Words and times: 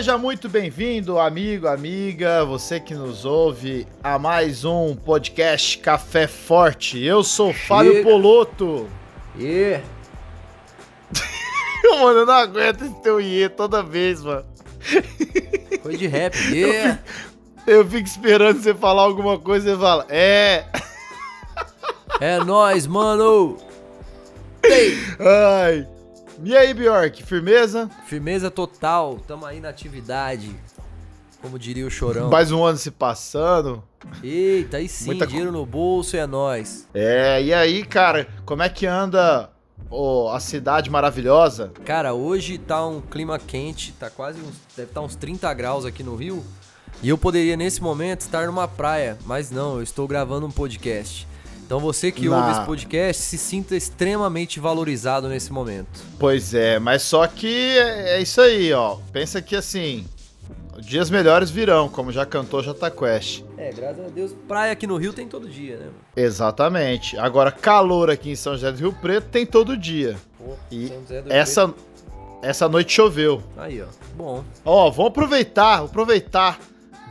Seja 0.00 0.16
muito 0.16 0.48
bem-vindo, 0.48 1.18
amigo, 1.18 1.68
amiga, 1.68 2.42
você 2.42 2.80
que 2.80 2.94
nos 2.94 3.26
ouve 3.26 3.86
a 4.02 4.18
mais 4.18 4.64
um 4.64 4.96
podcast 4.96 5.76
Café 5.76 6.26
Forte. 6.26 6.98
Eu 7.04 7.22
sou 7.22 7.52
Fábio 7.52 7.92
Chega. 7.92 8.08
Poloto. 8.08 8.88
E 9.38 9.78
Mano, 11.84 12.20
eu 12.20 12.24
não 12.24 12.32
aguento 12.32 12.82
esse 12.82 12.94
teu 13.02 13.20
iê 13.20 13.50
toda 13.50 13.82
vez, 13.82 14.22
mano. 14.22 14.46
foi 15.82 15.98
de 15.98 16.06
rap. 16.06 16.34
E 16.50 17.70
Eu 17.70 17.86
fico 17.86 18.08
esperando 18.08 18.58
você 18.58 18.72
falar 18.72 19.02
alguma 19.02 19.38
coisa 19.38 19.68
e 19.68 19.74
você 19.74 19.78
fala, 19.78 20.06
é. 20.08 20.64
é 22.18 22.38
nóis, 22.42 22.86
mano. 22.86 23.58
Ei. 24.64 24.96
Ai. 25.20 25.86
E 26.42 26.56
aí, 26.56 26.72
Bjork, 26.72 27.22
firmeza? 27.22 27.90
Firmeza 28.06 28.50
total. 28.50 29.18
Tamo 29.26 29.44
aí 29.44 29.60
na 29.60 29.68
atividade. 29.68 30.54
Como 31.42 31.58
diria 31.58 31.86
o 31.86 31.90
chorão. 31.90 32.30
Mais 32.30 32.50
um 32.50 32.64
ano 32.64 32.78
se 32.78 32.90
passando. 32.90 33.82
Eita, 34.22 34.78
aí 34.78 34.88
sim, 34.88 35.06
Muita 35.06 35.26
dinheiro 35.26 35.52
no 35.52 35.66
bolso 35.66 36.16
e 36.16 36.18
é 36.18 36.26
nóis. 36.26 36.88
É, 36.94 37.42
e 37.42 37.52
aí, 37.52 37.84
cara, 37.84 38.26
como 38.46 38.62
é 38.62 38.70
que 38.70 38.86
anda 38.86 39.50
ô, 39.90 40.30
a 40.30 40.40
cidade 40.40 40.88
maravilhosa? 40.88 41.72
Cara, 41.84 42.14
hoje 42.14 42.56
tá 42.56 42.86
um 42.86 43.02
clima 43.02 43.38
quente, 43.38 43.92
tá 43.92 44.08
quase 44.08 44.40
uns, 44.40 44.54
deve 44.74 44.90
estar 44.90 45.02
uns 45.02 45.14
30 45.14 45.52
graus 45.52 45.84
aqui 45.84 46.02
no 46.02 46.16
Rio. 46.16 46.42
E 47.02 47.08
eu 47.10 47.18
poderia 47.18 47.56
nesse 47.56 47.82
momento 47.82 48.22
estar 48.22 48.46
numa 48.46 48.66
praia, 48.66 49.18
mas 49.26 49.50
não, 49.50 49.76
eu 49.76 49.82
estou 49.82 50.08
gravando 50.08 50.46
um 50.46 50.50
podcast. 50.50 51.28
Então 51.70 51.78
você 51.78 52.10
que 52.10 52.28
Na- 52.28 52.36
ouve 52.36 52.50
esse 52.50 52.66
podcast 52.66 53.22
se 53.22 53.38
sinta 53.38 53.76
extremamente 53.76 54.58
valorizado 54.58 55.28
nesse 55.28 55.52
momento. 55.52 56.00
Pois 56.18 56.52
é, 56.52 56.80
mas 56.80 57.00
só 57.02 57.24
que 57.28 57.78
é, 57.78 58.16
é 58.16 58.20
isso 58.20 58.40
aí, 58.40 58.72
ó. 58.72 58.96
Pensa 59.12 59.40
que 59.40 59.54
assim, 59.54 60.04
dias 60.80 61.08
melhores 61.10 61.48
virão, 61.48 61.88
como 61.88 62.10
já 62.10 62.26
cantou 62.26 62.60
Jota 62.60 62.90
Quest. 62.90 63.44
É, 63.56 63.70
graças 63.70 64.04
a 64.04 64.08
Deus, 64.08 64.34
praia 64.48 64.72
aqui 64.72 64.84
no 64.84 64.96
Rio 64.96 65.12
tem 65.12 65.28
todo 65.28 65.48
dia, 65.48 65.76
né? 65.76 65.86
Exatamente. 66.16 67.16
Agora, 67.16 67.52
calor 67.52 68.10
aqui 68.10 68.30
em 68.32 68.34
São 68.36 68.54
José 68.54 68.72
do 68.72 68.78
Rio 68.78 68.92
Preto 68.92 69.28
tem 69.28 69.46
todo 69.46 69.76
dia. 69.76 70.16
Pô, 70.36 70.56
E 70.72 70.88
São 70.88 71.00
José 71.02 71.22
do 71.22 71.32
Essa, 71.32 71.72
essa 72.42 72.68
noite 72.68 72.92
choveu. 72.92 73.36
Preto. 73.36 73.60
Aí, 73.60 73.80
ó. 73.80 73.86
Bom. 74.16 74.42
Ó, 74.64 74.90
vamos 74.90 75.12
aproveitar, 75.12 75.84
aproveitar. 75.84 76.58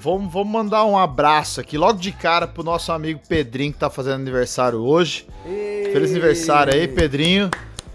Vamos, 0.02 0.32
vamos 0.32 0.52
mandar 0.52 0.86
um 0.86 0.98
abraço 0.98 1.60
aqui 1.60 1.78
logo 1.78 2.00
de 2.00 2.14
cara 2.14 2.48
pro 2.48 2.64
nosso 2.64 2.90
amigo 2.92 3.20
Pedrinho 3.28 3.74
que 3.74 3.80
tá 3.80 3.90
fazendo 3.90 4.16
aniversário 4.16 4.80
hoje. 4.80 5.28
Feliz 5.44 6.12
aniversário 6.12 6.74
aí, 6.74 6.88
Pedrinho. 6.88 7.50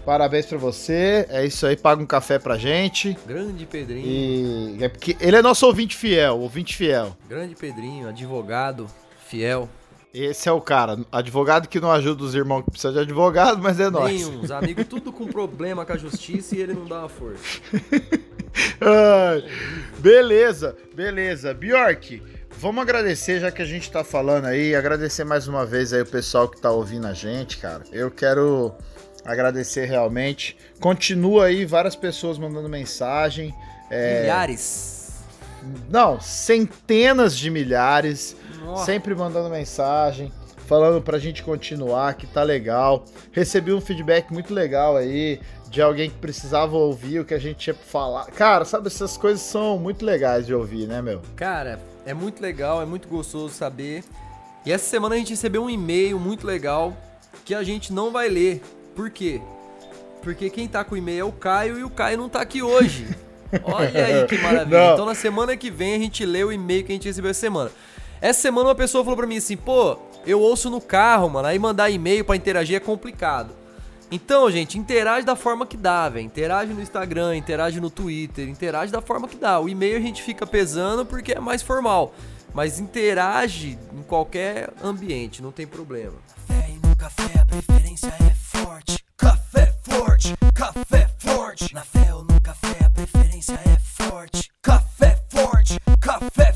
Parabéns 0.05 0.45
pra 0.45 0.59
você. 0.59 1.25
É 1.29 1.43
isso 1.43 1.65
aí, 1.65 1.75
paga 1.75 2.03
um 2.03 2.05
café 2.05 2.37
pra 2.37 2.59
gente. 2.59 3.17
Grande 3.25 3.65
Pedrinho. 3.65 4.05
E 4.05 4.83
é 4.83 4.87
porque 4.87 5.17
ele 5.19 5.35
é 5.35 5.41
nosso 5.41 5.65
ouvinte 5.65 5.95
fiel, 5.95 6.39
ouvinte 6.39 6.77
fiel. 6.77 7.17
Grande 7.27 7.55
Pedrinho, 7.55 8.07
advogado, 8.07 8.85
fiel. 9.27 9.67
Esse 10.13 10.47
é 10.47 10.51
o 10.51 10.61
cara, 10.61 10.99
advogado 11.11 11.67
que 11.67 11.79
não 11.79 11.91
ajuda 11.91 12.23
os 12.23 12.35
irmãos 12.35 12.61
que 12.61 12.71
precisam 12.71 12.93
de 12.93 12.99
advogado, 12.99 13.61
mas 13.61 13.79
é 13.79 13.89
nóis. 13.89 14.27
Tem 14.27 14.37
uns 14.37 14.51
amigos 14.51 14.85
tudo 14.87 15.11
com 15.11 15.25
problema 15.25 15.83
com 15.83 15.91
a 15.91 15.97
justiça 15.97 16.55
e 16.55 16.61
ele 16.61 16.73
não 16.73 16.85
dá 16.85 16.99
uma 16.99 17.09
força. 17.09 17.59
Beleza, 19.99 20.75
beleza. 20.93 21.53
Bjork, 21.53 22.21
vamos 22.59 22.81
agradecer, 22.81 23.39
já 23.39 23.51
que 23.51 23.61
a 23.61 23.65
gente 23.65 23.91
tá 23.91 24.03
falando 24.03 24.45
aí, 24.45 24.75
agradecer 24.75 25.23
mais 25.23 25.47
uma 25.47 25.65
vez 25.65 25.91
aí 25.93 26.01
o 26.01 26.05
pessoal 26.05 26.47
que 26.47 26.59
tá 26.61 26.69
ouvindo 26.69 27.07
a 27.07 27.13
gente, 27.13 27.57
cara. 27.57 27.83
Eu 27.91 28.11
quero 28.11 28.73
agradecer 29.23 29.85
realmente. 29.85 30.55
Continua 30.79 31.45
aí 31.45 31.65
várias 31.65 31.95
pessoas 31.95 32.37
mandando 32.37 32.69
mensagem. 32.69 33.53
É, 33.89 34.21
Milhares. 34.21 35.13
não, 35.89 36.19
centenas 36.19 37.35
de 37.37 37.49
milhares. 37.49 38.35
Nossa. 38.63 38.85
Sempre 38.85 39.15
mandando 39.15 39.49
mensagem, 39.49 40.31
falando 40.67 41.01
pra 41.01 41.17
gente 41.17 41.41
continuar, 41.43 42.13
que 42.15 42.27
tá 42.27 42.43
legal. 42.43 43.05
Recebi 43.31 43.73
um 43.73 43.81
feedback 43.81 44.31
muito 44.31 44.53
legal 44.53 44.95
aí 44.97 45.39
de 45.75 45.81
alguém 45.81 46.09
que 46.09 46.15
precisava 46.15 46.77
ouvir 46.77 47.19
o 47.19 47.25
que 47.25 47.33
a 47.33 47.37
gente 47.37 47.57
tinha 47.57 47.73
pra 47.73 47.83
falar. 47.85 48.27
Cara, 48.27 48.63
sabe, 48.63 48.87
essas 48.87 49.17
coisas 49.17 49.41
são 49.41 49.77
muito 49.77 50.05
legais 50.05 50.45
de 50.45 50.53
ouvir, 50.53 50.87
né, 50.87 51.01
meu? 51.01 51.21
Cara, 51.35 51.81
é 52.05 52.13
muito 52.13 52.41
legal, 52.41 52.81
é 52.81 52.85
muito 52.85 53.09
gostoso 53.09 53.53
saber. 53.53 54.01
E 54.65 54.71
essa 54.71 54.85
semana 54.85 55.15
a 55.15 55.17
gente 55.17 55.31
recebeu 55.31 55.65
um 55.65 55.69
e-mail 55.69 56.17
muito 56.17 56.47
legal 56.47 56.95
que 57.43 57.53
a 57.53 57.61
gente 57.61 57.91
não 57.91 58.09
vai 58.09 58.29
ler. 58.29 58.61
Por 58.95 59.09
quê? 59.09 59.41
Porque 60.23 60.49
quem 60.49 60.65
tá 60.65 60.81
com 60.81 60.95
o 60.95 60.97
e-mail 60.97 61.19
é 61.19 61.23
o 61.25 61.31
Caio 61.33 61.77
e 61.77 61.83
o 61.83 61.89
Caio 61.89 62.19
não 62.19 62.29
tá 62.29 62.39
aqui 62.39 62.61
hoje. 62.61 63.09
Olha 63.61 64.05
aí 64.05 64.25
que 64.27 64.37
maravilha. 64.37 64.79
Não. 64.79 64.93
Então 64.93 65.05
na 65.05 65.13
semana 65.13 65.57
que 65.57 65.69
vem 65.69 65.95
a 65.95 65.99
gente 65.99 66.25
lê 66.25 66.41
o 66.41 66.53
e-mail 66.53 66.85
que 66.85 66.93
a 66.93 66.95
gente 66.95 67.09
recebeu 67.09 67.31
essa 67.31 67.41
semana. 67.41 67.69
Essa 68.21 68.43
semana 68.43 68.69
uma 68.69 68.75
pessoa 68.75 69.03
falou 69.03 69.17
pra 69.17 69.27
mim 69.27 69.37
assim, 69.37 69.57
pô, 69.57 69.97
eu 70.25 70.39
ouço 70.39 70.69
no 70.69 70.79
carro, 70.79 71.29
mano, 71.29 71.49
aí 71.49 71.59
mandar 71.59 71.89
e-mail 71.89 72.23
pra 72.23 72.37
interagir 72.37 72.77
é 72.77 72.79
complicado. 72.79 73.64
Então, 74.15 74.49
gente, 74.49 74.79
interage 74.79 75.25
da 75.25 75.35
forma 75.35 75.65
que 75.65 75.75
dá, 75.75 76.07
velho. 76.07 76.25
Interage 76.25 76.73
no 76.73 76.81
Instagram, 76.81 77.35
interage 77.35 77.81
no 77.81 77.89
Twitter, 77.89 78.47
interage 78.47 78.89
da 78.89 79.01
forma 79.01 79.27
que 79.27 79.35
dá. 79.35 79.59
O 79.59 79.67
e-mail 79.67 79.97
a 79.97 79.99
gente 79.99 80.23
fica 80.23 80.47
pesando 80.47 81.05
porque 81.05 81.33
é 81.33 81.39
mais 81.41 81.61
formal. 81.61 82.13
Mas 82.53 82.79
interage 82.79 83.77
em 83.93 84.03
qualquer 84.03 84.69
ambiente, 84.81 85.41
não 85.41 85.51
tem 85.51 85.67
problema. 85.67 86.13
Café 86.47 86.69
e 86.69 86.87
no 86.87 86.95
café 86.95 87.39
a 87.41 87.45
preferência 87.45 88.07
é 88.07 88.33
forte. 88.33 89.03
Café 89.17 89.73
forte, 89.83 90.33
café 90.53 91.09
forte. 91.19 91.73
Na 91.73 91.81
fé 91.81 92.13
ou 92.13 92.23
no 92.23 92.39
café 92.39 92.85
a 92.85 92.89
preferência 92.89 93.59
é 93.65 93.77
forte. 93.79 94.49
Café 94.61 95.21
forte, 95.29 95.77
café 95.99 96.53
forte. 96.53 96.54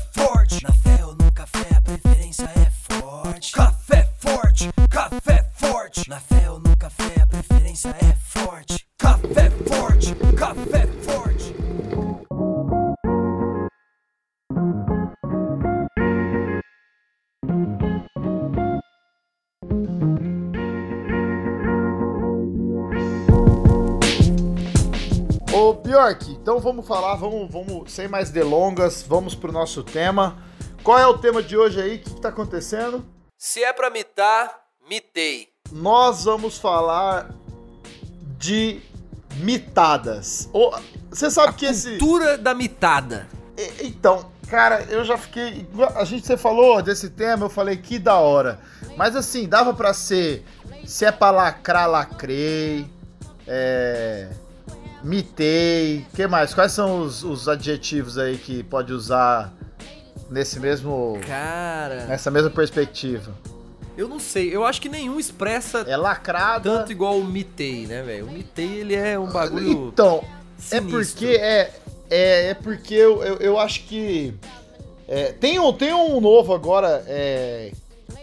Vamos 26.70 26.86
falar, 26.86 27.16
vamos, 27.16 27.50
vamos, 27.50 27.92
sem 27.92 28.06
mais 28.06 28.30
delongas, 28.30 29.02
vamos 29.02 29.34
pro 29.34 29.50
nosso 29.50 29.82
tema. 29.82 30.38
Qual 30.84 30.96
é 30.96 31.04
o 31.04 31.18
tema 31.18 31.42
de 31.42 31.56
hoje 31.56 31.82
aí? 31.82 31.96
O 31.96 31.98
que, 31.98 32.14
que 32.14 32.20
tá 32.20 32.28
acontecendo? 32.28 33.04
Se 33.36 33.64
é 33.64 33.72
pra 33.72 33.90
mitar, 33.90 34.66
mitei. 34.88 35.48
nós 35.72 36.24
vamos 36.24 36.58
falar 36.58 37.34
de 38.38 38.80
mitadas. 39.38 40.48
Você 41.10 41.28
sabe 41.28 41.54
que 41.54 41.66
esse. 41.66 41.98
Cultura 41.98 42.38
da 42.38 42.54
mitada. 42.54 43.26
Então, 43.80 44.30
cara, 44.48 44.84
eu 44.84 45.04
já 45.04 45.18
fiquei. 45.18 45.66
A 45.96 46.04
gente 46.04 46.24
você 46.24 46.36
falou 46.36 46.80
desse 46.80 47.10
tema, 47.10 47.46
eu 47.46 47.50
falei 47.50 47.78
que 47.78 47.98
da 47.98 48.16
hora. 48.16 48.60
Mas 48.96 49.16
assim, 49.16 49.48
dava 49.48 49.74
pra 49.74 49.92
ser. 49.92 50.44
Se 50.86 51.04
é 51.04 51.10
pra 51.10 51.32
lacrar, 51.32 51.90
lacrei. 51.90 52.88
É. 53.44 54.28
Mitei. 55.02 56.04
que 56.14 56.26
mais? 56.26 56.52
Quais 56.54 56.72
são 56.72 57.00
os, 57.02 57.22
os 57.22 57.48
adjetivos 57.48 58.18
aí 58.18 58.36
que 58.38 58.62
pode 58.62 58.92
usar 58.92 59.52
nesse 60.30 60.60
mesmo. 60.60 61.18
Cara, 61.26 62.06
nessa 62.06 62.30
mesma 62.30 62.50
perspectiva? 62.50 63.32
eu 63.96 64.08
não 64.08 64.18
sei. 64.18 64.54
Eu 64.54 64.64
acho 64.64 64.80
que 64.80 64.88
nenhum 64.88 65.18
expressa 65.20 65.80
É 65.86 65.94
lacrada. 65.96 66.78
tanto 66.78 66.90
igual 66.92 67.18
o 67.18 67.24
mitei, 67.24 67.86
né, 67.86 68.02
velho? 68.02 68.26
O 68.26 68.30
mitei, 68.30 68.80
ele 68.80 68.94
é 68.94 69.18
um 69.18 69.26
bagulho 69.26 69.88
Então, 69.92 70.24
É 70.58 70.80
sinistro. 70.80 70.90
porque 70.90 71.26
é, 71.36 71.70
é, 72.08 72.46
é 72.50 72.54
porque 72.54 72.94
eu, 72.94 73.22
eu, 73.22 73.36
eu 73.38 73.58
acho 73.58 73.82
que 73.84 74.32
é, 75.06 75.32
tem 75.32 75.58
um 75.58 75.70
tem 75.72 75.92
um 75.92 76.18
novo 76.18 76.54
agora 76.54 77.04
é, 77.06 77.72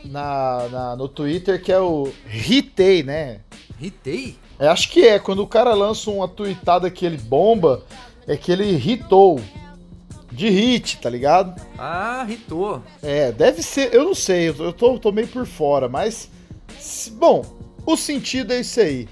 na, 0.06 0.68
na- 0.70 0.96
no 0.96 1.08
Twitter 1.08 1.62
que 1.62 1.72
é 1.72 1.80
o 1.80 2.12
Hitei, 2.28 3.04
né? 3.04 3.42
Hitei? 3.80 4.36
Eu 4.60 4.72
acho 4.72 4.90
que 4.90 5.06
é 5.06 5.20
quando 5.20 5.44
o 5.44 5.48
cara 5.48 5.74
lança 5.74 6.10
uma 6.10 6.28
tweetada 6.28 6.90
que 6.90 7.06
ele 7.06 7.18
bomba, 7.18 7.84
é 8.28 8.36
que 8.36 8.52
ele 8.52 8.76
hitou 8.76 9.40
de 10.32 10.50
hit, 10.50 10.98
tá 10.98 11.10
ligado? 11.10 11.60
Ah, 11.78 12.26
hitou. 12.28 12.82
É, 13.02 13.32
deve 13.32 13.62
ser, 13.62 13.94
eu 13.94 14.04
não 14.06 14.16
sei, 14.16 14.50
eu 14.50 14.74
tô- 14.74 14.94
eu 14.94 15.00
tô, 15.00 15.12
meio 15.12 15.28
por 15.28 15.46
fora, 15.46 15.88
mas 15.88 16.30
bom, 17.14 17.44
o 17.86 17.96
sentido 17.96 18.52
é 18.54 18.60
isso 18.60 18.80
aí. 18.80 19.08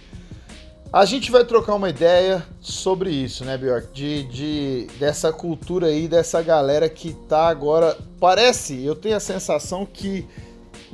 A 0.91 1.03
gente 1.03 1.29
vai 1.31 1.43
trocar 1.43 1.75
uma 1.75 1.89
ideia 1.89 2.45
sobre 2.61 3.09
isso, 3.09 3.43
né, 3.43 3.57
Bjork? 3.57 3.91
De, 3.93 4.23
de 4.23 4.87
dessa 4.97 5.31
cultura 5.33 5.87
aí, 5.87 6.07
dessa 6.07 6.41
galera 6.41 6.87
que 6.87 7.11
tá 7.27 7.47
agora. 7.49 7.97
Parece, 8.19 8.81
eu 8.83 8.95
tenho 8.95 9.17
a 9.17 9.19
sensação 9.19 9.85
que 9.85 10.25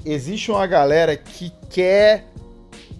existe 0.03 0.49
uma 0.49 0.65
galera 0.65 1.15
que 1.15 1.51
quer 1.69 2.30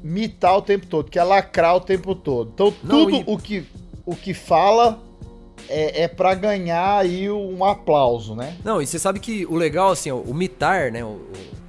mitar 0.03 0.57
o 0.57 0.62
tempo 0.62 0.86
todo, 0.88 1.09
quer 1.09 1.24
lacrar 1.24 1.75
o 1.75 1.80
tempo 1.81 2.15
todo. 2.15 2.51
Então 2.53 2.74
Não, 2.83 3.06
tudo 3.06 3.18
e- 3.18 3.24
o, 3.27 3.38
que, 3.38 3.65
o 4.06 4.15
que 4.15 4.33
fala 4.33 5.00
é, 5.69 6.03
é 6.03 6.07
para 6.07 6.33
ganhar 6.33 6.98
aí 6.98 7.30
um 7.30 7.63
aplauso, 7.63 8.36
né? 8.36 8.56
Não, 8.63 8.81
e 8.81 8.88
você 8.88 8.98
sabe 9.00 9.19
que 9.19 9.45
o 9.45 9.56
legal, 9.56 9.92
assim, 9.92 10.12
ó, 10.12 10.15
o 10.18 10.33
mitar, 10.33 10.92
né? 10.92 11.03
o- 11.03 11.07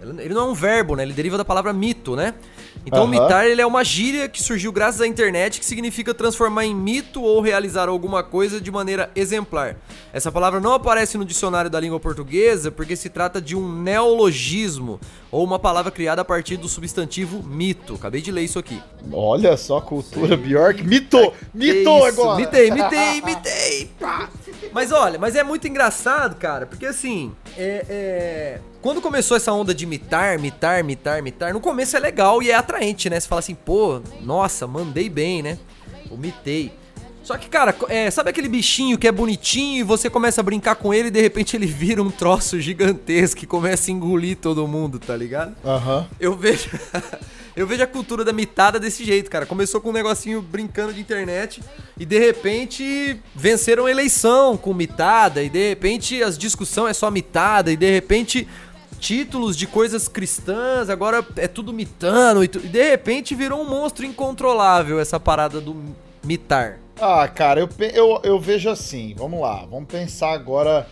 o- 0.04 0.20
ele 0.20 0.34
não 0.34 0.48
é 0.48 0.50
um 0.50 0.54
verbo, 0.54 0.96
né? 0.96 1.02
Ele 1.04 1.12
deriva 1.12 1.36
da 1.38 1.44
palavra 1.44 1.72
mito, 1.72 2.16
né? 2.16 2.34
Então 2.84 3.00
o 3.00 3.02
Aham. 3.04 3.10
mitar 3.10 3.46
ele 3.46 3.60
é 3.60 3.66
uma 3.66 3.84
gíria 3.84 4.28
que 4.28 4.42
surgiu 4.42 4.72
graças 4.72 5.00
à 5.00 5.06
internet 5.06 5.60
que 5.60 5.66
significa 5.66 6.12
transformar 6.12 6.64
em 6.64 6.74
mito 6.74 7.22
ou 7.22 7.40
realizar 7.40 7.88
alguma 7.88 8.22
coisa 8.22 8.60
de 8.60 8.70
maneira 8.70 9.10
exemplar. 9.14 9.76
Essa 10.12 10.32
palavra 10.32 10.60
não 10.60 10.72
aparece 10.72 11.16
no 11.16 11.24
dicionário 11.24 11.70
da 11.70 11.78
língua 11.78 12.00
portuguesa 12.00 12.70
porque 12.70 12.96
se 12.96 13.08
trata 13.08 13.40
de 13.40 13.56
um 13.56 13.80
neologismo 13.82 15.00
ou 15.30 15.44
uma 15.44 15.58
palavra 15.58 15.90
criada 15.90 16.20
a 16.22 16.24
partir 16.24 16.56
do 16.56 16.68
substantivo 16.68 17.42
mito. 17.42 17.94
Acabei 17.94 18.20
de 18.20 18.30
ler 18.30 18.42
isso 18.42 18.58
aqui. 18.58 18.80
Olha 19.10 19.56
só, 19.56 19.80
cultura 19.80 20.36
Bjork. 20.36 20.82
Mitou 20.82 21.34
Isso, 21.54 22.04
agora! 22.04 22.40
Mitei, 22.40 22.70
mitei, 22.70 23.22
mitei. 23.24 23.90
Mas 24.72 24.90
olha, 24.90 25.18
mas 25.18 25.36
é 25.36 25.42
muito 25.42 25.68
engraçado, 25.68 26.36
cara, 26.36 26.66
porque 26.66 26.86
assim, 26.86 27.32
é, 27.58 27.84
é, 27.88 28.60
quando 28.80 29.00
começou 29.00 29.36
essa 29.36 29.52
onda 29.52 29.74
de 29.74 29.84
mitar, 29.84 30.38
mitar, 30.38 30.82
mitar, 30.82 31.22
mitar, 31.22 31.52
no 31.52 31.60
começo 31.60 31.96
é 31.96 32.00
legal 32.00 32.42
e 32.42 32.50
é 32.50 32.54
atraente, 32.54 33.10
né? 33.10 33.20
Você 33.20 33.28
fala 33.28 33.40
assim, 33.40 33.54
pô, 33.54 34.00
nossa, 34.22 34.66
mandei 34.66 35.08
bem, 35.10 35.42
né? 35.42 35.58
Ou 36.10 36.16
mitei. 36.16 36.72
Só 37.22 37.36
que, 37.38 37.48
cara, 37.48 37.74
é, 37.88 38.10
sabe 38.10 38.30
aquele 38.30 38.48
bichinho 38.48 38.98
que 38.98 39.06
é 39.06 39.12
bonitinho 39.12 39.80
e 39.80 39.82
você 39.84 40.10
começa 40.10 40.40
a 40.40 40.44
brincar 40.44 40.74
com 40.74 40.92
ele 40.92 41.08
e 41.08 41.10
de 41.10 41.20
repente 41.20 41.56
ele 41.56 41.66
vira 41.66 42.02
um 42.02 42.10
troço 42.10 42.60
gigantesco 42.60 43.44
e 43.44 43.46
começa 43.46 43.90
a 43.90 43.94
engolir 43.94 44.36
todo 44.36 44.66
mundo, 44.66 44.98
tá 44.98 45.16
ligado? 45.16 45.54
Aham. 45.64 46.08
Eu 46.18 46.36
vejo. 46.36 46.68
eu 47.54 47.64
vejo 47.64 47.82
a 47.82 47.86
cultura 47.86 48.24
da 48.24 48.32
mitada 48.32 48.80
desse 48.80 49.04
jeito, 49.04 49.30
cara. 49.30 49.46
Começou 49.46 49.80
com 49.80 49.90
um 49.90 49.92
negocinho 49.92 50.42
brincando 50.42 50.92
de 50.92 51.00
internet 51.00 51.62
e 51.96 52.04
de 52.04 52.18
repente 52.18 53.16
venceram 53.36 53.86
a 53.86 53.90
eleição 53.90 54.56
com 54.56 54.74
mitada 54.74 55.42
e 55.44 55.48
de 55.48 55.68
repente 55.68 56.20
as 56.24 56.36
discussões 56.36 56.90
é 56.90 56.94
só 56.94 57.08
mitada 57.08 57.70
e 57.70 57.76
de 57.76 57.88
repente 57.88 58.48
títulos 58.98 59.56
de 59.56 59.66
coisas 59.66 60.08
cristãs 60.08 60.88
agora 60.90 61.24
é 61.36 61.46
tudo 61.48 61.72
mitando 61.72 62.42
e, 62.42 62.48
tu- 62.48 62.58
e 62.64 62.68
de 62.68 62.82
repente 62.90 63.34
virou 63.34 63.60
um 63.62 63.68
monstro 63.68 64.04
incontrolável 64.04 64.98
essa 64.98 65.18
parada 65.20 65.60
do 65.60 65.76
mitar. 66.24 66.78
Ah, 67.04 67.26
cara, 67.26 67.58
eu, 67.58 67.68
eu, 67.92 68.20
eu 68.22 68.38
vejo 68.38 68.70
assim, 68.70 69.12
vamos 69.18 69.40
lá, 69.40 69.66
vamos 69.68 69.88
pensar 69.88 70.30
agora. 70.30 70.86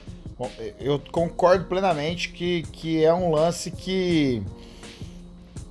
Eu 0.80 1.00
concordo 1.12 1.66
plenamente 1.66 2.30
que, 2.30 2.62
que 2.72 3.04
é 3.04 3.14
um 3.14 3.30
lance 3.30 3.70
que. 3.70 4.42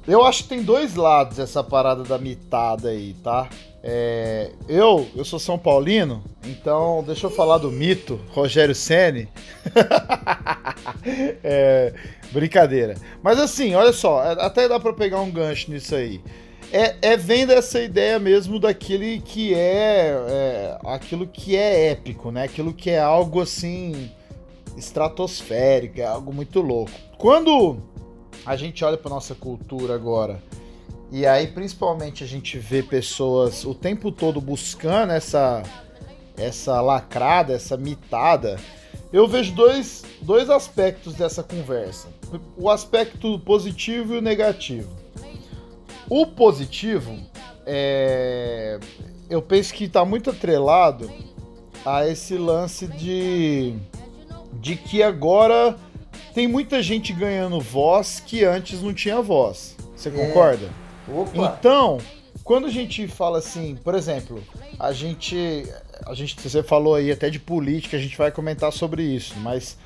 Eu 0.08 0.24
acho 0.24 0.44
que 0.44 0.50
tem 0.50 0.64
dois 0.64 0.96
lados 0.96 1.40
essa 1.40 1.62
parada 1.62 2.06
da 2.06 2.18
mitada 2.18 2.88
aí, 2.88 3.14
tá? 3.22 3.50
É, 3.84 4.52
eu, 4.70 5.06
eu 5.14 5.26
sou 5.26 5.40
São 5.40 5.60
Paulino, 5.60 6.24
então 6.46 7.04
deixa 7.06 7.28
eu 7.28 7.32
falar 7.32 7.58
do 7.58 7.70
mito, 7.70 8.18
Rogério 8.30 8.74
Ceni. 8.74 9.28
é, 11.44 11.94
brincadeira. 12.32 12.96
Mas 13.22 13.38
assim, 13.40 13.76
olha 13.76 13.92
só, 13.92 14.24
é- 14.24 14.46
até 14.46 14.70
dá 14.70 14.80
pra 14.80 14.94
pegar 14.94 15.20
um 15.20 15.32
gancho 15.32 15.70
nisso 15.70 15.96
aí. 15.96 16.22
É, 16.72 16.96
é 17.02 17.18
vendo 17.18 17.52
essa 17.52 17.82
ideia 17.82 18.20
mesmo 18.20 18.60
daquele 18.60 19.20
que 19.22 19.54
é, 19.56 20.12
é 20.28 20.78
aquilo 20.86 21.26
que 21.26 21.56
é 21.56 21.92
épico, 21.92 22.32
né? 22.32 22.44
Aquilo 22.44 22.74
que 22.74 22.92
é 22.92 23.00
algo 23.00 23.42
assim 23.42 24.12
estratosférico, 24.78 26.00
é 26.00 26.06
algo 26.06 26.32
muito 26.32 26.62
louco. 26.62 26.92
Quando 27.18 27.78
a 28.46 28.56
gente 28.56 28.86
olha 28.86 28.98
para 28.98 29.10
nossa 29.10 29.34
cultura 29.34 29.96
agora 29.96 30.42
e 31.12 31.26
aí 31.26 31.48
principalmente 31.48 32.24
a 32.24 32.28
gente 32.28 32.60
vê 32.60 32.84
pessoas 32.84 33.66
o 33.66 33.74
tempo 33.74 34.12
todo 34.12 34.40
buscando 34.40 35.12
essa 35.12 35.64
essa 36.38 36.80
lacrada, 36.80 37.54
essa 37.54 37.76
mitada, 37.76 38.58
eu 39.12 39.28
vejo 39.28 39.54
dois, 39.54 40.06
dois 40.22 40.50
aspectos 40.50 41.14
dessa 41.16 41.44
conversa. 41.44 42.08
O 42.56 42.70
aspecto 42.70 43.40
positivo 43.40 44.14
e 44.14 44.18
o 44.20 44.22
negativo. 44.22 44.99
O 46.10 46.26
positivo 46.26 47.18
é. 47.66 48.80
Eu 49.30 49.42
penso 49.44 49.74
que 49.74 49.84
está 49.84 50.04
muito 50.04 50.32
atrelado 50.32 51.10
a 51.86 52.08
esse 52.08 52.36
lance 52.36 52.88
de. 52.88 53.76
de 54.54 54.76
que 54.76 55.04
agora 55.04 55.78
tem 56.34 56.48
muita 56.48 56.82
gente 56.82 57.14
ganhando 57.14 57.60
voz 57.60 58.20
que 58.20 58.44
antes 58.44 58.82
não 58.82 58.94
tinha 58.94 59.22
voz. 59.22 59.76
Você 59.96 60.10
concorda? 60.10 60.68
Opa! 61.08 61.56
Então, 61.60 62.00
quando 62.44 62.66
a 62.66 62.72
gente 62.72 63.08
fala 63.08 63.38
assim, 63.38 63.76
por 63.76 63.94
exemplo, 63.94 64.44
a 64.80 64.92
gente, 64.92 65.72
a 66.06 66.14
gente, 66.16 66.40
você 66.42 66.64
falou 66.64 66.96
aí 66.96 67.12
até 67.12 67.30
de 67.30 67.40
política, 67.40 67.98
a 67.98 68.00
gente 68.00 68.18
vai 68.18 68.32
comentar 68.32 68.72
sobre 68.72 69.04
isso, 69.04 69.38
mas 69.40 69.78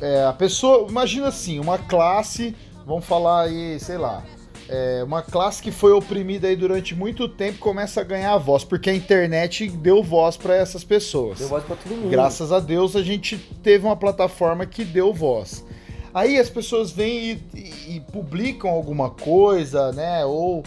é, 0.00 0.24
a 0.24 0.32
pessoa, 0.32 0.86
imagina 0.88 1.28
assim, 1.28 1.58
uma 1.58 1.78
classe, 1.78 2.54
vamos 2.84 3.04
falar 3.04 3.44
aí, 3.44 3.78
sei 3.80 3.96
lá, 3.96 4.22
é, 4.68 5.02
uma 5.04 5.22
classe 5.22 5.62
que 5.62 5.70
foi 5.72 5.92
oprimida 5.92 6.46
aí 6.48 6.54
durante 6.56 6.94
muito 6.94 7.28
tempo 7.28 7.58
começa 7.58 8.00
a 8.00 8.04
ganhar 8.04 8.36
voz, 8.38 8.64
porque 8.64 8.90
a 8.90 8.94
internet 8.94 9.68
deu 9.68 10.02
voz 10.02 10.36
para 10.36 10.54
essas 10.54 10.84
pessoas. 10.84 11.38
Deu 11.38 11.48
voz 11.48 11.64
pra 11.64 11.74
todo 11.76 11.94
mundo. 11.96 12.10
Graças 12.10 12.52
a 12.52 12.60
Deus 12.60 12.94
a 12.94 13.02
gente 13.02 13.36
teve 13.62 13.86
uma 13.86 13.96
plataforma 13.96 14.66
que 14.66 14.84
deu 14.84 15.12
voz. 15.12 15.64
Aí 16.12 16.38
as 16.38 16.48
pessoas 16.50 16.90
vêm 16.90 17.18
e, 17.54 17.58
e- 17.58 17.96
e 17.96 18.00
publicam 18.12 18.70
alguma 18.70 19.10
coisa, 19.10 19.92
né? 19.92 20.24
Ou, 20.24 20.62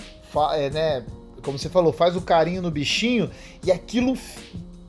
é, 0.54 0.70
né? 0.70 1.04
Como 1.42 1.58
você 1.58 1.70
falou, 1.70 1.92
faz 1.92 2.16
o 2.16 2.22
carinho 2.22 2.62
no 2.62 2.70
bichinho 2.70 3.30
e 3.66 3.72
aquilo 3.72 4.16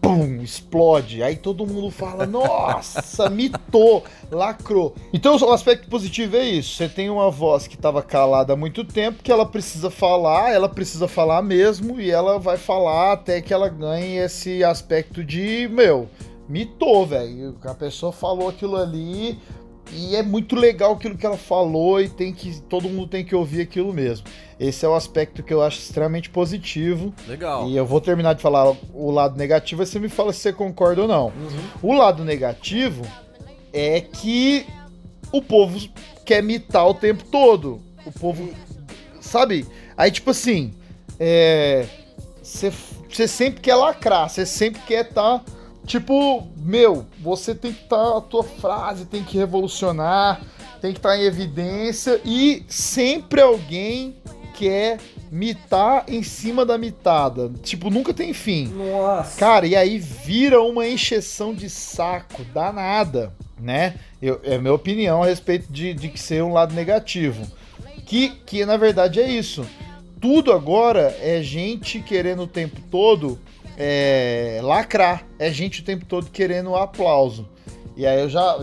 pum, 0.02 0.42
explode. 0.42 1.22
Aí 1.22 1.36
todo 1.36 1.66
mundo 1.66 1.90
fala: 1.90 2.26
Nossa, 2.26 3.30
mitou, 3.30 4.04
lacrou. 4.30 4.94
Então 5.12 5.36
o 5.36 5.52
aspecto 5.52 5.88
positivo 5.88 6.36
é 6.36 6.44
isso. 6.44 6.76
Você 6.76 6.88
tem 6.88 7.08
uma 7.08 7.30
voz 7.30 7.68
que 7.68 7.76
estava 7.76 8.02
calada 8.02 8.52
há 8.52 8.56
muito 8.56 8.84
tempo, 8.84 9.22
que 9.22 9.30
ela 9.30 9.46
precisa 9.46 9.88
falar, 9.88 10.52
ela 10.52 10.68
precisa 10.68 11.06
falar 11.06 11.40
mesmo, 11.40 12.00
e 12.00 12.10
ela 12.10 12.38
vai 12.38 12.56
falar 12.56 13.12
até 13.12 13.40
que 13.40 13.54
ela 13.54 13.68
ganhe 13.68 14.18
esse 14.18 14.64
aspecto 14.64 15.22
de, 15.22 15.68
meu, 15.72 16.08
mitou, 16.48 17.06
velho. 17.06 17.56
A 17.64 17.74
pessoa 17.74 18.12
falou 18.12 18.48
aquilo 18.48 18.76
ali. 18.76 19.38
E 19.90 20.16
é 20.16 20.22
muito 20.22 20.56
legal 20.56 20.92
aquilo 20.92 21.16
que 21.16 21.26
ela 21.26 21.36
falou 21.36 22.00
e 22.00 22.08
tem 22.08 22.32
que 22.32 22.60
todo 22.62 22.88
mundo 22.88 23.08
tem 23.08 23.24
que 23.24 23.34
ouvir 23.34 23.62
aquilo 23.62 23.92
mesmo. 23.92 24.26
Esse 24.58 24.86
é 24.86 24.88
o 24.88 24.94
aspecto 24.94 25.42
que 25.42 25.52
eu 25.52 25.60
acho 25.62 25.78
extremamente 25.78 26.30
positivo. 26.30 27.12
Legal. 27.26 27.68
E 27.68 27.76
eu 27.76 27.84
vou 27.84 28.00
terminar 28.00 28.34
de 28.34 28.40
falar 28.40 28.74
o 28.94 29.10
lado 29.10 29.36
negativo, 29.36 29.82
aí 29.82 29.86
você 29.86 29.98
me 29.98 30.08
fala 30.08 30.32
se 30.32 30.40
você 30.40 30.52
concorda 30.52 31.02
ou 31.02 31.08
não. 31.08 31.26
Uhum. 31.26 31.62
O 31.82 31.92
lado 31.94 32.24
negativo 32.24 33.02
é 33.72 34.00
que 34.00 34.66
o 35.32 35.42
povo 35.42 35.78
quer 36.24 36.42
mitar 36.42 36.86
o 36.86 36.94
tempo 36.94 37.24
todo. 37.24 37.80
O 38.06 38.12
povo. 38.12 38.48
Sabe? 39.20 39.66
Aí, 39.96 40.10
tipo 40.10 40.30
assim. 40.30 40.72
É. 41.18 41.86
Você 42.42 43.28
sempre 43.28 43.60
quer 43.60 43.74
lacrar, 43.74 44.28
você 44.28 44.44
sempre 44.44 44.80
quer 44.82 45.08
estar. 45.08 45.44
Tipo, 45.86 46.48
meu, 46.56 47.06
você 47.20 47.54
tem 47.54 47.72
que 47.72 47.82
estar. 47.82 48.16
a 48.16 48.20
tua 48.20 48.42
frase 48.42 49.04
tem 49.06 49.22
que 49.22 49.38
revolucionar, 49.38 50.42
tem 50.80 50.92
que 50.92 50.98
estar 50.98 51.16
em 51.16 51.22
evidência 51.22 52.20
e 52.24 52.64
sempre 52.68 53.40
alguém 53.40 54.16
quer 54.54 54.98
mitar 55.30 56.04
em 56.08 56.22
cima 56.22 56.64
da 56.64 56.76
mitada. 56.76 57.50
Tipo, 57.62 57.90
nunca 57.90 58.12
tem 58.12 58.32
fim. 58.32 58.66
Nossa. 58.68 59.38
Cara, 59.38 59.66
e 59.66 59.74
aí 59.74 59.98
vira 59.98 60.60
uma 60.60 60.86
encheção 60.86 61.54
de 61.54 61.70
saco 61.70 62.44
danada, 62.52 63.32
né? 63.58 63.94
Eu, 64.20 64.40
é 64.44 64.56
a 64.56 64.58
minha 64.58 64.74
opinião 64.74 65.22
a 65.22 65.26
respeito 65.26 65.72
de, 65.72 65.94
de 65.94 66.08
que 66.08 66.20
ser 66.20 66.42
um 66.42 66.52
lado 66.52 66.74
negativo. 66.74 67.46
Que, 68.04 68.30
que 68.44 68.66
na 68.66 68.76
verdade 68.76 69.20
é 69.20 69.28
isso. 69.28 69.66
Tudo 70.20 70.52
agora 70.52 71.16
é 71.20 71.42
gente 71.42 72.00
querendo 72.00 72.42
o 72.42 72.46
tempo 72.46 72.80
todo 72.90 73.40
é, 73.84 74.60
lacrar. 74.62 75.26
É 75.40 75.50
gente 75.50 75.80
o 75.80 75.84
tempo 75.84 76.04
todo 76.04 76.30
querendo 76.30 76.76
aplauso. 76.76 77.48
E 77.96 78.06
aí 78.06 78.20
eu 78.20 78.28
já, 78.28 78.56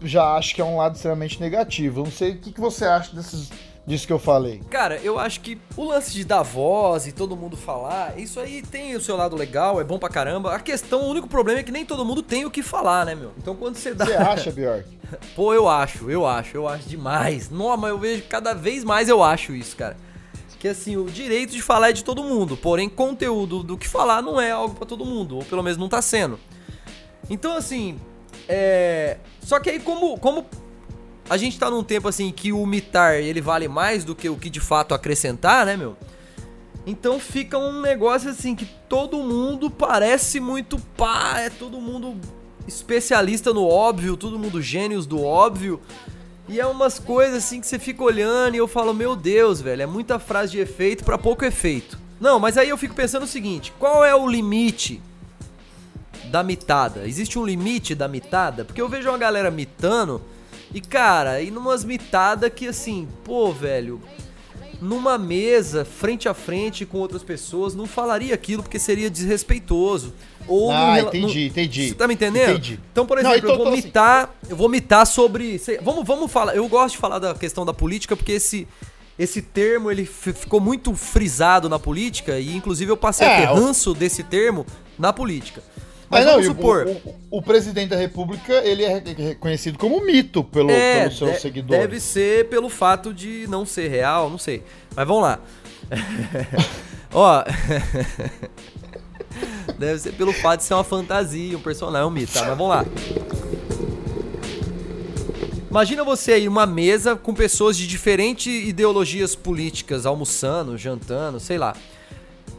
já 0.00 0.36
acho 0.36 0.54
que 0.54 0.60
é 0.60 0.64
um 0.64 0.76
lado 0.76 0.94
extremamente 0.94 1.40
negativo. 1.40 2.00
Eu 2.00 2.04
não 2.04 2.12
sei 2.12 2.32
o 2.32 2.38
que, 2.38 2.52
que 2.52 2.60
você 2.60 2.84
acha 2.84 3.14
desses, 3.16 3.50
disso 3.84 4.06
que 4.06 4.12
eu 4.12 4.18
falei. 4.18 4.60
Cara, 4.70 5.00
eu 5.02 5.18
acho 5.18 5.40
que 5.40 5.58
o 5.76 5.82
lance 5.82 6.12
de 6.12 6.24
dar 6.24 6.42
voz 6.42 7.08
e 7.08 7.12
todo 7.12 7.36
mundo 7.36 7.56
falar, 7.56 8.16
isso 8.16 8.38
aí 8.38 8.62
tem 8.62 8.94
o 8.94 9.00
seu 9.00 9.16
lado 9.16 9.34
legal, 9.34 9.80
é 9.80 9.84
bom 9.84 9.98
pra 9.98 10.08
caramba. 10.08 10.54
A 10.54 10.60
questão, 10.60 11.02
o 11.02 11.08
único 11.08 11.26
problema 11.26 11.58
é 11.58 11.62
que 11.64 11.72
nem 11.72 11.84
todo 11.84 12.04
mundo 12.04 12.22
tem 12.22 12.44
o 12.44 12.50
que 12.50 12.62
falar, 12.62 13.04
né, 13.04 13.16
meu? 13.16 13.32
Então 13.36 13.56
quando 13.56 13.74
você 13.74 13.92
dá. 13.92 14.04
Você 14.04 14.14
acha, 14.14 14.52
Bjork? 14.52 14.86
Pô, 15.34 15.52
eu 15.52 15.68
acho, 15.68 16.08
eu 16.08 16.24
acho, 16.24 16.56
eu 16.56 16.68
acho 16.68 16.88
demais. 16.88 17.50
Não, 17.50 17.76
mas 17.76 17.90
eu 17.90 17.98
vejo 17.98 18.22
cada 18.28 18.54
vez 18.54 18.84
mais 18.84 19.08
eu 19.08 19.20
acho 19.20 19.52
isso, 19.52 19.76
cara. 19.76 19.96
Que 20.64 20.68
assim, 20.68 20.96
o 20.96 21.04
direito 21.04 21.52
de 21.52 21.60
falar 21.60 21.90
é 21.90 21.92
de 21.92 22.02
todo 22.02 22.24
mundo, 22.24 22.56
porém 22.56 22.88
conteúdo 22.88 23.62
do 23.62 23.76
que 23.76 23.86
falar 23.86 24.22
não 24.22 24.40
é 24.40 24.50
algo 24.50 24.74
pra 24.74 24.86
todo 24.86 25.04
mundo, 25.04 25.36
ou 25.36 25.44
pelo 25.44 25.62
menos 25.62 25.76
não 25.76 25.90
tá 25.90 26.00
sendo. 26.00 26.40
Então 27.28 27.54
assim, 27.54 28.00
é, 28.48 29.18
só 29.42 29.60
que 29.60 29.68
aí 29.68 29.78
como 29.78 30.18
como 30.18 30.46
a 31.28 31.36
gente 31.36 31.58
tá 31.58 31.68
num 31.68 31.84
tempo 31.84 32.08
assim 32.08 32.32
que 32.32 32.50
o 32.50 32.64
mitar 32.64 33.16
ele 33.16 33.42
vale 33.42 33.68
mais 33.68 34.04
do 34.04 34.14
que 34.14 34.26
o 34.26 34.38
que 34.38 34.48
de 34.48 34.58
fato 34.58 34.94
acrescentar, 34.94 35.66
né, 35.66 35.76
meu? 35.76 35.98
Então 36.86 37.20
fica 37.20 37.58
um 37.58 37.82
negócio 37.82 38.30
assim 38.30 38.54
que 38.56 38.64
todo 38.88 39.18
mundo 39.18 39.70
parece 39.70 40.40
muito 40.40 40.78
pá, 40.96 41.40
é 41.40 41.50
todo 41.50 41.78
mundo 41.78 42.18
especialista 42.66 43.52
no 43.52 43.68
óbvio, 43.68 44.16
todo 44.16 44.38
mundo 44.38 44.62
gênios 44.62 45.04
do 45.04 45.22
óbvio. 45.22 45.78
E 46.48 46.60
é 46.60 46.66
umas 46.66 46.98
coisas 46.98 47.44
assim 47.44 47.60
que 47.60 47.66
você 47.66 47.78
fica 47.78 48.02
olhando 48.02 48.54
e 48.54 48.58
eu 48.58 48.68
falo, 48.68 48.92
meu 48.92 49.16
Deus, 49.16 49.60
velho, 49.60 49.82
é 49.82 49.86
muita 49.86 50.18
frase 50.18 50.52
de 50.52 50.58
efeito 50.60 51.04
para 51.04 51.16
pouco 51.16 51.44
efeito. 51.44 51.98
Não, 52.20 52.38
mas 52.38 52.58
aí 52.58 52.68
eu 52.68 52.76
fico 52.76 52.94
pensando 52.94 53.24
o 53.24 53.28
seguinte: 53.28 53.72
qual 53.78 54.04
é 54.04 54.14
o 54.14 54.28
limite 54.28 55.02
da 56.30 56.42
mitada? 56.42 57.06
Existe 57.06 57.38
um 57.38 57.44
limite 57.44 57.94
da 57.94 58.08
mitada? 58.08 58.64
Porque 58.64 58.80
eu 58.80 58.88
vejo 58.88 59.08
uma 59.08 59.18
galera 59.18 59.50
mitando 59.50 60.22
e, 60.72 60.80
cara, 60.80 61.40
e 61.40 61.50
numas 61.50 61.84
mitadas 61.84 62.52
que 62.52 62.66
assim, 62.66 63.08
pô, 63.24 63.52
velho, 63.52 64.02
numa 64.80 65.16
mesa, 65.16 65.84
frente 65.84 66.28
a 66.28 66.34
frente 66.34 66.84
com 66.84 66.98
outras 66.98 67.22
pessoas, 67.22 67.74
não 67.74 67.86
falaria 67.86 68.34
aquilo 68.34 68.62
porque 68.62 68.78
seria 68.78 69.08
desrespeitoso. 69.08 70.12
Ou 70.46 70.70
Ah, 70.70 70.94
rela- 70.94 71.08
entendi, 71.08 71.40
num- 71.40 71.46
entendi. 71.46 71.88
Você 71.88 71.94
tá 71.94 72.06
me 72.06 72.14
entendendo? 72.14 72.50
Entendi. 72.50 72.78
Então, 72.92 73.06
por 73.06 73.22
Não, 73.22 73.30
exemplo, 73.30 73.38
então- 73.38 73.50
eu 73.50 73.56
vou 73.56 73.66
então, 73.66 73.78
assim- 73.78 73.86
mitar, 73.88 74.34
eu 74.48 74.56
vou 74.56 74.68
mitar 74.68 75.06
sobre, 75.06 75.58
sei- 75.58 75.78
vamos, 75.78 76.06
vamos 76.06 76.30
falar, 76.30 76.54
eu 76.54 76.68
gosto 76.68 76.94
de 76.94 76.98
falar 77.00 77.18
da 77.18 77.34
questão 77.34 77.64
da 77.64 77.72
política 77.72 78.14
porque 78.16 78.32
esse 78.32 78.66
esse 79.16 79.40
termo 79.40 79.92
ele 79.92 80.04
fi- 80.04 80.32
ficou 80.32 80.58
muito 80.60 80.92
frisado 80.96 81.68
na 81.68 81.78
política 81.78 82.36
e 82.40 82.54
inclusive 82.56 82.90
eu 82.90 82.96
passei 82.96 83.24
a 83.24 83.30
É, 83.30 83.40
ter 83.46 83.52
o- 83.52 83.54
ranço 83.54 83.94
desse 83.94 84.24
termo 84.24 84.66
na 84.98 85.12
política. 85.12 85.62
Mas 86.10 86.24
Mas 86.24 86.24
não, 86.26 86.32
vamos 86.32 86.46
e 86.46 86.50
o- 86.50 86.52
supor, 86.54 86.86
o, 87.30 87.38
o, 87.38 87.42
presidente 87.42 87.90
da 87.90 87.96
república, 87.96 88.52
ele 88.64 88.82
é 88.84 88.98
re- 88.98 89.14
reconhecido 89.16 89.78
como 89.78 90.04
mito 90.04 90.42
pelo, 90.44 90.68
É, 90.70 91.02
pelos 91.02 91.18
seus 91.18 91.30
de- 91.32 91.40
seguidores. 91.40 91.80
Deve 91.80 92.00
ser 92.00 92.48
pelo 92.48 92.68
fato 92.68 93.14
de 93.14 93.46
não 93.48 93.64
ser 93.64 93.86
real, 93.88 94.28
não 94.28 94.36
sei. 94.38 94.62
Mas 94.96 95.06
vamos 95.06 95.22
lá. 95.22 95.38
Ó. 97.14 97.44
deve 99.78 99.98
ser 99.98 100.12
pelo 100.12 100.32
fato 100.32 100.60
de 100.60 100.66
ser 100.66 100.74
uma 100.74 100.84
fantasia, 100.84 101.56
um 101.56 101.60
personagem, 101.60 102.06
um 102.06 102.10
mito, 102.10 102.32
tá? 102.32 102.40
Mas 102.40 102.56
vamos 102.56 102.68
lá. 102.68 102.84
Imagina 105.70 106.04
você 106.04 106.34
aí 106.34 106.44
numa 106.44 106.66
mesa 106.66 107.16
com 107.16 107.34
pessoas 107.34 107.76
de 107.76 107.86
diferentes 107.86 108.46
ideologias 108.46 109.34
políticas 109.34 110.06
almoçando, 110.06 110.78
jantando, 110.78 111.40
sei 111.40 111.58
lá. 111.58 111.74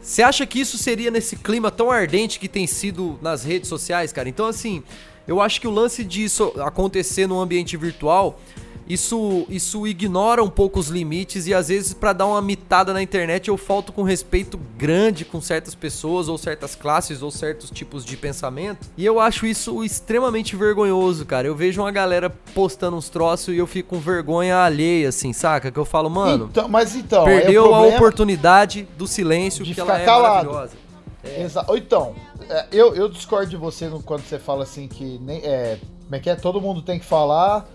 Você 0.02 0.22
acha 0.22 0.46
que 0.46 0.60
isso 0.60 0.78
seria 0.78 1.10
nesse 1.10 1.38
clima 1.38 1.72
tão 1.72 1.90
ardente 1.90 2.38
que 2.40 2.50
tem 2.50 2.68
sido 2.68 3.18
nas 3.22 3.44
redes 3.44 3.70
sociais, 3.70 4.12
cara? 4.12 4.28
Então, 4.28 4.48
assim, 4.48 4.84
eu 5.28 5.42
acho 5.42 5.62
que 5.62 5.68
o 5.68 5.72
lance 5.72 6.04
disso 6.04 6.54
acontecer 6.60 7.26
no 7.26 7.40
ambiente 7.40 7.76
virtual, 7.78 8.40
isso, 8.88 9.46
isso 9.50 9.88
ignora 9.88 10.44
um 10.44 10.50
pouco 10.50 10.80
os 10.80 10.88
limites 10.90 11.48
e 11.48 11.54
às 11.54 11.70
vezes 11.70 11.94
pra 11.94 12.14
dar 12.14 12.28
uma 12.28 12.42
mitada 12.42 12.94
na 12.94 13.02
internet 13.02 13.48
eu 13.48 13.58
falto 13.58 13.92
com 13.92 14.04
respeito 14.04 14.60
grande 14.78 15.26
com 15.26 15.42
certas 15.42 15.74
pessoas 15.74 16.28
ou 16.28 16.38
certas 16.38 16.76
classes 16.76 17.22
ou 17.22 17.32
certos 17.32 17.70
tipos 17.72 18.06
de 18.06 18.16
pensamento. 18.16 18.88
E 18.98 19.06
eu 19.06 19.20
acho 19.20 19.46
isso 19.46 19.84
extremamente 19.84 20.56
vergonhoso, 20.56 21.26
cara. 21.26 21.48
Eu 21.48 21.56
vejo 21.56 21.82
uma 21.82 21.92
galera 21.92 22.30
postando 22.54 22.96
uns 22.98 23.10
troços 23.10 23.54
e 23.54 23.58
eu 23.58 23.68
fico 23.68 23.90
com 23.96 24.00
vergonha 24.00 24.58
alheia, 24.58 25.10
assim, 25.10 25.34
saca? 25.34 25.72
Que 25.72 25.80
eu 25.80 25.86
falo, 25.86 26.10
mano, 26.10 26.48
Então, 26.52 26.68
mas 26.68 26.96
então, 26.96 27.24
perdeu 27.26 27.70
o 27.70 27.74
a 27.76 27.82
oportunidade 27.88 28.88
do 28.98 29.08
silêncio 29.08 29.64
de 29.64 29.74
que 29.74 29.80
ela 29.80 29.92
ficar 29.94 30.02
é 30.04 30.06
calado. 30.06 30.50
maravilhosa. 30.52 30.86
Exa- 31.24 31.66
Ou 31.68 31.78
Então, 31.78 32.16
é, 32.50 32.68
eu, 32.72 32.96
eu 32.96 33.10
discordo 33.10 33.50
de 33.50 33.58
você 33.58 33.90
quando 34.06 34.22
você 34.24 34.38
fala 34.38 34.64
assim 34.64 34.88
que 34.88 35.20
nem, 35.24 35.40
é, 35.44 35.80
como 36.04 36.16
é 36.16 36.20
que 36.20 36.30
é? 36.30 36.36
Todo 36.36 36.62
mundo 36.62 36.82
tem 36.82 37.00
que 37.00 37.06
falar, 37.06 37.68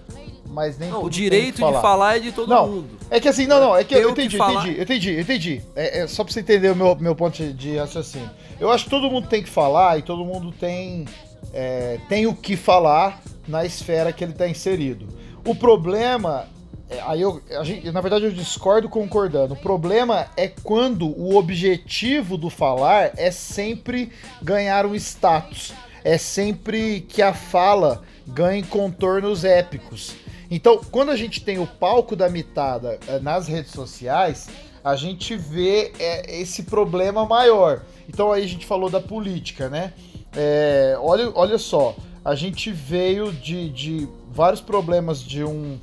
mas 0.50 0.76
nem 0.78 0.90
Não, 0.90 1.04
o 1.04 1.09
direito 1.11 1.57
que 1.62 1.64
de 1.73 1.80
falar 1.80 2.16
é 2.16 2.21
de 2.21 2.33
todo 2.33 2.49
Não, 2.49 2.69
mundo. 2.69 2.88
É 3.11 3.21
que 3.21 3.28
assim, 3.28 3.47
não, 3.47 3.61
não, 3.61 3.76
é 3.76 3.85
que 3.85 3.95
eu 3.95 3.99
Ter 4.00 4.07
o 4.07 4.14
que 4.14 4.21
entendi, 4.23 4.37
falar. 4.37 4.66
entendi, 4.69 4.80
entendi, 4.83 5.21
entendi. 5.21 5.62
É, 5.76 6.00
é 6.00 6.07
só 6.07 6.25
pra 6.25 6.33
você 6.33 6.40
entender 6.40 6.71
o 6.71 6.76
meu, 6.76 6.97
meu 6.97 7.14
ponto 7.14 7.42
de- 7.52 7.76
raciocínio. 7.76 8.28
Eu 8.59 8.71
acho 8.71 8.85
que 8.85 8.90
todo 8.90 9.11
mundo 9.11 9.28
tem 9.28 9.42
que 9.42 9.49
falar 9.49 9.99
e 9.99 10.02
todo 10.02 10.25
mundo 10.25 10.52
tem, 10.52 11.07
é, 11.52 11.99
tem 12.09 12.26
o 12.26 12.35
que 12.35 12.57
falar 12.57 13.23
na 13.49 13.64
esfera 13.64 14.12
que 14.12 14.23
ele 14.25 14.33
tá 14.33 14.47
inserido. 14.49 15.07
O 15.47 15.54
problema, 15.54 16.47
é, 16.90 17.00
aí 17.02 17.21
eu, 17.23 17.40
gente- 17.64 17.90
na 17.90 18.00
verdade 18.00 18.25
eu 18.26 18.33
discordo 18.33 18.88
concordando. 18.88 19.54
O 19.54 19.57
problema 19.57 20.26
é 20.37 20.49
quando 20.49 21.07
o 21.09 21.37
objetivo 21.37 22.37
do 22.37 22.50
falar 22.50 23.12
é 23.16 23.30
sempre 23.30 24.11
ganhar 24.42 24.85
um 24.85 24.95
status. 24.95 25.73
É 26.04 26.16
sempre 26.19 27.02
que 27.02 27.21
a 27.23 27.33
fala 27.35 28.02
ganhe 28.26 28.62
contornos 28.62 29.45
épicos. 29.45 30.14
Então, 30.50 30.80
quando 30.90 31.11
a 31.11 31.16
gente 31.16 31.45
tem 31.45 31.59
o 31.59 31.66
palco 31.66 32.16
da 32.16 32.28
mitada 32.28 32.99
eh, 33.07 33.21
nas 33.21 33.47
redes 33.47 33.71
sociais, 33.71 34.49
a 34.83 34.97
gente 34.97 35.37
vê 35.37 35.92
eh, 35.99 36.40
esse 36.40 36.64
problema 36.64 37.25
maior. 37.25 37.83
Então 38.09 38.33
aí 38.33 38.42
a 38.42 38.49
gente 38.49 38.66
falou 38.66 38.90
da 38.90 39.00
política, 39.00 39.69
né? 39.69 39.92
É, 40.35 40.97
olha, 41.00 41.30
olha 41.35 41.59
só, 41.59 41.95
a 42.25 42.35
gente 42.35 42.71
veio 42.71 43.33
de, 43.33 43.69
de 43.71 44.09
vários 44.30 44.61
problemas 44.61 45.23
de 45.23 45.45
um, 45.45 45.78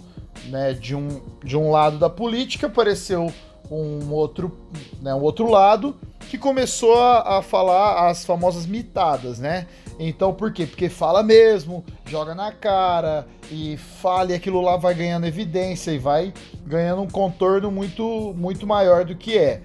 né, 0.46 0.74
de 0.74 0.96
um, 0.96 1.22
de 1.44 1.58
um 1.58 1.70
lado 1.70 1.98
da 1.98 2.10
política, 2.10 2.68
apareceu 2.68 3.32
um 3.70 4.12
outro, 4.12 4.58
né, 5.02 5.14
um 5.14 5.22
outro 5.22 5.50
lado 5.50 5.96
que 6.30 6.38
começou 6.38 6.96
a, 7.00 7.38
a 7.38 7.42
falar 7.42 8.10
as 8.10 8.26
famosas 8.26 8.66
mitadas, 8.66 9.40
né? 9.40 9.68
Então, 10.00 10.34
por 10.34 10.52
quê? 10.52 10.66
Porque 10.66 10.90
fala 10.90 11.24
mesmo, 11.24 11.84
joga 12.06 12.36
na 12.36 12.52
cara 12.52 13.28
e 13.52 13.78
fala 13.78 14.32
e 14.32 14.36
aquilo 14.36 14.62
lá 14.62 14.78
vai 14.78 14.94
ganhando 14.94 15.26
evidência 15.26 15.92
e 15.92 15.98
vai 15.98 16.34
ganhando 16.66 17.02
um 17.02 17.10
contorno 17.10 17.72
muito, 17.72 18.34
muito 18.36 18.68
maior 18.68 19.04
do 19.06 19.16
que 19.16 19.38
é. 19.38 19.62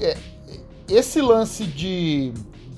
É, 0.00 0.16
esse 0.88 1.20
lance 1.20 1.64
de, 1.64 2.32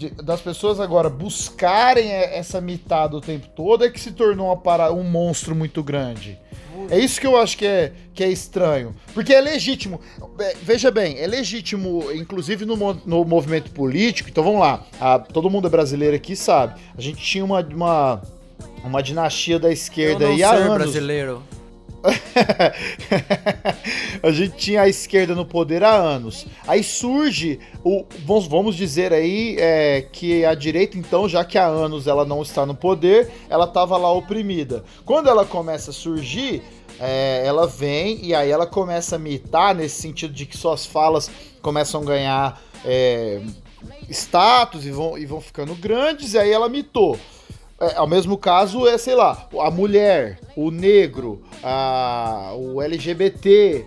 de- 0.08 0.22
das 0.22 0.40
pessoas 0.40 0.80
agora 0.80 1.10
buscarem 1.10 2.06
e- 2.08 2.12
essa 2.12 2.60
mitada 2.60 3.16
o 3.16 3.20
tempo 3.20 3.46
todo 3.54 3.84
é 3.84 3.90
que 3.90 4.00
se 4.00 4.12
tornou 4.12 4.56
para, 4.56 4.90
um 4.92 5.02
monstro 5.04 5.54
muito 5.54 5.82
grande. 5.82 6.38
É 6.88 6.98
isso 6.98 7.20
que 7.20 7.26
eu 7.26 7.36
acho 7.36 7.58
que 7.58 7.66
é, 7.66 7.92
que 8.14 8.24
é 8.24 8.28
estranho. 8.28 8.94
Porque 9.12 9.34
é 9.34 9.40
legítimo. 9.40 10.00
É, 10.38 10.54
Veja 10.62 10.90
bem, 10.90 11.18
é 11.18 11.26
legítimo, 11.26 12.10
inclusive 12.14 12.64
no, 12.64 12.74
no 13.04 13.24
movimento 13.24 13.70
político. 13.72 14.30
Então 14.30 14.42
vamos 14.42 14.60
lá. 14.60 14.84
a- 14.98 15.18
todo 15.18 15.50
mundo 15.50 15.66
é 15.66 15.70
brasileiro 15.70 16.16
aqui 16.16 16.34
sabe. 16.34 16.80
A 16.96 17.00
gente 17.00 17.22
tinha 17.22 17.44
uma, 17.44 17.60
uma, 17.60 18.22
uma 18.82 19.02
dinastia 19.02 19.58
da 19.58 19.68
Eu 19.68 19.72
esquerda 19.72 20.24
não 20.26 20.32
aí 20.34 20.42
há 20.42 20.52
anos. 20.52 20.74
brasileiro. 20.78 21.42
a 24.22 24.30
gente 24.30 24.56
tinha 24.56 24.82
a 24.82 24.88
esquerda 24.88 25.34
no 25.34 25.44
poder 25.44 25.84
há 25.84 25.94
anos. 25.94 26.46
Aí 26.66 26.82
surge 26.82 27.60
o. 27.84 28.04
Vamos, 28.48 28.74
dizer 28.74 29.12
aí 29.12 29.56
é, 29.58 30.06
que 30.10 30.44
a 30.44 30.54
direita, 30.54 30.96
então, 30.96 31.28
já 31.28 31.44
que 31.44 31.58
há 31.58 31.66
anos 31.66 32.06
ela 32.06 32.24
não 32.24 32.42
está 32.42 32.64
no 32.64 32.74
poder, 32.74 33.30
ela 33.48 33.64
estava 33.64 33.96
lá 33.96 34.10
oprimida. 34.10 34.84
Quando 35.04 35.28
ela 35.28 35.44
começa 35.44 35.90
a 35.90 35.94
surgir, 35.94 36.62
é, 36.98 37.42
ela 37.44 37.66
vem 37.66 38.24
e 38.24 38.34
aí 38.34 38.50
ela 38.50 38.66
começa 38.66 39.16
a 39.16 39.18
mitar 39.18 39.74
nesse 39.74 40.00
sentido 40.00 40.32
de 40.32 40.46
que 40.46 40.56
suas 40.56 40.86
falas 40.86 41.30
começam 41.62 42.02
a 42.02 42.04
ganhar 42.04 42.62
é, 42.84 43.40
status 44.08 44.84
e 44.84 44.90
vão, 44.90 45.18
e 45.18 45.26
vão 45.26 45.40
ficando 45.40 45.74
grandes, 45.74 46.34
e 46.34 46.38
aí 46.38 46.50
ela 46.50 46.68
mitou. 46.68 47.18
É, 47.80 47.96
ao 47.96 48.06
mesmo 48.06 48.36
caso 48.36 48.86
é, 48.86 48.98
sei 48.98 49.14
lá, 49.14 49.48
a 49.58 49.70
mulher, 49.70 50.38
o 50.54 50.70
negro, 50.70 51.42
a, 51.62 52.52
o 52.54 52.82
LGBT, 52.82 53.84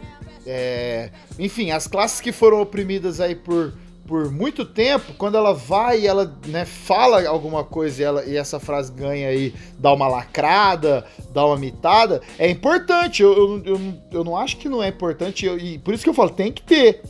é, 0.48 1.10
enfim, 1.38 1.70
as 1.72 1.86
classes 1.88 2.20
que 2.20 2.32
foram 2.32 2.60
oprimidas 2.60 3.20
aí 3.22 3.36
por, 3.36 3.72
por 4.08 4.32
muito 4.32 4.66
tempo, 4.66 5.14
quando 5.16 5.38
ela 5.38 5.54
vai 5.54 6.02
e 6.02 6.08
ela 6.08 6.36
né, 6.48 6.66
fala 6.66 7.26
alguma 7.28 7.64
coisa 7.64 8.02
e, 8.02 8.04
ela, 8.06 8.26
e 8.26 8.36
essa 8.36 8.60
frase 8.60 8.92
ganha 8.92 9.28
aí, 9.30 9.54
dá 9.78 9.94
uma 9.94 10.08
lacrada, 10.08 11.06
dá 11.32 11.46
uma 11.46 11.58
mitada, 11.58 12.20
é 12.40 12.50
importante. 12.50 13.22
Eu, 13.22 13.32
eu, 13.34 13.62
eu, 13.64 13.80
não- 13.80 14.02
eu 14.12 14.24
não 14.24 14.36
acho 14.36 14.58
que 14.58 14.68
não 14.68 14.82
é 14.82 14.88
importante, 14.88 15.46
eu- 15.46 15.60
e 15.60 15.78
por 15.78 15.94
isso 15.94 16.04
que 16.04 16.10
eu 16.10 16.14
falo, 16.16 16.32
tem 16.32 16.52
que 16.52 16.64
ter. 16.64 17.02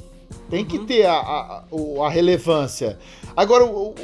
Tem 0.50 0.66
que 0.66 0.80
ter 0.80 1.06
a, 1.06 1.14
a, 1.14 1.64
a 2.06 2.10
relevância. 2.10 3.00
Agora, 3.36 3.66
o, 3.66 3.96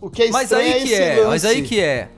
o, 0.00 0.10
que 0.10 0.24
é 0.24 0.30
Mas 0.30 0.50
estranho 0.50 0.74
aí 0.74 0.82
que 0.82 0.92
esse 0.92 1.02
é, 1.02 1.24
mas 1.24 1.44
aí 1.44 1.62
que 1.62 1.80
é. 1.80 2.08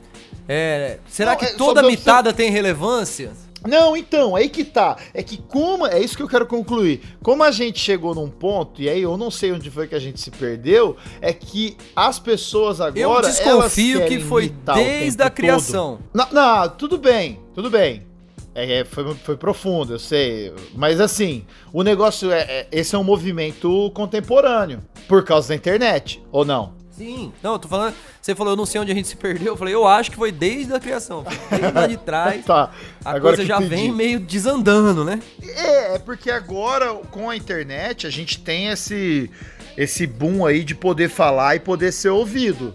É, 0.48 0.98
será 1.06 1.32
Não, 1.32 1.38
que 1.38 1.44
é, 1.44 1.52
toda 1.52 1.82
mitada 1.82 2.32
tem 2.32 2.50
relevância? 2.50 3.32
Não, 3.66 3.96
então, 3.96 4.36
aí 4.36 4.48
que 4.48 4.64
tá. 4.64 4.96
É 5.12 5.22
que 5.22 5.36
como. 5.36 5.86
É 5.86 6.00
isso 6.00 6.16
que 6.16 6.22
eu 6.22 6.28
quero 6.28 6.46
concluir. 6.46 7.02
Como 7.22 7.42
a 7.42 7.50
gente 7.50 7.78
chegou 7.78 8.14
num 8.14 8.30
ponto, 8.30 8.80
e 8.80 8.88
aí 8.88 9.02
eu 9.02 9.16
não 9.16 9.30
sei 9.30 9.52
onde 9.52 9.70
foi 9.70 9.86
que 9.88 9.94
a 9.94 9.98
gente 9.98 10.20
se 10.20 10.30
perdeu, 10.30 10.96
é 11.20 11.32
que 11.32 11.76
as 11.94 12.18
pessoas 12.18 12.80
agora. 12.80 12.98
Eu 12.98 13.20
desconfio 13.20 14.06
que 14.06 14.20
foi 14.20 14.48
desde 14.74 15.22
a 15.22 15.28
criação. 15.28 15.98
Não, 16.14 16.26
não, 16.30 16.68
tudo 16.70 16.96
bem, 16.96 17.40
tudo 17.54 17.68
bem. 17.68 18.06
É, 18.54 18.80
é, 18.80 18.84
foi, 18.84 19.14
foi 19.14 19.36
profundo, 19.36 19.92
eu 19.92 19.98
sei. 19.98 20.52
Mas 20.74 21.00
assim, 21.00 21.44
o 21.72 21.82
negócio 21.82 22.30
é, 22.32 22.40
é. 22.40 22.68
Esse 22.72 22.94
é 22.94 22.98
um 22.98 23.04
movimento 23.04 23.90
contemporâneo. 23.92 24.80
Por 25.06 25.24
causa 25.24 25.48
da 25.48 25.54
internet, 25.54 26.22
ou 26.30 26.44
não? 26.44 26.77
Sim. 26.98 27.32
Não, 27.42 27.52
eu 27.52 27.58
tô 27.58 27.68
falando. 27.68 27.94
Você 28.20 28.34
falou, 28.34 28.52
eu 28.52 28.56
não 28.56 28.66
sei 28.66 28.80
onde 28.80 28.92
a 28.92 28.94
gente 28.94 29.08
se 29.08 29.16
perdeu. 29.16 29.52
Eu 29.52 29.56
falei, 29.56 29.72
eu 29.72 29.86
acho 29.86 30.10
que 30.10 30.16
foi 30.16 30.30
desde 30.32 30.74
a 30.74 30.80
criação. 30.80 31.24
Desde 31.48 31.70
lá 31.72 31.86
de 31.86 31.96
trás. 31.96 32.44
Tá. 32.44 32.70
A 33.04 33.10
agora 33.12 33.36
coisa 33.36 33.44
já 33.48 33.56
entendi. 33.58 33.74
vem 33.74 33.92
meio 33.92 34.18
desandando, 34.20 35.04
né? 35.04 35.20
É, 35.42 35.94
é 35.94 35.98
porque 35.98 36.30
agora, 36.30 36.92
com 37.10 37.30
a 37.30 37.36
internet, 37.36 38.06
a 38.06 38.10
gente 38.10 38.40
tem 38.40 38.66
esse, 38.68 39.30
esse 39.76 40.06
boom 40.06 40.44
aí 40.44 40.64
de 40.64 40.74
poder 40.74 41.08
falar 41.08 41.56
e 41.56 41.60
poder 41.60 41.92
ser 41.92 42.08
ouvido. 42.10 42.74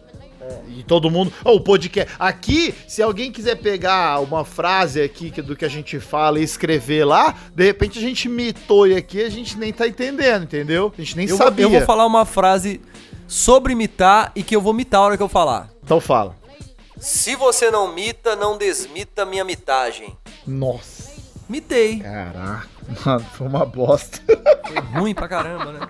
E 0.68 0.84
todo 0.84 1.10
mundo. 1.10 1.32
Ó, 1.46 1.56
o 1.56 1.62
podcast. 1.62 2.14
Aqui, 2.20 2.74
se 2.88 3.02
alguém 3.02 3.32
quiser 3.32 3.56
pegar 3.56 4.20
uma 4.20 4.44
frase 4.44 5.02
aqui 5.02 5.32
que- 5.32 5.42
do 5.42 5.56
que 5.56 5.64
a 5.64 5.70
gente 5.70 6.00
fala 6.02 6.38
e 6.40 6.44
escrever 6.44 7.06
lá, 7.06 7.34
de 7.56 7.64
repente 7.64 7.98
a 7.98 8.02
gente 8.02 8.28
mitou 8.28 8.86
e 8.86 8.94
aqui 8.96 9.22
a 9.24 9.30
gente 9.30 9.58
nem 9.58 9.72
tá 9.72 9.88
entendendo, 9.88 10.44
entendeu? 10.44 10.92
A 10.98 11.02
gente 11.02 11.16
nem 11.16 11.28
Eu 11.30 11.38
vou, 11.38 11.46
sabia. 11.48 11.66
eu 11.66 11.70
vou 11.70 11.82
falar 11.82 12.06
uma 12.06 12.26
frase 12.26 12.82
sobre 13.28 13.74
imitar 13.74 14.32
e 14.36 14.44
que 14.44 14.56
eu 14.56 14.62
vou 14.62 14.74
mitar 14.74 15.00
a 15.02 15.04
hora 15.04 15.18
que 15.18 15.24
eu 15.24 15.30
falar. 15.30 15.70
Então 15.84 16.00
fala. 16.00 16.36
Se 16.98 17.36
você 17.36 17.70
não 17.70 17.94
mita, 17.94 18.36
não 18.36 18.58
desmita 18.58 19.26
minha 19.26 19.44
mitagem. 19.44 20.16
Nossa. 20.48 21.12
Mitei. 21.50 22.00
Caraca, 22.00 22.68
mano, 23.06 23.26
foi 23.34 23.48
uma 23.48 23.66
bosta. 23.66 24.20
Foi 24.66 24.80
ruim 25.00 25.14
pra 25.14 25.28
caramba, 25.28 25.74
né? 25.74 25.88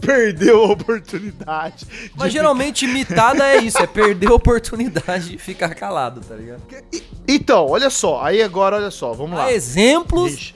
Perdeu 0.00 0.62
a 0.64 0.72
oportunidade. 0.72 1.84
de 1.84 2.12
Mas 2.16 2.32
geralmente 2.32 2.86
mitada 2.86 3.44
é 3.44 3.58
isso, 3.58 3.78
é 3.82 3.86
perder 3.86 4.28
a 4.30 4.34
oportunidade 4.34 5.30
de 5.30 5.38
ficar 5.38 5.74
calado, 5.74 6.20
tá 6.20 6.34
ligado? 6.36 6.60
ficar- 6.68 6.84
Então, 7.26 7.66
olha 7.68 7.90
só. 7.90 8.22
Aí 8.22 8.40
agora, 8.40 8.76
olha 8.76 8.90
só. 8.90 9.12
Vamos 9.12 9.36
lá. 9.36 9.46
Há 9.46 9.52
exemplos 9.52 10.32
Ixi. 10.32 10.54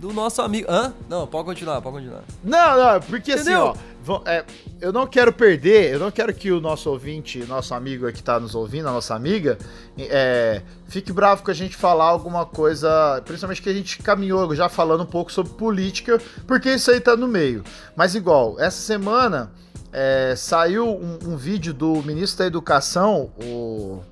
do 0.00 0.12
nosso 0.12 0.42
amigo. 0.42 0.66
Hã? 0.70 0.92
Não, 1.08 1.26
pode 1.26 1.44
continuar, 1.44 1.80
pode 1.80 1.96
continuar. 1.98 2.22
Não, 2.42 2.76
não, 2.76 3.00
porque 3.00 3.32
Entendeu? 3.32 3.68
assim, 3.70 3.78
ó. 3.78 3.90
É, 4.26 4.44
eu 4.80 4.92
não 4.92 5.06
quero 5.06 5.32
perder, 5.32 5.92
eu 5.92 5.98
não 5.98 6.10
quero 6.10 6.32
que 6.34 6.50
o 6.50 6.60
nosso 6.60 6.90
ouvinte, 6.90 7.44
nosso 7.46 7.74
amigo 7.74 8.10
que 8.12 8.22
tá 8.22 8.40
nos 8.40 8.54
ouvindo, 8.54 8.88
a 8.88 8.92
nossa 8.92 9.14
amiga, 9.14 9.58
é, 9.98 10.62
fique 10.88 11.12
bravo 11.12 11.42
com 11.42 11.50
a 11.50 11.54
gente 11.54 11.76
falar 11.76 12.06
alguma 12.06 12.46
coisa, 12.46 13.22
principalmente 13.24 13.62
que 13.62 13.68
a 13.68 13.74
gente 13.74 13.98
caminhou 14.02 14.54
já 14.54 14.68
falando 14.68 15.02
um 15.02 15.06
pouco 15.06 15.30
sobre 15.30 15.52
política, 15.52 16.20
porque 16.46 16.70
isso 16.70 16.90
aí 16.90 17.00
tá 17.00 17.16
no 17.16 17.28
meio. 17.28 17.62
Mas 17.94 18.14
igual, 18.14 18.58
essa 18.58 18.80
semana 18.80 19.52
é, 19.92 20.34
saiu 20.36 20.88
um, 20.88 21.18
um 21.26 21.36
vídeo 21.36 21.74
do 21.74 22.02
ministro 22.02 22.38
da 22.38 22.46
Educação, 22.46 23.30
o. 23.42 24.02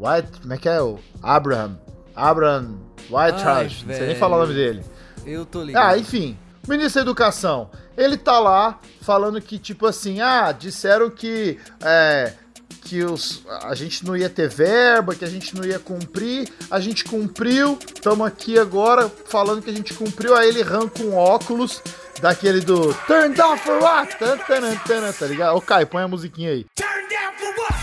White, 0.00 0.40
como 0.40 0.54
é 0.54 0.56
que 0.56 0.68
é? 0.68 0.80
O 0.80 0.98
Abraham. 1.20 1.76
Abraham 2.14 2.78
Whitehouse, 3.10 3.84
não 3.84 3.94
sei 3.94 4.06
nem 4.06 4.16
falar 4.16 4.36
o 4.36 4.40
nome 4.42 4.54
dele. 4.54 4.84
Eu 5.26 5.44
tô 5.44 5.62
ligado. 5.62 5.84
Ah, 5.84 5.98
enfim, 5.98 6.38
o 6.66 6.70
ministro 6.70 7.02
da 7.02 7.10
Educação, 7.10 7.70
ele 7.96 8.16
tá 8.16 8.38
lá 8.38 8.78
falando 9.08 9.40
que, 9.40 9.58
tipo 9.58 9.86
assim, 9.86 10.20
ah, 10.20 10.52
disseram 10.52 11.08
que, 11.08 11.58
é, 11.80 12.34
que 12.82 13.02
os, 13.02 13.42
a 13.62 13.74
gente 13.74 14.04
não 14.04 14.14
ia 14.14 14.28
ter 14.28 14.50
verba, 14.50 15.14
que 15.14 15.24
a 15.24 15.28
gente 15.28 15.56
não 15.56 15.64
ia 15.64 15.78
cumprir, 15.78 16.46
a 16.70 16.78
gente 16.78 17.04
cumpriu, 17.04 17.78
estamos 17.86 18.26
aqui 18.26 18.58
agora 18.58 19.10
falando 19.24 19.62
que 19.62 19.70
a 19.70 19.72
gente 19.72 19.94
cumpriu, 19.94 20.36
aí 20.36 20.50
ele 20.50 20.60
arranca 20.60 21.02
um 21.02 21.16
óculos 21.16 21.80
daquele 22.20 22.60
do 22.60 22.92
Turn 23.06 23.34
Down 23.34 23.56
for 23.56 23.82
What? 23.82 24.14
Tá 24.18 25.26
ligado? 25.26 25.56
Ô, 25.56 25.60
Caio, 25.62 25.86
põe 25.86 26.02
a 26.02 26.08
musiquinha 26.08 26.50
aí. 26.50 26.66
Turn 26.76 27.08
down 27.08 27.32
for 27.38 27.58
what? 27.62 27.78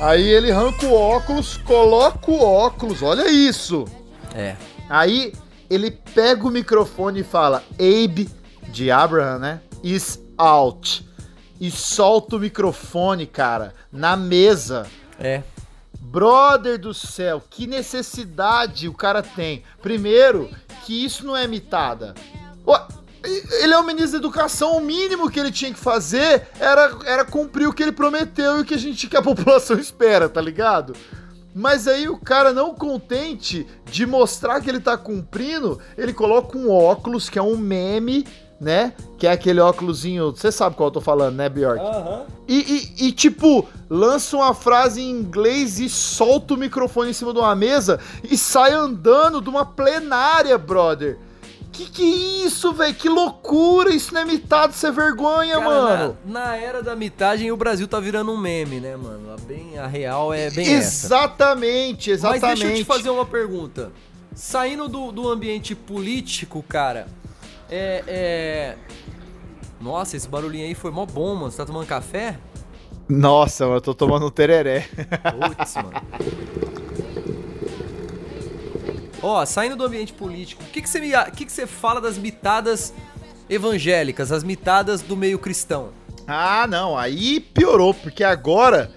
Aí 0.00 0.22
ele 0.22 0.52
arranca 0.52 0.86
o 0.86 0.94
óculos, 0.94 1.56
coloca 1.56 2.30
o 2.30 2.40
óculos, 2.40 3.02
olha 3.02 3.28
isso! 3.28 3.86
É. 4.32 4.54
Aí 4.88 5.32
ele 5.70 5.90
pega 5.90 6.46
o 6.46 6.50
microfone 6.50 7.20
e 7.20 7.24
fala: 7.24 7.62
Abe, 7.74 8.28
de 8.68 8.90
Abraham, 8.90 9.38
né? 9.38 9.60
Is 9.82 10.20
out. 10.36 11.06
E 11.60 11.70
solta 11.70 12.36
o 12.36 12.40
microfone, 12.40 13.26
cara, 13.26 13.74
na 13.92 14.16
mesa. 14.16 14.86
É. 15.18 15.42
Brother 16.00 16.78
do 16.78 16.94
céu, 16.94 17.42
que 17.50 17.66
necessidade 17.66 18.88
o 18.88 18.94
cara 18.94 19.22
tem. 19.22 19.62
Primeiro, 19.82 20.48
que 20.84 21.04
isso 21.04 21.26
não 21.26 21.36
é 21.36 21.46
mitada. 21.46 22.14
Ele 23.60 23.74
é 23.74 23.78
o 23.78 23.84
ministro 23.84 24.12
da 24.12 24.26
educação, 24.26 24.76
o 24.76 24.80
mínimo 24.80 25.28
que 25.28 25.38
ele 25.38 25.50
tinha 25.50 25.72
que 25.72 25.78
fazer 25.78 26.46
era, 26.58 26.96
era 27.04 27.24
cumprir 27.24 27.68
o 27.68 27.72
que 27.72 27.82
ele 27.82 27.92
prometeu 27.92 28.58
e 28.58 28.60
o 28.62 28.64
que 28.64 28.74
a 28.74 28.78
gente 28.78 29.06
que 29.06 29.16
a 29.16 29.22
população 29.22 29.76
espera, 29.80 30.28
tá 30.28 30.40
ligado? 30.40 30.94
Mas 31.54 31.88
aí 31.88 32.08
o 32.08 32.18
cara 32.18 32.52
não 32.52 32.74
contente 32.74 33.66
de 33.90 34.06
mostrar 34.06 34.60
que 34.60 34.68
ele 34.68 34.80
tá 34.80 34.96
cumprindo, 34.96 35.78
ele 35.96 36.12
coloca 36.12 36.56
um 36.56 36.70
óculos 36.70 37.28
que 37.28 37.38
é 37.38 37.42
um 37.42 37.56
meme, 37.56 38.24
né? 38.60 38.92
Que 39.16 39.26
é 39.26 39.32
aquele 39.32 39.60
óculosinho, 39.60 40.30
você 40.30 40.52
sabe 40.52 40.76
qual 40.76 40.88
eu 40.88 40.92
tô 40.92 41.00
falando, 41.00 41.36
né, 41.36 41.48
Bjork? 41.48 41.80
Aham. 41.80 42.26
E, 42.46 42.92
e- 42.98 43.06
e, 43.08 43.12
tipo, 43.12 43.66
lança 43.90 44.36
uma 44.36 44.54
frase 44.54 45.00
em 45.02 45.10
inglês 45.10 45.78
e 45.80 45.88
solta 45.88 46.54
o 46.54 46.56
microfone 46.56 47.10
em 47.10 47.14
cima 47.14 47.32
de 47.32 47.38
uma 47.38 47.54
mesa 47.54 47.98
e 48.24 48.36
sai 48.38 48.72
andando 48.72 49.40
de 49.40 49.48
uma 49.48 49.64
plenária, 49.64 50.56
brother. 50.58 51.18
Que 51.78 51.86
que 51.86 52.02
é 52.02 52.44
isso, 52.46 52.72
velho? 52.72 52.92
Que 52.92 53.08
loucura! 53.08 53.94
Isso 53.94 54.12
não 54.12 54.22
é 54.22 54.24
mitado, 54.24 54.72
isso 54.72 54.84
é 54.84 54.90
vergonha, 54.90 55.54
Cara, 55.54 55.64
mano. 55.64 56.18
Na, 56.24 56.46
na 56.46 56.56
era 56.56 56.82
da 56.82 56.96
mitagem, 56.96 57.52
o 57.52 57.56
Brasil 57.56 57.86
tá 57.86 58.00
virando 58.00 58.32
um 58.32 58.36
meme, 58.36 58.80
né, 58.80 58.96
mano? 58.96 59.32
A, 59.32 59.36
bem, 59.36 59.78
a 59.78 59.86
real 59.86 60.34
é 60.34 60.50
bem 60.50 60.74
essa. 60.74 61.06
Exatamente, 61.06 62.10
exatamente. 62.10 62.42
Mas 62.42 62.58
deixa 62.58 62.74
eu 62.74 62.78
te 62.78 62.84
fazer 62.84 63.10
uma 63.10 63.24
pergunta. 63.24 63.92
Saindo 64.34 64.88
do, 64.88 65.12
do 65.12 65.30
ambiente 65.30 65.76
político, 65.76 66.64
cara, 66.64 67.06
é, 67.70 68.02
é. 68.08 68.76
Nossa, 69.80 70.16
esse 70.16 70.28
barulhinho 70.28 70.66
aí 70.66 70.74
foi 70.74 70.90
mó 70.90 71.06
bom, 71.06 71.36
mano. 71.36 71.52
Você 71.52 71.58
tá 71.58 71.64
tomando 71.64 71.86
café? 71.86 72.40
Nossa, 73.08 73.66
mano, 73.66 73.76
eu 73.76 73.80
tô 73.80 73.94
tomando 73.94 74.26
um 74.26 74.30
tereré. 74.30 74.88
Putz, 75.56 75.76
mano. 75.76 75.92
Ó, 79.22 79.44
saindo 79.44 79.76
do 79.76 79.84
ambiente 79.84 80.12
político, 80.12 80.62
o 80.62 80.66
que, 80.66 80.80
que, 80.82 80.88
você, 80.88 81.00
me, 81.00 81.10
que, 81.36 81.44
que 81.44 81.52
você 81.52 81.66
fala 81.66 82.00
das 82.00 82.16
mitadas 82.16 82.92
evangélicas, 83.50 84.30
as 84.30 84.44
mitadas 84.44 85.02
do 85.02 85.16
meio 85.16 85.38
cristão? 85.38 85.90
Ah, 86.26 86.66
não, 86.68 86.96
aí 86.96 87.40
piorou, 87.40 87.92
porque 87.94 88.22
agora. 88.22 88.92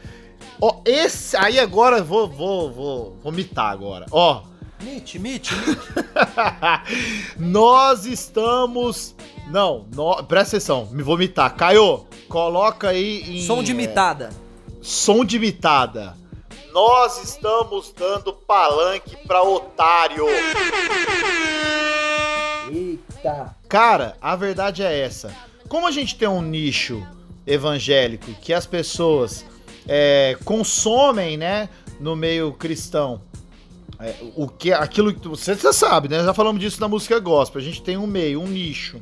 Ó, 0.60 0.82
esse. 0.86 1.36
Aí 1.38 1.60
agora 1.60 2.04
vou, 2.04 2.28
vou, 2.30 2.72
vou, 2.72 3.18
vou 3.24 3.32
mitar 3.32 3.72
agora. 3.72 4.06
Ó, 4.12 4.44
Mit, 4.84 5.20
mit, 5.20 5.54
mit. 5.54 5.78
Nós 7.38 8.06
estamos. 8.06 9.16
Não, 9.48 9.86
nó- 9.96 10.24
presta 10.24 10.58
atenção, 10.58 10.88
me 10.92 11.04
vou 11.04 11.18
mitar. 11.18 11.54
Caio, 11.56 12.06
coloca 12.28 12.90
aí 12.90 13.38
em. 13.38 13.42
Som 13.46 13.64
de 13.64 13.72
é, 13.72 13.76
mitada. 13.76 14.30
som 14.82 15.24
de 15.24 15.38
mitada. 15.40 16.16
Nós 16.72 17.22
estamos 17.24 17.94
dando 17.98 18.32
palanque 18.34 19.18
pra 19.28 19.44
otário. 19.44 20.26
Eita. 22.72 23.56
Cara, 23.68 24.18
a 24.22 24.36
verdade 24.36 24.82
é 24.82 25.00
essa. 25.00 25.36
Como 25.68 25.86
a 25.86 25.92
gente 25.92 26.16
tem 26.16 26.28
um 26.28 26.42
nicho 26.42 27.06
evangélico 27.46 28.34
que 28.42 28.54
as 28.54 28.66
pessoas 28.66 29.46
é, 29.88 30.38
consomem, 30.46 31.36
né, 31.36 31.68
no 32.00 32.16
meio 32.16 32.54
cristão, 32.54 33.22
é, 34.00 34.16
o 34.36 34.48
que, 34.48 34.72
aquilo 34.72 35.14
que 35.14 35.28
você 35.28 35.54
já 35.56 35.74
sabe, 35.74 36.08
né? 36.08 36.24
Já 36.24 36.34
falamos 36.34 36.62
disso 36.62 36.80
na 36.80 36.88
música 36.88 37.20
gospel. 37.20 37.62
A 37.62 37.64
gente 37.64 37.84
tem 37.84 37.98
um 37.98 38.08
meio, 38.08 38.42
um 38.42 38.48
nicho. 38.48 39.02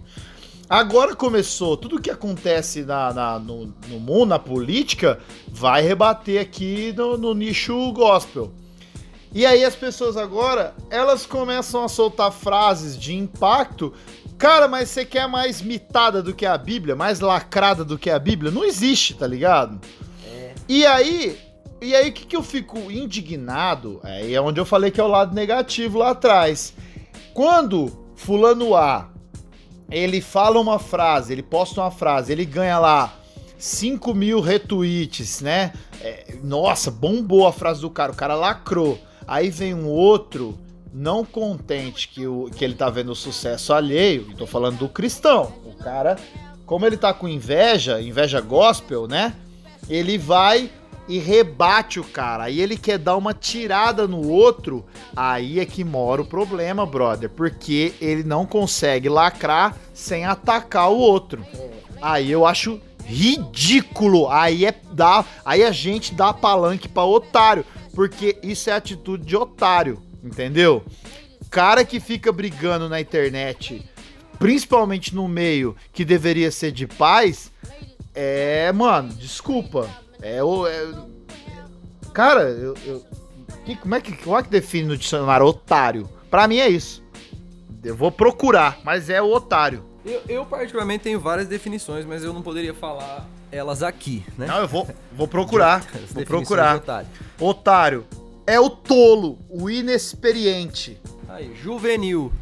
Agora 0.69 1.15
começou, 1.15 1.75
tudo 1.75 1.99
que 1.99 2.11
acontece 2.11 2.83
na, 2.83 3.11
na- 3.11 3.39
no, 3.39 3.73
no 3.87 3.99
mundo, 3.99 4.27
na 4.27 4.37
política, 4.39 5.19
vai 5.47 5.81
rebater 5.81 6.39
aqui 6.39 6.93
no, 6.95 7.17
no 7.17 7.33
nicho 7.33 7.91
gospel. 7.91 8.51
E 9.33 9.45
aí 9.45 9.63
as 9.63 9.75
pessoas 9.75 10.15
agora, 10.15 10.75
elas 10.91 11.25
começam 11.25 11.83
a 11.83 11.87
soltar 11.87 12.31
frases 12.31 12.97
de 12.97 13.15
impacto. 13.15 13.93
Cara, 14.37 14.67
mas 14.67 14.89
você 14.89 15.03
quer 15.05 15.27
mais 15.27 15.59
mitada 15.61 16.21
do 16.21 16.33
que 16.35 16.45
a 16.45 16.57
Bíblia? 16.57 16.95
Mais 16.95 17.19
lacrada 17.19 17.83
do 17.83 17.97
que 17.97 18.09
a 18.09 18.19
Bíblia? 18.19 18.51
Não 18.51 18.63
existe, 18.63 19.15
tá 19.15 19.25
ligado? 19.27 19.79
E 20.67 20.85
aí, 20.85 21.37
e 21.81 21.95
aí 21.95 22.09
o 22.09 22.13
que, 22.13 22.25
que 22.27 22.35
eu 22.35 22.43
fico 22.43 22.77
indignado? 22.91 23.99
Aí 24.03 24.33
é 24.35 24.39
onde 24.41 24.59
eu 24.59 24.65
falei 24.65 24.91
que 24.91 25.01
é 25.01 25.03
o 25.03 25.07
lado 25.07 25.33
negativo 25.33 25.97
lá 25.97 26.11
atrás. 26.11 26.73
Quando 27.33 27.91
fulano 28.15 28.75
A, 28.75 29.09
ele 29.91 30.21
fala 30.21 30.59
uma 30.59 30.79
frase, 30.79 31.33
ele 31.33 31.43
posta 31.43 31.81
uma 31.81 31.91
frase, 31.91 32.31
ele 32.31 32.45
ganha 32.45 32.77
lá 32.79 33.13
5 33.57 34.13
mil 34.13 34.39
retweets, 34.39 35.41
né? 35.41 35.73
É, 36.01 36.35
nossa, 36.43 36.89
bombou 36.89 37.47
a 37.47 37.51
frase 37.51 37.81
do 37.81 37.89
cara, 37.89 38.11
o 38.11 38.15
cara 38.15 38.35
lacrou. 38.35 38.99
Aí 39.27 39.49
vem 39.49 39.73
um 39.73 39.87
outro, 39.87 40.57
não 40.93 41.25
contente 41.25 42.07
que, 42.07 42.25
o, 42.25 42.49
que 42.55 42.63
ele 42.63 42.73
tá 42.73 42.89
vendo 42.89 43.11
o 43.11 43.15
sucesso 43.15 43.73
alheio, 43.73 44.27
e 44.31 44.35
tô 44.35 44.47
falando 44.47 44.77
do 44.77 44.89
cristão. 44.89 45.53
O 45.65 45.73
cara, 45.75 46.17
como 46.65 46.85
ele 46.85 46.97
tá 46.97 47.13
com 47.13 47.27
inveja, 47.27 48.01
inveja 48.01 48.39
gospel, 48.39 49.07
né? 49.07 49.35
Ele 49.89 50.17
vai 50.17 50.71
e 51.09 51.17
rebate 51.17 51.99
o 51.99 52.03
cara. 52.03 52.43
Aí 52.43 52.61
ele 52.61 52.77
quer 52.77 52.99
dar 52.99 53.17
uma 53.17 53.33
tirada 53.33 54.07
no 54.07 54.27
outro. 54.27 54.85
Aí 55.15 55.59
é 55.59 55.65
que 55.65 55.83
mora 55.83 56.21
o 56.21 56.25
problema, 56.25 56.85
brother. 56.85 57.29
Porque 57.31 57.93
ele 57.99 58.23
não 58.23 58.45
consegue 58.45 59.09
lacrar 59.09 59.75
sem 59.91 60.23
atacar 60.23 60.91
o 60.91 60.97
outro. 60.97 61.43
Aí 61.99 62.31
eu 62.31 62.45
acho 62.45 62.79
ridículo. 63.03 64.29
Aí 64.29 64.65
é 64.65 64.73
dá, 64.93 65.25
aí 65.43 65.63
a 65.63 65.71
gente 65.71 66.13
dá 66.13 66.31
palanque 66.31 66.87
para 66.87 67.05
otário, 67.05 67.65
porque 67.95 68.37
isso 68.43 68.69
é 68.69 68.73
atitude 68.73 69.25
de 69.25 69.35
otário, 69.35 69.99
entendeu? 70.23 70.83
Cara 71.49 71.83
que 71.83 71.99
fica 71.99 72.31
brigando 72.31 72.87
na 72.87 73.01
internet, 73.01 73.83
principalmente 74.37 75.15
no 75.15 75.27
meio 75.27 75.75
que 75.91 76.05
deveria 76.05 76.51
ser 76.51 76.71
de 76.71 76.85
paz, 76.85 77.51
é, 78.13 78.71
mano, 78.71 79.09
desculpa. 79.13 79.89
É 80.21 80.43
o 80.43 80.67
é, 80.67 80.93
Cara, 82.13 82.43
eu, 82.43 82.75
eu 82.85 83.05
que, 83.65 83.75
como 83.75 83.95
é 83.95 84.01
que 84.01 84.17
como 84.17 84.37
é 84.37 84.43
que 84.43 84.49
define 84.49 84.87
no 84.87 84.97
dicionário 84.97 85.45
otário? 85.45 86.09
Pra 86.29 86.47
mim 86.47 86.57
é 86.57 86.67
isso. 86.67 87.03
Eu 87.83 87.95
vou 87.95 88.11
procurar, 88.11 88.79
mas 88.83 89.09
é 89.09 89.21
o 89.21 89.31
otário. 89.31 89.83
Eu, 90.05 90.21
eu, 90.27 90.45
particularmente, 90.45 91.03
tenho 91.03 91.19
várias 91.19 91.47
definições, 91.47 92.05
mas 92.05 92.23
eu 92.23 92.33
não 92.33 92.41
poderia 92.41 92.73
falar 92.73 93.27
elas 93.51 93.83
aqui, 93.83 94.25
né? 94.37 94.47
Não, 94.47 94.59
eu 94.59 94.67
vou, 94.67 94.87
vou 95.11 95.27
procurar. 95.27 95.85
Vou 96.11 96.25
procurar. 96.25 96.77
otário. 96.77 97.07
Otário 97.39 98.05
é 98.45 98.59
o 98.59 98.69
tolo, 98.69 99.37
o 99.47 99.69
inexperiente. 99.69 100.99
Aí, 101.27 101.55
juvenil. 101.55 102.33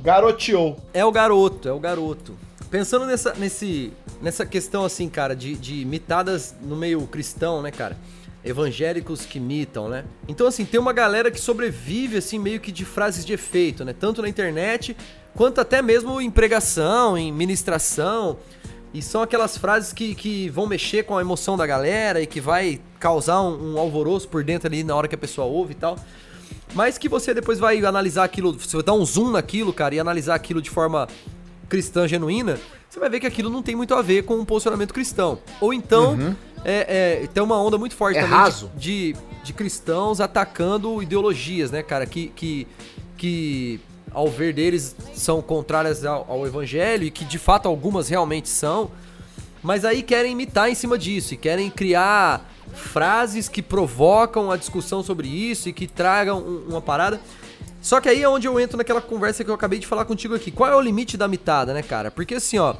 Garoteou. 0.00 0.76
É 0.94 1.04
o 1.04 1.10
garoto, 1.10 1.68
é 1.68 1.72
o 1.72 1.80
garoto. 1.80 2.36
Pensando 2.70 3.04
nessa, 3.04 3.34
nesse, 3.34 3.92
nessa 4.20 4.44
questão, 4.46 4.84
assim, 4.84 5.08
cara, 5.08 5.34
de, 5.34 5.54
de 5.54 5.84
mitadas 5.84 6.54
no 6.62 6.76
meio 6.76 7.06
cristão, 7.06 7.62
né, 7.62 7.70
cara? 7.70 7.96
Evangélicos 8.44 9.26
que 9.26 9.40
mitam, 9.40 9.88
né? 9.88 10.04
Então, 10.28 10.46
assim, 10.46 10.64
tem 10.64 10.78
uma 10.78 10.92
galera 10.92 11.30
que 11.30 11.40
sobrevive, 11.40 12.16
assim, 12.16 12.38
meio 12.38 12.60
que 12.60 12.70
de 12.70 12.84
frases 12.84 13.24
de 13.24 13.32
efeito, 13.32 13.84
né? 13.84 13.92
Tanto 13.98 14.22
na 14.22 14.28
internet, 14.28 14.96
quanto 15.34 15.60
até 15.60 15.82
mesmo 15.82 16.20
em 16.20 16.30
pregação, 16.30 17.18
em 17.18 17.32
ministração. 17.32 18.38
E 18.94 19.02
são 19.02 19.20
aquelas 19.20 19.58
frases 19.58 19.92
que, 19.92 20.14
que 20.14 20.48
vão 20.48 20.66
mexer 20.66 21.04
com 21.04 21.18
a 21.18 21.20
emoção 21.20 21.56
da 21.56 21.66
galera 21.66 22.22
e 22.22 22.26
que 22.26 22.40
vai 22.40 22.80
causar 22.98 23.42
um, 23.42 23.74
um 23.74 23.78
alvoroço 23.78 24.28
por 24.28 24.42
dentro 24.42 24.68
ali 24.68 24.82
na 24.82 24.94
hora 24.94 25.08
que 25.08 25.14
a 25.14 25.18
pessoa 25.18 25.46
ouve 25.46 25.72
e 25.72 25.76
tal. 25.76 25.98
Mas 26.74 26.98
que 26.98 27.08
você 27.08 27.34
depois 27.34 27.58
vai 27.58 27.84
analisar 27.84 28.24
aquilo, 28.24 28.52
você 28.52 28.76
vai 28.76 28.84
dar 28.84 28.94
um 28.94 29.04
zoom 29.04 29.30
naquilo, 29.30 29.72
cara, 29.72 29.94
e 29.94 30.00
analisar 30.00 30.34
aquilo 30.34 30.62
de 30.62 30.70
forma 30.70 31.08
cristã 31.68 32.06
genuína, 32.06 32.58
você 32.88 32.98
vai 33.00 33.08
ver 33.10 33.20
que 33.20 33.26
aquilo 33.26 33.50
não 33.50 33.62
tem 33.62 33.74
muito 33.76 33.94
a 33.94 34.02
ver 34.02 34.22
com 34.24 34.36
um 34.36 34.44
posicionamento 34.44 34.92
cristão. 34.94 35.38
Ou 35.60 35.72
então, 35.74 36.34
é, 36.64 37.22
é, 37.22 37.26
tem 37.26 37.42
uma 37.42 37.60
onda 37.60 37.76
muito 37.78 37.94
forte 37.94 38.18
É 38.18 38.22
também 38.22 38.36
raso. 38.38 38.70
de, 38.76 39.14
de, 39.44 39.52
cristãos 39.52 40.20
atacando 40.20 41.02
ideologias, 41.02 41.70
né, 41.70 41.82
cara, 41.82 42.06
que, 42.06 42.28
que, 42.28 42.66
que 43.16 43.80
ao 44.12 44.28
ver 44.28 44.52
deles 44.54 44.94
são 45.14 45.42
contrárias 45.42 46.04
ao, 46.04 46.24
ao 46.30 46.46
evangelho 46.46 47.04
e 47.04 47.10
que 47.10 47.24
de 47.24 47.38
fato 47.38 47.66
algumas 47.68 48.08
realmente 48.08 48.48
são, 48.48 48.90
mas 49.62 49.84
aí 49.84 50.02
querem 50.02 50.32
imitar 50.32 50.70
em 50.70 50.74
cima 50.74 50.96
disso 50.96 51.34
e 51.34 51.36
querem 51.36 51.68
criar 51.70 52.48
frases 52.72 53.48
que 53.48 53.60
provocam 53.62 54.50
a 54.50 54.56
discussão 54.56 55.02
sobre 55.02 55.28
isso 55.28 55.68
e 55.68 55.72
que 55.72 55.86
tragam 55.86 56.38
um- 56.40 56.66
uma 56.70 56.80
parada. 56.80 57.20
Só 57.86 58.00
que 58.00 58.08
aí 58.08 58.20
é 58.20 58.28
onde 58.28 58.48
eu 58.48 58.58
entro 58.58 58.76
naquela 58.76 59.00
conversa 59.00 59.44
que 59.44 59.48
eu 59.50 59.54
acabei 59.54 59.78
de 59.78 59.86
falar 59.86 60.04
contigo 60.04 60.34
aqui. 60.34 60.50
Qual 60.50 60.68
é 60.68 60.74
o 60.74 60.80
limite 60.80 61.16
da 61.16 61.28
mitada, 61.28 61.72
né, 61.72 61.84
cara? 61.84 62.10
Porque 62.10 62.34
assim, 62.34 62.58
ó. 62.58 62.74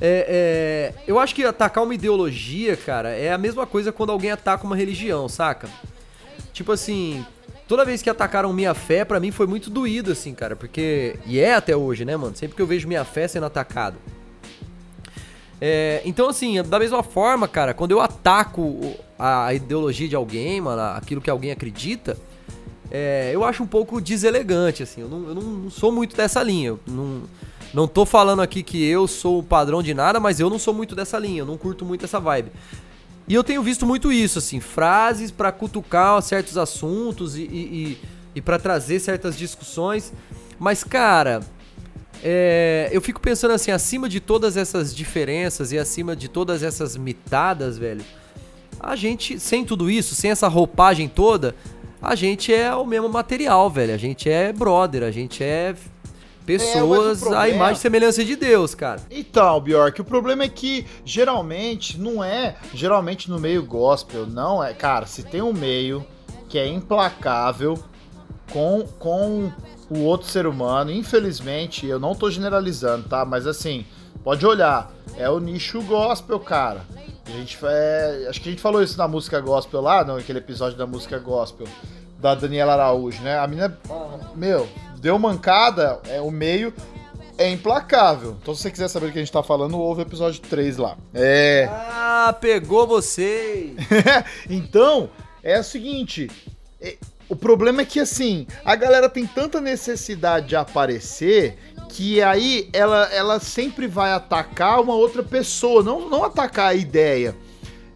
é- 0.00 0.92
é, 0.94 1.02
eu 1.08 1.18
acho 1.18 1.34
que 1.34 1.42
atacar 1.42 1.82
uma 1.82 1.92
ideologia, 1.92 2.76
cara, 2.76 3.08
é 3.08 3.32
a 3.32 3.36
mesma 3.36 3.66
coisa 3.66 3.90
quando 3.90 4.12
alguém 4.12 4.30
ataca 4.30 4.62
uma 4.64 4.76
religião, 4.76 5.28
saca? 5.28 5.68
Tipo 6.52 6.70
assim, 6.70 7.26
toda 7.66 7.84
vez 7.84 8.00
que 8.00 8.08
atacaram 8.08 8.52
minha 8.52 8.74
fé, 8.74 9.04
pra 9.04 9.18
mim 9.18 9.32
foi 9.32 9.48
muito 9.48 9.70
doído, 9.70 10.12
assim, 10.12 10.32
cara. 10.36 10.54
Porque. 10.54 11.16
E 11.26 11.40
é 11.40 11.54
até 11.54 11.76
hoje, 11.76 12.04
né, 12.04 12.16
mano? 12.16 12.36
Sempre 12.36 12.54
que 12.54 12.62
eu 12.62 12.66
vejo 12.68 12.86
minha 12.86 13.04
fé 13.04 13.26
sendo 13.26 13.46
atacado. 13.46 13.96
É, 15.60 16.00
então, 16.04 16.28
assim, 16.28 16.62
da 16.62 16.78
mesma 16.78 17.02
forma, 17.02 17.48
cara, 17.48 17.74
quando 17.74 17.90
eu 17.90 18.00
ataco 18.00 18.94
a 19.18 19.52
ideologia 19.52 20.08
de 20.08 20.14
alguém, 20.14 20.60
mano, 20.60 20.80
aquilo 20.96 21.20
que 21.20 21.28
alguém 21.28 21.50
acredita, 21.50 22.16
é, 22.90 23.30
eu 23.34 23.44
acho 23.44 23.62
um 23.62 23.66
pouco 23.66 24.00
deselegante, 24.00 24.82
assim. 24.82 25.02
Eu 25.02 25.08
não, 25.08 25.28
eu 25.28 25.34
não 25.34 25.70
sou 25.70 25.92
muito 25.92 26.16
dessa 26.16 26.42
linha. 26.42 26.68
Eu 26.68 26.80
não, 26.86 27.22
não 27.74 27.88
tô 27.88 28.06
falando 28.06 28.40
aqui 28.40 28.62
que 28.62 28.82
eu 28.84 29.06
sou 29.06 29.40
o 29.40 29.42
padrão 29.42 29.82
de 29.82 29.92
nada, 29.92 30.18
mas 30.18 30.40
eu 30.40 30.48
não 30.48 30.58
sou 30.58 30.72
muito 30.72 30.94
dessa 30.94 31.18
linha. 31.18 31.40
Eu 31.40 31.46
não 31.46 31.58
curto 31.58 31.84
muito 31.84 32.04
essa 32.04 32.18
vibe. 32.18 32.50
E 33.28 33.34
eu 33.34 33.44
tenho 33.44 33.62
visto 33.62 33.84
muito 33.84 34.10
isso, 34.10 34.38
assim, 34.38 34.58
frases 34.58 35.30
pra 35.30 35.52
cutucar 35.52 36.20
certos 36.22 36.56
assuntos 36.56 37.36
e, 37.36 37.42
e, 37.42 37.44
e, 37.44 37.98
e 38.36 38.40
para 38.40 38.58
trazer 38.58 39.00
certas 39.00 39.36
discussões. 39.36 40.14
Mas, 40.58 40.82
cara, 40.82 41.40
é, 42.22 42.88
eu 42.90 43.02
fico 43.02 43.20
pensando 43.20 43.52
assim, 43.52 43.70
acima 43.70 44.08
de 44.08 44.18
todas 44.18 44.56
essas 44.56 44.94
diferenças 44.94 45.72
e 45.72 45.78
acima 45.78 46.16
de 46.16 46.26
todas 46.26 46.62
essas 46.62 46.96
mitadas, 46.96 47.76
velho, 47.76 48.02
a 48.80 48.96
gente, 48.96 49.38
sem 49.38 49.64
tudo 49.64 49.90
isso, 49.90 50.14
sem 50.14 50.30
essa 50.30 50.48
roupagem 50.48 51.08
toda, 51.08 51.54
a 52.00 52.14
gente 52.14 52.52
é 52.52 52.74
o 52.74 52.84
mesmo 52.86 53.08
material, 53.08 53.68
velho. 53.70 53.94
A 53.94 53.96
gente 53.98 54.28
é 54.30 54.52
brother, 54.52 55.02
a 55.02 55.10
gente 55.10 55.42
é 55.42 55.74
pessoas 56.46 57.20
problema- 57.20 57.42
à 57.42 57.48
imagem 57.48 57.74
e 57.74 57.78
semelhança 57.78 58.24
de 58.24 58.34
Deus, 58.34 58.74
cara. 58.74 59.00
Então, 59.10 59.60
Bjork, 59.60 60.00
o 60.00 60.04
problema 60.04 60.44
é 60.44 60.48
que 60.48 60.86
geralmente 61.04 61.98
não 62.00 62.24
é, 62.24 62.56
geralmente 62.72 63.28
no 63.30 63.38
meio 63.38 63.62
gospel, 63.62 64.26
não 64.26 64.64
é, 64.64 64.72
cara, 64.72 65.04
se 65.06 65.22
tem 65.22 65.42
um 65.42 65.52
meio 65.52 66.04
que 66.48 66.58
é 66.58 66.66
implacável 66.66 67.78
com, 68.50 68.82
com 68.98 69.52
o 69.90 69.98
outro 70.04 70.26
ser 70.26 70.46
humano, 70.46 70.90
infelizmente, 70.90 71.86
eu 71.86 72.00
não 72.00 72.14
tô 72.14 72.30
generalizando, 72.30 73.06
tá? 73.08 73.24
Mas 73.26 73.46
assim, 73.46 73.84
pode 74.24 74.46
olhar, 74.46 74.90
é 75.18 75.28
o 75.28 75.38
nicho 75.38 75.82
gospel, 75.82 76.40
cara. 76.40 76.80
A 77.28 77.30
gente 77.32 77.58
é, 77.62 78.26
acho 78.28 78.40
que 78.40 78.48
a 78.48 78.52
gente 78.52 78.62
falou 78.62 78.82
isso 78.82 78.96
na 78.96 79.06
música 79.06 79.40
gospel 79.40 79.80
lá, 79.80 80.02
naquele 80.04 80.38
episódio 80.38 80.78
da 80.78 80.86
música 80.86 81.18
gospel 81.18 81.66
da 82.18 82.34
Daniela 82.34 82.72
Araújo, 82.72 83.22
né? 83.22 83.38
A 83.38 83.46
menina, 83.46 83.78
meu, 84.34 84.66
deu 84.98 85.18
mancada, 85.18 86.00
é 86.08 86.20
o 86.20 86.30
meio 86.30 86.72
é 87.38 87.48
implacável. 87.48 88.36
Então, 88.42 88.54
se 88.54 88.62
você 88.62 88.70
quiser 88.70 88.88
saber 88.88 89.06
do 89.06 89.12
que 89.12 89.18
a 89.18 89.22
gente 89.22 89.32
tá 89.32 89.42
falando, 89.44 89.78
ouve 89.78 90.02
o 90.02 90.02
episódio 90.02 90.40
3 90.40 90.76
lá. 90.76 90.96
É. 91.14 91.68
Ah, 91.70 92.36
pegou 92.38 92.86
vocês! 92.86 93.76
então, 94.50 95.08
é 95.42 95.60
o 95.60 95.64
seguinte. 95.64 96.28
é- 96.80 96.96
o 97.28 97.36
problema 97.36 97.82
é 97.82 97.84
que, 97.84 98.00
assim, 98.00 98.46
a 98.64 98.74
galera 98.74 99.06
tem 99.06 99.26
tanta 99.26 99.60
necessidade 99.60 100.48
de 100.48 100.56
aparecer 100.56 101.58
que 101.88 102.22
aí 102.22 102.68
ela, 102.72 103.04
ela 103.12 103.40
sempre 103.40 103.86
vai 103.86 104.12
atacar 104.12 104.80
uma 104.80 104.94
outra 104.94 105.22
pessoa, 105.22 105.82
não, 105.82 106.08
não 106.08 106.24
atacar 106.24 106.70
a 106.70 106.74
ideia. 106.74 107.34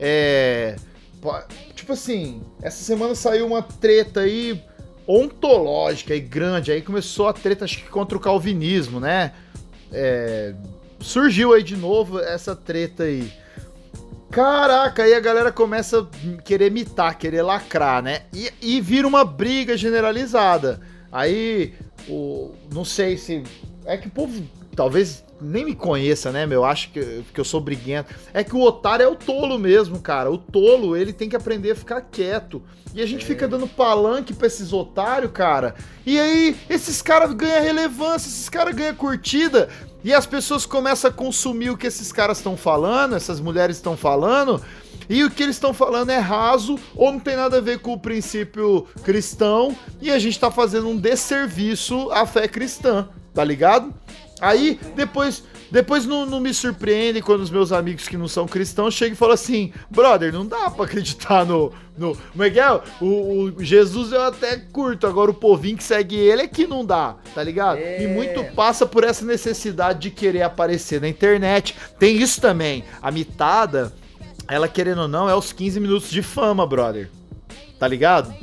É. 0.01 0.77
po- 1.21 1.43
Tipo 1.75 1.93
assim, 1.95 2.41
essa 2.63 2.83
semana 2.85 3.15
saiu 3.15 3.45
uma 3.47 3.61
treta 3.61 4.21
aí 4.21 4.63
ontológica 5.07 6.15
e 6.15 6.21
grande. 6.21 6.71
Aí 6.71 6.81
começou 6.81 7.29
a 7.29 7.33
treta, 7.33 7.65
acho 7.65 7.79
que 7.79 7.89
contra 7.89 8.17
o 8.17 8.21
calvinismo, 8.21 9.01
né? 9.01 9.33
É, 9.93 10.55
surgiu 11.01 11.53
aí 11.53 11.63
de 11.63 11.77
novo 11.77 12.21
essa 12.21 12.55
treta 12.55 13.03
aí. 13.03 13.33
Caraca, 14.31 15.03
aí 15.03 15.13
a 15.13 15.21
galera 15.21 15.53
começa 15.53 16.01
a 16.01 16.43
querer 16.43 16.69
imitar, 16.69 17.19
querer 17.19 17.43
lacrar, 17.43 18.03
né? 18.03 18.23
E, 18.33 18.51
e 18.63 18.81
vira 18.81 19.07
uma 19.07 19.25
briga 19.25 19.77
generalizada. 19.77 20.81
Aí, 21.11 21.75
o, 22.09 22.53
não 22.73 22.85
sei 22.85 23.19
se. 23.19 23.43
É 23.85 23.97
que 23.97 24.09
o 24.09 24.11
povo 24.11 24.43
talvez 24.75 25.25
nem 25.41 25.65
me 25.65 25.75
conheça, 25.75 26.31
né, 26.31 26.47
meu? 26.47 26.65
Acho 26.65 26.91
que, 26.91 27.25
que 27.33 27.41
eu 27.41 27.45
sou 27.45 27.61
briguento. 27.61 28.15
É 28.33 28.45
que 28.45 28.55
o 28.55 28.61
otário 28.61 29.05
é 29.05 29.09
o 29.09 29.17
tolo 29.17 29.59
mesmo, 29.59 30.01
cara. 30.01 30.31
O 30.31 30.39
tolo, 30.39 30.97
ele 30.97 31.13
tem 31.13 31.29
que 31.29 31.37
aprender 31.37 31.73
a 31.73 31.77
ficar 31.77 32.01
quieto. 32.01 32.63
E 32.95 33.03
a 33.03 33.07
gente 33.07 33.25
fica 33.25 33.49
dando 33.49 33.67
palanque 33.67 34.35
pra 34.35 34.47
esses 34.47 34.73
otários, 34.73 35.33
cara. 35.33 35.75
E 36.07 36.19
aí, 36.19 36.57
esses 36.69 37.01
caras 37.03 37.33
ganham 37.33 37.63
relevância, 37.63 38.29
esses 38.29 38.49
caras 38.49 38.75
ganham 38.75 38.95
curtida. 38.95 39.69
E 40.05 40.13
as 40.13 40.27
pessoas 40.27 40.67
começam 40.67 41.11
a 41.11 41.15
consumir 41.15 41.71
o 41.71 41.77
que 41.77 41.87
esses 41.87 42.13
caras 42.13 42.39
estão 42.39 42.57
falando, 42.57 43.15
essas 43.15 43.41
mulheres 43.41 43.77
estão 43.77 43.97
falando. 43.97 44.63
E 45.09 45.25
o 45.25 45.31
que 45.31 45.43
eles 45.43 45.57
estão 45.57 45.75
falando 45.75 46.11
é 46.11 46.19
raso 46.19 46.79
ou 46.95 47.13
não 47.13 47.21
tem 47.21 47.37
nada 47.37 47.59
a 47.59 47.61
ver 47.61 47.81
com 47.81 47.93
o 47.93 47.99
princípio 47.99 48.87
cristão. 49.03 49.77
E 50.01 50.11
a 50.11 50.19
gente 50.19 50.39
tá 50.39 50.51
fazendo 50.51 50.89
um 50.89 50.97
desserviço 50.97 52.11
à 52.13 52.27
fé 52.27 52.47
cristã, 52.47 53.09
tá 53.35 53.45
ligado? 53.45 53.93
Aí, 54.41 54.79
depois, 54.97 55.45
depois 55.71 56.05
não, 56.05 56.27
não 56.27 56.41
me 56.41 56.53
surpreende 56.53 57.23
quando 57.23 57.43
os 57.43 57.51
meus 57.51 57.71
amigos 57.71 58.09
que 58.09 58.17
não 58.17 58.27
são 58.27 58.47
cristãos 58.47 58.95
chegam 58.95 59.13
e 59.13 59.17
falam 59.17 59.35
assim: 59.35 59.73
brother, 59.89 60.33
não 60.33 60.45
dá 60.45 60.71
pra 60.71 60.85
acreditar 60.85 61.47
no. 61.47 61.73
no 61.97 62.17
como 62.17 62.43
é 62.43 62.49
é? 62.49 62.81
O, 63.01 63.45
o 63.45 63.65
Jesus 63.65 64.11
eu 64.11 64.23
até 64.23 64.57
curto, 64.57 65.07
agora 65.07 65.31
o 65.31 65.35
povinho 65.35 65.77
que 65.77 65.85
segue 65.85 66.17
ele 66.17 66.43
é 66.43 66.49
que 66.49 66.67
não 66.67 66.85
dá, 66.85 67.17
tá 67.35 67.43
ligado? 67.43 67.79
É. 67.79 68.03
E 68.03 68.09
muito 68.09 68.43
passa 68.55 68.85
por 68.85 69.05
essa 69.05 69.25
necessidade 69.25 70.01
de 70.01 70.11
querer 70.11 70.43
aparecer 70.43 71.01
na 71.01 71.09
internet. 71.09 71.77
Tem 71.99 72.17
isso 72.17 72.41
também. 72.41 72.85
A 73.01 73.11
mitada 73.11 73.93
ela 74.49 74.69
querendo 74.69 75.03
ou 75.03 75.09
não, 75.09 75.29
é 75.29 75.35
os 75.35 75.53
15 75.53 75.81
minutos 75.81 76.11
de 76.11 76.23
fama, 76.23 76.67
brother. 76.67 77.09
Tá 77.79 77.89
ligado? 77.89 78.35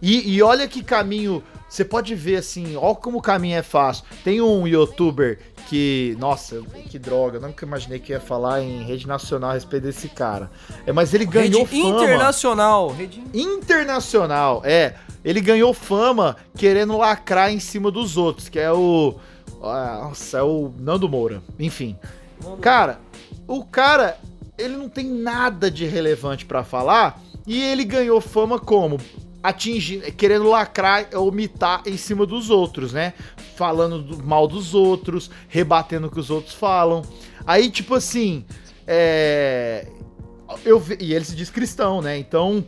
E, 0.00 0.34
e 0.34 0.42
olha 0.42 0.66
que 0.66 0.82
caminho. 0.82 1.42
Você 1.68 1.84
pode 1.84 2.14
ver 2.14 2.36
assim, 2.36 2.76
olha 2.76 2.94
como 2.94 3.18
o 3.18 3.22
caminho 3.22 3.58
é 3.58 3.62
fácil. 3.62 4.04
Tem 4.24 4.40
um 4.40 4.66
youtuber 4.66 5.38
que. 5.68 6.16
Nossa, 6.18 6.62
que 6.88 6.98
droga, 6.98 7.38
nunca 7.38 7.66
imaginei 7.66 7.98
que 7.98 8.12
ia 8.12 8.20
falar 8.20 8.62
em 8.62 8.82
rede 8.82 9.06
nacional 9.06 9.50
a 9.50 9.54
respeito 9.54 9.82
desse 9.82 10.08
cara. 10.08 10.50
É, 10.86 10.92
mas 10.92 11.12
ele 11.12 11.26
ganhou 11.26 11.64
Rede 11.64 11.82
fama. 11.82 12.04
internacional. 12.04 12.88
Rede... 12.88 13.22
Internacional, 13.34 14.62
é. 14.64 14.94
Ele 15.24 15.40
ganhou 15.40 15.74
fama 15.74 16.36
querendo 16.56 16.96
lacrar 16.96 17.52
em 17.52 17.60
cima 17.60 17.90
dos 17.90 18.16
outros, 18.16 18.48
que 18.48 18.58
é 18.58 18.72
o. 18.72 19.16
ah, 19.62 20.00
Nossa, 20.04 20.38
é 20.38 20.42
o 20.42 20.72
Nando 20.78 21.08
Moura. 21.08 21.42
Enfim. 21.58 21.98
Cara, 22.62 22.98
o 23.46 23.64
cara, 23.64 24.16
ele 24.56 24.76
não 24.76 24.88
tem 24.88 25.06
nada 25.06 25.70
de 25.70 25.84
relevante 25.84 26.46
pra 26.46 26.64
falar 26.64 27.20
e 27.46 27.62
ele 27.62 27.84
ganhou 27.84 28.20
fama 28.20 28.58
como? 28.58 28.98
Atingindo, 29.42 30.10
querendo 30.12 30.48
lacrar 30.48 31.08
ou 31.14 31.30
mitar 31.30 31.82
em 31.86 31.96
cima 31.96 32.26
dos 32.26 32.50
outros, 32.50 32.92
né? 32.92 33.14
Falando 33.56 34.02
do- 34.02 34.24
mal 34.24 34.48
dos 34.48 34.74
outros, 34.74 35.30
rebatendo 35.48 36.08
o 36.08 36.10
que 36.10 36.18
os 36.18 36.28
outros 36.30 36.54
falam. 36.54 37.02
Aí, 37.46 37.70
tipo 37.70 37.94
assim, 37.94 38.44
é. 38.86 39.86
Eu, 40.64 40.82
e 40.98 41.14
ele 41.14 41.24
se 41.24 41.36
diz 41.36 41.50
cristão, 41.50 42.00
né? 42.02 42.18
Então, 42.18 42.64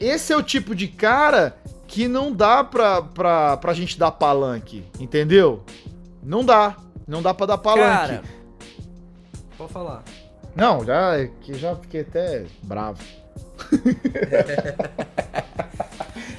esse 0.00 0.32
é 0.32 0.36
o 0.36 0.42
tipo 0.42 0.74
de 0.74 0.88
cara 0.88 1.56
que 1.86 2.06
não 2.08 2.32
dá 2.32 2.62
pra, 2.64 3.00
pra, 3.02 3.56
pra 3.56 3.72
gente 3.72 3.98
dar 3.98 4.10
palanque, 4.10 4.84
entendeu? 5.00 5.62
Não 6.22 6.44
dá. 6.44 6.76
Não 7.06 7.22
dá 7.22 7.32
pra 7.32 7.46
dar 7.46 7.58
palanque. 7.58 7.82
Cara, 8.18 8.22
pode 9.56 9.72
falar. 9.72 10.02
Não, 10.54 10.84
já, 10.84 11.26
que 11.40 11.54
já 11.54 11.74
fiquei 11.76 12.02
até 12.02 12.44
bravo. 12.62 12.98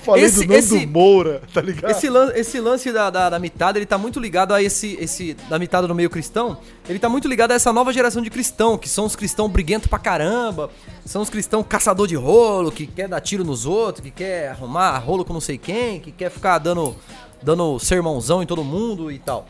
Falei 0.03 0.25
Esse- 0.25 0.41
do 0.41 0.47
Nando 0.47 0.59
esse- 0.59 0.85
Moura, 0.85 1.41
tá 1.53 1.61
ligado? 1.61 1.89
Esse, 1.91 2.09
lan- 2.09 2.31
esse 2.35 2.59
lance 2.59 2.91
da, 2.91 3.09
da, 3.09 3.29
da 3.29 3.39
mitada, 3.39 3.77
ele 3.79 3.85
tá 3.85 3.97
muito 3.97 4.19
ligado 4.19 4.53
a 4.53 4.61
esse, 4.61 4.97
esse. 4.99 5.33
Da 5.49 5.57
mitada 5.57 5.87
no 5.87 5.95
meio 5.95 6.09
cristão. 6.09 6.57
Ele 6.89 6.99
tá 6.99 7.07
muito 7.07 7.27
ligado 7.27 7.51
a 7.51 7.55
essa 7.55 7.71
nova 7.71 7.93
geração 7.93 8.21
de 8.21 8.29
cristão, 8.29 8.77
que 8.77 8.89
são 8.89 9.05
os 9.05 9.15
cristãos 9.15 9.49
briguentos 9.49 9.87
pra 9.87 9.97
caramba. 9.99 10.69
São 11.05 11.21
os 11.21 11.29
cristãos 11.29 11.65
caçador 11.67 12.07
de 12.07 12.15
rolo, 12.15 12.71
que 12.71 12.85
quer 12.85 13.07
dar 13.07 13.21
tiro 13.21 13.43
nos 13.43 13.65
outros, 13.65 14.03
que 14.03 14.11
quer 14.11 14.49
arrumar 14.49 14.97
rolo 14.99 15.23
com 15.23 15.31
não 15.33 15.41
sei 15.41 15.57
quem, 15.57 15.99
que 15.99 16.11
quer 16.11 16.29
ficar 16.29 16.57
dando, 16.59 16.95
dando 17.41 17.79
sermãozão 17.79 18.43
em 18.43 18.45
todo 18.45 18.63
mundo 18.63 19.09
e 19.11 19.19
tal. 19.19 19.47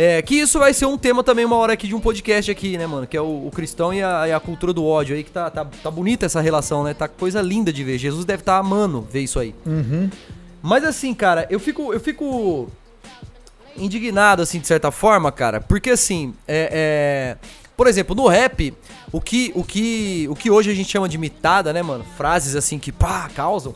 É, 0.00 0.22
que 0.22 0.36
isso 0.36 0.60
vai 0.60 0.72
ser 0.72 0.86
um 0.86 0.96
tema 0.96 1.24
também 1.24 1.44
uma 1.44 1.56
hora 1.56 1.72
aqui 1.72 1.88
de 1.88 1.94
um 1.96 1.98
podcast 1.98 2.48
aqui, 2.48 2.78
né, 2.78 2.86
mano? 2.86 3.04
Que 3.04 3.16
é 3.16 3.20
o, 3.20 3.48
o 3.48 3.50
cristão 3.50 3.92
e 3.92 4.00
a, 4.00 4.28
e 4.28 4.32
a 4.32 4.38
cultura 4.38 4.72
do 4.72 4.86
ódio 4.86 5.16
aí, 5.16 5.24
que 5.24 5.30
tá, 5.32 5.50
tá, 5.50 5.64
tá 5.64 5.90
bonita 5.90 6.24
essa 6.24 6.40
relação, 6.40 6.84
né? 6.84 6.94
Tá 6.94 7.08
coisa 7.08 7.42
linda 7.42 7.72
de 7.72 7.82
ver. 7.82 7.98
Jesus 7.98 8.24
deve 8.24 8.42
estar 8.42 8.58
amando 8.58 9.00
ver 9.10 9.22
isso 9.22 9.40
aí. 9.40 9.52
Mas 10.62 10.84
assim, 10.84 11.12
cara, 11.12 11.48
eu 11.50 11.58
fico, 11.58 11.92
eu 11.92 11.98
fico 11.98 12.68
indignado, 13.76 14.40
assim, 14.40 14.60
de 14.60 14.68
certa 14.68 14.92
forma, 14.92 15.32
cara, 15.32 15.60
porque 15.60 15.90
assim, 15.90 16.32
é, 16.46 17.36
é- 17.42 17.48
por 17.76 17.88
exemplo, 17.88 18.14
no 18.14 18.28
rap, 18.28 18.72
o 19.10 19.20
que, 19.20 19.50
o 19.54 19.64
que, 19.64 20.28
o 20.30 20.36
que 20.36 20.48
hoje 20.48 20.70
a 20.70 20.74
gente 20.74 20.88
chama 20.90 21.08
de 21.08 21.18
mitada, 21.18 21.72
né, 21.72 21.82
mano? 21.82 22.04
Frases 22.16 22.54
assim 22.54 22.78
que, 22.78 22.92
pá, 22.92 23.28
causam. 23.34 23.74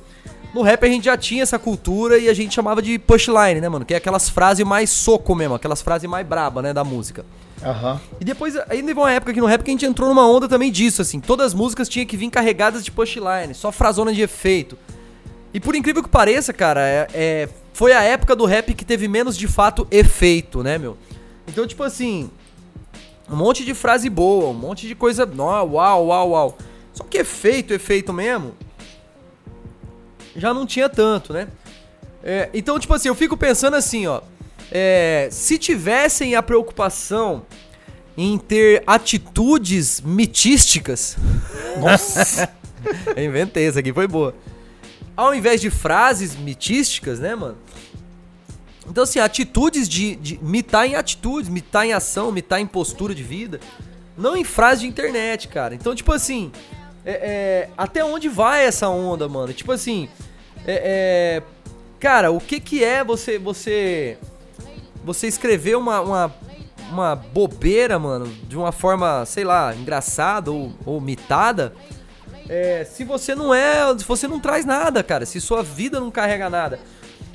No 0.55 0.61
rap 0.63 0.85
a 0.85 0.89
gente 0.89 1.05
já 1.05 1.17
tinha 1.17 1.43
essa 1.43 1.59
cultura 1.59 2.19
e 2.19 2.29
a 2.29 2.35
gente 2.35 2.55
chamava 2.55 2.83
de 2.83 2.99
punchline, 2.99 3.61
né, 3.61 3.69
mano? 3.69 3.85
Que 3.85 3.95
é 3.95 3.97
aquelas 3.97 4.29
frases 4.29 4.67
mais 4.67 4.91
soco 4.91 5.35
mesmo, 5.35 5.55
aquelas 5.55 5.81
frases 5.81 6.09
mais 6.09 6.27
braba, 6.27 6.61
né, 6.61 6.75
da 6.75 6.85
música. 6.85 7.25
Aham. 7.65 8.01
E 8.21 8.25
depois, 8.25 8.57
aí 8.69 8.83
teve 8.83 8.99
uma 8.99 9.11
época 9.11 9.31
aqui 9.31 9.41
no 9.41 9.47
rap 9.47 9.63
que 9.63 9.71
a 9.71 9.73
gente 9.73 9.87
entrou 9.87 10.09
numa 10.09 10.29
onda 10.29 10.49
também 10.49 10.71
disso, 10.71 11.01
assim. 11.01 11.21
Todas 11.21 11.47
as 11.49 11.55
músicas 11.55 11.89
tinham 11.89 12.05
que 12.07 12.17
vir 12.17 12.29
carregadas 12.29 12.85
de 12.85 12.91
punchline, 12.91 13.55
só 13.55 13.73
frasona 13.73 14.13
de 14.13 14.21
efeito. 14.21 14.77
E 15.55 15.61
por 15.61 15.75
incrível 15.75 16.03
que 16.03 16.09
pareça, 16.09 16.53
cara, 16.53 16.81
é, 16.87 17.07
é- 17.15 17.49
foi 17.73 17.93
a 17.93 18.03
época 18.03 18.37
do 18.37 18.45
rap 18.45 18.75
que 18.75 18.85
teve 18.85 19.09
menos 19.09 19.37
de 19.37 19.47
fato 19.49 19.87
efeito, 19.91 20.63
né, 20.63 20.77
meu? 20.77 20.99
Então, 21.47 21.67
tipo 21.67 21.83
assim, 21.83 22.31
um 23.31 23.37
monte 23.37 23.65
de 23.65 23.73
frase 23.75 24.11
boa, 24.11 24.51
um 24.51 24.55
monte 24.55 24.87
de 24.87 24.95
coisa. 24.95 25.27
Uau, 25.27 25.71
uau, 26.07 26.31
uau. 26.31 26.59
Só 26.93 27.05
que 27.05 27.19
efeito, 27.19 27.73
efeito 27.73 28.13
mesmo, 28.13 28.53
já 30.37 30.53
não 30.53 30.67
tinha 30.67 30.89
tanto, 30.89 31.33
né? 31.33 31.49
É, 32.23 32.49
então, 32.55 32.79
tipo 32.79 32.95
assim, 32.95 33.09
eu 33.09 33.15
fico 33.15 33.37
pensando 33.37 33.75
assim, 33.75 34.07
ó. 34.07 34.21
é, 34.71 35.29
se 35.31 35.59
tivessem 35.59 36.35
a 36.35 36.43
preocupação 36.43 37.45
em 38.17 38.39
ter 38.39 38.83
atitudes 38.87 40.01
mitísticas. 40.01 41.17
Nossa. 41.79 42.49
Eu 43.17 43.25
inventei, 43.25 43.67
essa 43.67 43.81
aqui 43.81 43.93
foi 43.93 44.07
boa. 44.07 44.35
Ao 45.17 45.35
invés 45.35 45.61
de 45.61 45.71
frases 45.71 46.35
mitísticas, 46.35 47.21
né, 47.21 47.35
mano? 47.35 47.57
Então, 48.89 49.05
assim, 49.05 49.21
atitudes 49.21 49.89
de, 49.89 50.17
de. 50.17 50.39
mitar 50.43 50.87
em 50.87 50.95
atitudes, 50.97 51.49
mitar 51.49 51.87
em 51.87 51.93
ação, 51.93 52.33
mitar 52.33 52.61
em 52.61 52.67
postura 52.67 53.15
de 53.15 53.23
vida. 53.23 53.61
Não 54.19 54.37
em 54.37 54.45
frase 54.45 54.83
de 54.83 54.89
internet, 54.89 55.49
cara. 55.49 55.75
Então, 55.75 55.95
tipo 55.95 56.13
assim. 56.13 56.51
É- 57.05 57.13
é, 57.13 57.69
até 57.77 58.05
onde 58.05 58.29
vai 58.29 58.65
essa 58.65 58.89
onda, 58.89 59.29
mano? 59.29 59.53
Tipo 59.53 59.73
assim. 59.73 60.09
é- 60.67 61.41
é, 61.41 61.43
cara, 61.99 62.31
o 62.31 62.41
que 62.41 62.61
que 62.61 62.83
é 62.85 63.03
você. 63.05 63.39
Você. 63.39 64.19
Você 65.05 65.27
escrever 65.27 65.77
uma, 65.77 66.01
uma, 66.01 66.35
uma 66.91 67.17
bobeira, 67.17 67.99
mano, 67.99 68.27
de 68.49 68.57
uma 68.57 68.71
forma, 68.71 69.25
sei 69.27 69.43
lá, 69.43 69.75
engraçada 69.75 70.53
ou, 70.53 70.73
ou 70.87 71.01
mitada. 71.01 71.73
É, 72.49 72.85
se 72.85 73.03
você 73.05 73.35
não 73.35 73.53
é. 73.53 73.97
Se 73.99 74.05
você 74.05 74.29
não 74.29 74.39
traz 74.39 74.65
nada, 74.65 75.03
cara. 75.03 75.27
Se 75.27 75.41
sua 75.41 75.63
vida 75.63 75.99
não 75.99 76.11
carrega 76.11 76.49
nada. 76.49 76.79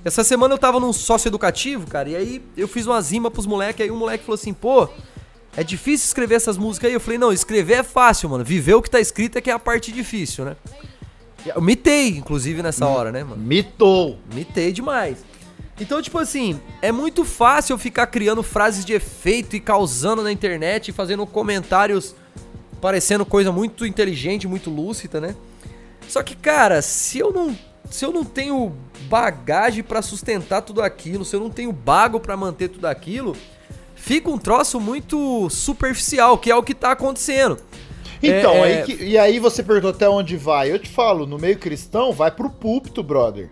Essa 0.05 0.23
semana 0.23 0.53
eu 0.53 0.57
tava 0.57 0.79
num 0.79 0.93
sócio 0.93 1.27
educativo, 1.27 1.85
cara, 1.87 2.07
e 2.07 2.15
aí 2.15 2.41
eu 2.55 2.67
fiz 2.67 2.85
uma 2.85 3.01
zima 3.01 3.29
pros 3.29 3.45
moleques, 3.45 3.81
aí 3.83 3.91
um 3.91 3.97
moleque 3.97 4.23
falou 4.23 4.35
assim, 4.35 4.53
pô, 4.53 4.87
é 5.57 5.63
difícil 5.63 6.05
escrever 6.05 6.35
essas 6.35 6.55
músicas 6.55 6.87
aí. 6.87 6.93
Eu 6.93 6.99
falei, 6.99 7.17
não, 7.17 7.33
escrever 7.33 7.79
é 7.79 7.83
fácil, 7.83 8.29
mano. 8.29 8.45
Viver 8.45 8.75
o 8.75 8.81
que 8.81 8.91
tá 8.91 8.99
escrito 8.99 9.39
é 9.39 9.41
que 9.41 9.49
é 9.49 9.53
a 9.53 9.57
parte 9.57 9.91
difícil, 9.91 10.45
né? 10.45 10.55
Eu 11.43 11.59
mitei, 11.59 12.09
inclusive, 12.09 12.61
nessa 12.61 12.85
hora, 12.85 13.11
né, 13.11 13.23
mano? 13.23 13.41
Mitou. 13.41 14.19
Mitei 14.31 14.71
demais. 14.71 15.17
Então, 15.79 15.99
tipo 15.99 16.19
assim, 16.19 16.59
é 16.79 16.91
muito 16.91 17.25
fácil 17.25 17.73
eu 17.73 17.77
ficar 17.79 18.05
criando 18.05 18.43
frases 18.43 18.85
de 18.85 18.93
efeito 18.93 19.55
e 19.55 19.59
causando 19.59 20.21
na 20.21 20.31
internet 20.31 20.89
e 20.89 20.91
fazendo 20.91 21.25
comentários 21.25 22.13
parecendo 22.79 23.25
coisa 23.25 23.51
muito 23.51 23.83
inteligente, 23.83 24.47
muito 24.47 24.69
lúcida, 24.69 25.19
né? 25.19 25.35
Só 26.07 26.21
que, 26.21 26.35
cara, 26.35 26.83
se 26.83 27.17
eu 27.17 27.33
não, 27.33 27.57
se 27.89 28.05
eu 28.05 28.11
não 28.11 28.23
tenho 28.23 28.75
bagagem 29.09 29.83
pra 29.83 30.03
sustentar 30.03 30.61
tudo 30.61 30.83
aquilo, 30.83 31.25
se 31.25 31.35
eu 31.35 31.39
não 31.39 31.49
tenho 31.49 31.71
bago 31.71 32.19
pra 32.19 32.37
manter 32.37 32.67
tudo 32.67 32.85
aquilo, 32.85 33.35
fica 34.07 34.29
um 34.29 34.37
troço 34.37 34.79
muito 34.79 35.49
superficial, 35.49 36.37
que 36.37 36.49
é 36.49 36.55
o 36.55 36.63
que 36.63 36.73
tá 36.73 36.91
acontecendo. 36.91 37.57
Então, 38.23 38.53
É, 38.53 38.63
aí 38.63 38.83
que- 38.85 39.03
e 39.03 39.17
aí 39.17 39.37
você 39.37 39.61
perguntou 39.61 39.89
até 39.91 40.07
onde 40.09 40.37
vai. 40.37 40.71
Eu 40.71 40.79
te 40.79 40.89
falo, 40.89 41.25
no 41.27 41.37
meio 41.37 41.57
cristão, 41.57 42.13
vai 42.13 42.31
pro 42.31 42.49
púlpito, 42.49 43.03
brother. 43.03 43.51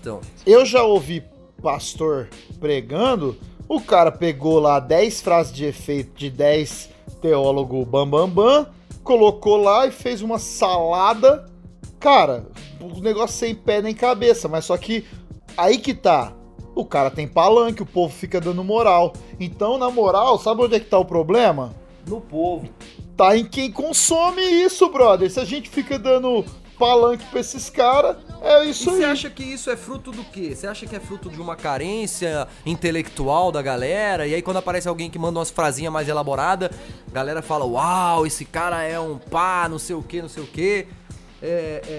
Então, 0.00 0.20
Eu 0.46 0.64
já 0.64 0.82
ouvi 0.84 1.22
pastor 1.60 2.28
pregando, 2.60 3.36
o 3.68 3.80
cara 3.80 4.12
pegou 4.12 4.60
lá 4.60 4.78
10 4.80 5.20
frases 5.20 5.52
de 5.52 5.64
efeito 5.64 6.12
de 6.16 6.30
10 6.30 6.88
teólogo 7.20 7.84
bam 7.84 8.08
bam 8.08 8.28
bam, 8.30 8.66
colocou 9.02 9.56
lá 9.56 9.86
e 9.86 9.90
fez 9.90 10.22
uma 10.22 10.38
salada. 10.38 11.44
Cara, 11.98 12.46
o 12.80 13.00
negócio 13.00 13.36
sem 13.36 13.54
pé 13.54 13.82
nem 13.82 13.92
cabeça, 13.92 14.46
mas 14.48 14.64
só 14.64 14.76
que 14.76 15.04
aí 15.56 15.76
que 15.78 15.92
tá. 15.92 16.32
O 16.80 16.84
cara 16.84 17.10
tem 17.10 17.26
palanque, 17.26 17.82
o 17.82 17.86
povo 17.86 18.14
fica 18.14 18.40
dando 18.40 18.62
moral. 18.62 19.12
Então, 19.40 19.76
na 19.78 19.90
moral, 19.90 20.38
sabe 20.38 20.62
onde 20.62 20.76
é 20.76 20.80
que 20.80 20.86
tá 20.86 20.96
o 20.96 21.04
problema? 21.04 21.74
no 22.06 22.20
povo. 22.20 22.68
Tá 23.16 23.36
em 23.36 23.44
quem 23.44 23.70
consome 23.70 24.40
isso, 24.40 24.88
brother. 24.88 25.28
Se 25.30 25.40
a 25.40 25.44
gente 25.44 25.68
fica 25.68 25.98
dando 25.98 26.42
palanque 26.78 27.24
pra 27.26 27.40
esses 27.40 27.68
caras, 27.68 28.16
é 28.40 28.64
E 28.64 28.70
isso 28.70 28.90
você 28.92 29.04
aí. 29.04 29.10
acha 29.10 29.28
que 29.28 29.42
isso 29.42 29.68
é 29.68 29.76
fruto 29.76 30.10
do 30.12 30.22
quê? 30.24 30.54
Você 30.54 30.66
acha 30.66 30.86
que 30.86 30.94
é 30.96 31.00
fruto 31.00 31.28
de 31.28 31.38
uma 31.40 31.54
carência 31.56 32.46
intelectual 32.64 33.50
da 33.52 33.60
galera? 33.60 34.26
E 34.26 34.34
aí 34.34 34.40
quando 34.40 34.58
aparece 34.58 34.88
alguém 34.88 35.10
que 35.10 35.18
manda 35.18 35.38
umas 35.38 35.50
frasinhas 35.50 35.92
mais 35.92 36.08
elaboradas, 36.08 36.70
a 37.06 37.10
galera 37.12 37.42
fala, 37.42 37.66
uau, 37.66 38.24
esse 38.24 38.44
cara 38.46 38.82
é 38.84 38.98
um 38.98 39.18
pá, 39.18 39.66
não 39.68 39.78
sei 39.80 39.96
o 39.96 40.02
que, 40.02 40.22
não 40.22 40.28
sei 40.28 40.44
o 40.44 40.46
que. 40.46 40.86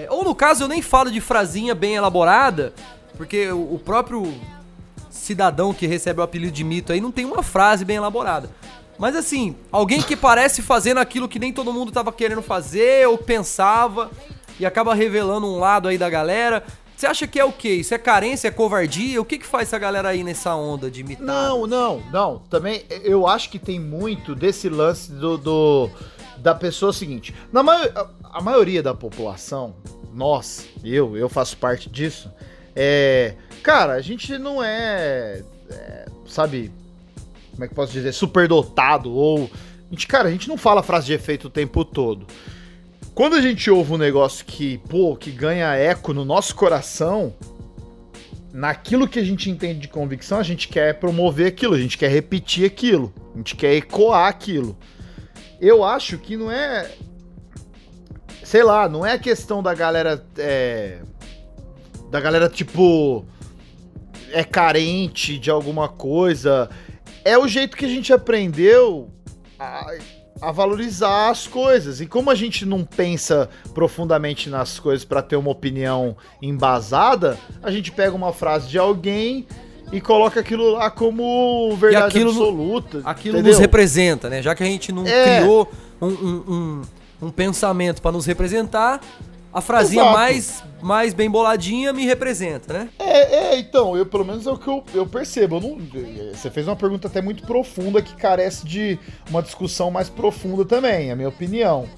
ou 0.08 0.24
no 0.24 0.34
caso, 0.34 0.64
eu 0.64 0.68
nem 0.68 0.82
falo 0.82 1.10
de 1.10 1.20
frasinha 1.20 1.74
bem 1.74 1.94
elaborada, 1.94 2.72
porque 3.16 3.48
o 3.52 3.78
próprio 3.84 4.32
cidadão 5.10 5.74
que 5.74 5.86
recebe 5.86 6.20
o 6.20 6.22
apelido 6.22 6.52
de 6.52 6.64
mito 6.64 6.92
aí 6.92 7.00
não 7.00 7.10
tem 7.12 7.24
uma 7.26 7.42
frase 7.42 7.84
bem 7.84 7.96
elaborada. 7.96 8.48
Mas 8.98 9.16
assim, 9.16 9.56
alguém 9.72 10.00
que 10.02 10.14
parece 10.16 10.62
fazendo 10.62 10.98
aquilo 10.98 11.28
que 11.28 11.38
nem 11.38 11.52
todo 11.52 11.72
mundo 11.72 11.90
tava 11.90 12.12
querendo 12.12 12.42
fazer 12.42 13.08
ou 13.08 13.16
pensava 13.18 14.10
e 14.58 14.66
acaba 14.66 14.94
revelando 14.94 15.46
um 15.46 15.58
lado 15.58 15.88
aí 15.88 15.96
da 15.98 16.08
galera. 16.10 16.62
Você 16.96 17.06
acha 17.06 17.26
que 17.26 17.40
é 17.40 17.44
o 17.44 17.50
quê? 17.50 17.70
Isso 17.76 17.94
é 17.94 17.98
carência, 17.98 18.48
é 18.48 18.50
covardia? 18.50 19.18
O 19.18 19.24
que 19.24 19.38
que 19.38 19.46
faz 19.46 19.68
essa 19.68 19.78
galera 19.78 20.10
aí 20.10 20.22
nessa 20.22 20.54
onda 20.54 20.90
de 20.90 21.00
imitar? 21.00 21.24
Não, 21.24 21.66
não, 21.66 22.02
não. 22.12 22.38
Também 22.50 22.84
eu 23.02 23.26
acho 23.26 23.48
que 23.48 23.58
tem 23.58 23.80
muito 23.80 24.34
desse 24.34 24.68
lance 24.68 25.10
do, 25.10 25.38
do- 25.38 25.90
da 26.36 26.54
pessoa 26.54 26.92
seguinte: 26.92 27.34
na 27.50 27.62
ma 27.62 27.76
a, 27.94 28.06
a 28.34 28.42
maioria 28.42 28.82
da 28.82 28.92
população, 28.94 29.74
nós, 30.12 30.66
eu, 30.84 31.16
eu 31.16 31.30
faço 31.30 31.56
parte 31.56 31.88
disso, 31.88 32.30
é. 32.76 33.34
Cara, 33.62 33.94
a 33.94 34.00
gente 34.00 34.36
não 34.38 34.62
é. 34.62 35.42
é 35.70 36.06
sabe. 36.26 36.70
Como 37.52 37.64
é 37.64 37.68
que 37.68 37.74
posso 37.74 37.92
dizer? 37.92 38.12
Superdotado 38.12 39.12
ou. 39.12 39.50
A 39.86 39.90
gente, 39.90 40.06
cara, 40.06 40.28
a 40.28 40.30
gente 40.30 40.48
não 40.48 40.56
fala 40.56 40.82
frase 40.82 41.06
de 41.06 41.12
efeito 41.12 41.48
o 41.48 41.50
tempo 41.50 41.84
todo. 41.84 42.26
Quando 43.14 43.34
a 43.34 43.40
gente 43.40 43.70
ouve 43.70 43.92
um 43.92 43.98
negócio 43.98 44.44
que, 44.46 44.78
pô, 44.88 45.16
que 45.16 45.30
ganha 45.30 45.74
eco 45.74 46.14
no 46.14 46.24
nosso 46.24 46.54
coração, 46.54 47.34
naquilo 48.52 49.08
que 49.08 49.18
a 49.18 49.24
gente 49.24 49.50
entende 49.50 49.80
de 49.80 49.88
convicção, 49.88 50.38
a 50.38 50.42
gente 50.42 50.68
quer 50.68 50.94
promover 50.94 51.48
aquilo, 51.48 51.74
a 51.74 51.78
gente 51.78 51.98
quer 51.98 52.08
repetir 52.08 52.64
aquilo, 52.64 53.12
a 53.34 53.38
gente 53.38 53.56
quer 53.56 53.74
ecoar 53.74 54.28
aquilo. 54.28 54.76
Eu 55.60 55.84
acho 55.84 56.18
que 56.18 56.36
não 56.36 56.50
é. 56.50 56.90
Sei 58.42 58.62
lá, 58.62 58.88
não 58.88 59.04
é 59.04 59.12
a 59.12 59.18
questão 59.18 59.62
da 59.62 59.74
galera. 59.74 60.24
É, 60.38 61.00
da 62.10 62.20
galera, 62.20 62.48
tipo. 62.48 63.24
É 64.32 64.44
carente 64.44 65.38
de 65.38 65.50
alguma 65.50 65.88
coisa. 65.88 66.68
É 67.24 67.36
o 67.38 67.46
jeito 67.46 67.76
que 67.76 67.84
a 67.84 67.88
gente 67.88 68.12
aprendeu 68.12 69.10
a, 69.58 69.86
a 70.40 70.52
valorizar 70.52 71.30
as 71.30 71.46
coisas. 71.46 72.00
E 72.00 72.06
como 72.06 72.30
a 72.30 72.34
gente 72.34 72.64
não 72.64 72.84
pensa 72.84 73.48
profundamente 73.74 74.48
nas 74.48 74.78
coisas 74.78 75.04
para 75.04 75.22
ter 75.22 75.36
uma 75.36 75.50
opinião 75.50 76.16
embasada, 76.40 77.38
a 77.62 77.70
gente 77.70 77.92
pega 77.92 78.14
uma 78.14 78.32
frase 78.32 78.68
de 78.68 78.78
alguém 78.78 79.46
e 79.92 80.00
coloca 80.00 80.38
aquilo 80.40 80.72
lá 80.72 80.90
como 80.90 81.76
verdade 81.76 82.06
aquilo, 82.06 82.30
absoluta. 82.30 83.00
Aquilo 83.04 83.34
entendeu? 83.36 83.52
nos 83.52 83.60
representa, 83.60 84.28
né? 84.30 84.40
Já 84.42 84.54
que 84.54 84.62
a 84.62 84.66
gente 84.66 84.92
não 84.92 85.06
É. 85.06 85.40
criou 85.40 85.70
um, 86.00 86.06
um, 86.06 86.44
um, 86.48 86.82
um 87.22 87.30
pensamento 87.30 88.00
pra 88.00 88.12
nos 88.12 88.24
representar, 88.24 89.00
a 89.52 89.60
frasinha 89.60 90.02
Exato. 90.02 90.16
mais, 90.16 90.64
mais 90.80 91.14
bem 91.14 91.28
boladinha 91.28 91.92
me 91.92 92.04
representa, 92.04 92.72
né? 92.72 92.88
É, 92.98 93.54
é, 93.54 93.58
então, 93.58 93.96
eu 93.96 94.06
pelo 94.06 94.24
menos 94.24 94.46
é 94.46 94.50
o 94.50 94.56
que 94.56 94.68
eu, 94.68 94.84
eu 94.94 95.06
percebo. 95.06 95.56
Eu 95.56 95.60
não, 95.60 95.78
você 96.32 96.50
fez 96.50 96.68
uma 96.68 96.76
pergunta 96.76 97.08
até 97.08 97.20
muito 97.20 97.42
profunda 97.42 98.00
que 98.00 98.14
carece 98.14 98.64
de 98.64 98.98
uma 99.28 99.42
discussão 99.42 99.90
mais 99.90 100.08
profunda 100.08 100.64
também, 100.64 101.10
a 101.10 101.16
minha 101.16 101.28
opinião. 101.28 101.88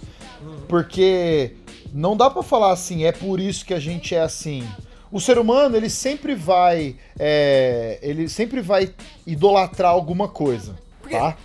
Porque 0.66 1.52
não 1.92 2.16
dá 2.16 2.30
pra 2.30 2.42
falar 2.42 2.72
assim, 2.72 3.04
é 3.04 3.12
por 3.12 3.38
isso 3.38 3.64
que 3.64 3.74
a 3.74 3.78
gente 3.78 4.14
é 4.14 4.20
assim. 4.20 4.66
O 5.10 5.20
ser 5.20 5.36
humano, 5.38 5.76
ele 5.76 5.90
sempre 5.90 6.34
vai. 6.34 6.96
é, 7.18 7.98
ele 8.00 8.28
sempre 8.28 8.62
vai 8.62 8.94
idolatrar 9.26 9.90
alguma 9.90 10.26
coisa. 10.26 10.74
Tá? 11.10 11.36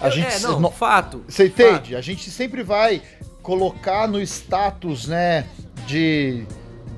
A 0.00 0.08
gente 0.08 0.34
é, 0.34 0.38
não, 0.40 0.58
não- 0.58 0.70
fato. 0.70 1.22
Você 1.28 1.50
fato. 1.50 1.60
entende? 1.60 1.94
A 1.94 2.00
gente 2.00 2.30
sempre 2.30 2.62
vai 2.62 3.02
colocar 3.42 4.06
no 4.08 4.20
status, 4.20 5.06
né, 5.08 5.46
de 5.86 6.46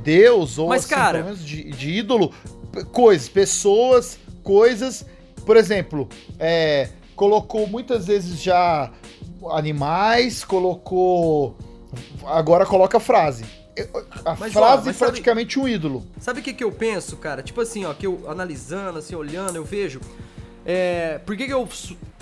Deus 0.03 0.59
ou 0.59 0.69
Mas, 0.69 0.85
assim, 0.85 0.95
cara- 0.95 1.19
pelo 1.19 1.25
menos 1.31 1.45
de, 1.45 1.71
de 1.71 1.91
ídolo, 1.91 2.33
coisas, 2.93 3.29
pessoas, 3.29 4.19
coisas. 4.43 5.05
Por 5.47 5.57
exemplo, 5.57 6.09
é, 6.39 6.91
colocou 7.17 7.67
muitas 7.67 8.07
vezes 8.07 8.41
já 8.43 8.91
animais, 9.51 10.45
colocou. 10.45 11.57
Agora 12.27 12.67
coloca 12.67 12.97
a 12.97 13.01
frase. 13.01 13.45
A 14.25 14.35
Mas, 14.37 14.55
ó, 14.55 14.61
frase 14.61 14.87
mas 14.87 14.97
é 14.97 14.99
sabe- 14.99 15.11
praticamente 15.13 15.59
um 15.59 15.67
ídolo. 15.69 16.07
Sabe 16.21 16.41
o 16.41 16.43
que, 16.43 16.53
que 16.53 16.63
eu 16.65 16.71
penso, 16.73 17.17
cara? 17.17 17.43
Tipo 17.43 17.61
assim, 17.61 17.85
ó, 17.85 17.93
que 17.93 18.07
eu 18.07 18.23
analisando, 18.29 18.99
assim, 18.99 19.15
olhando, 19.15 19.57
eu 19.57 19.65
vejo. 19.65 20.01
É, 20.65 21.19
por 21.27 21.37
que, 21.37 21.47
que 21.47 21.53
eu, 21.53 21.69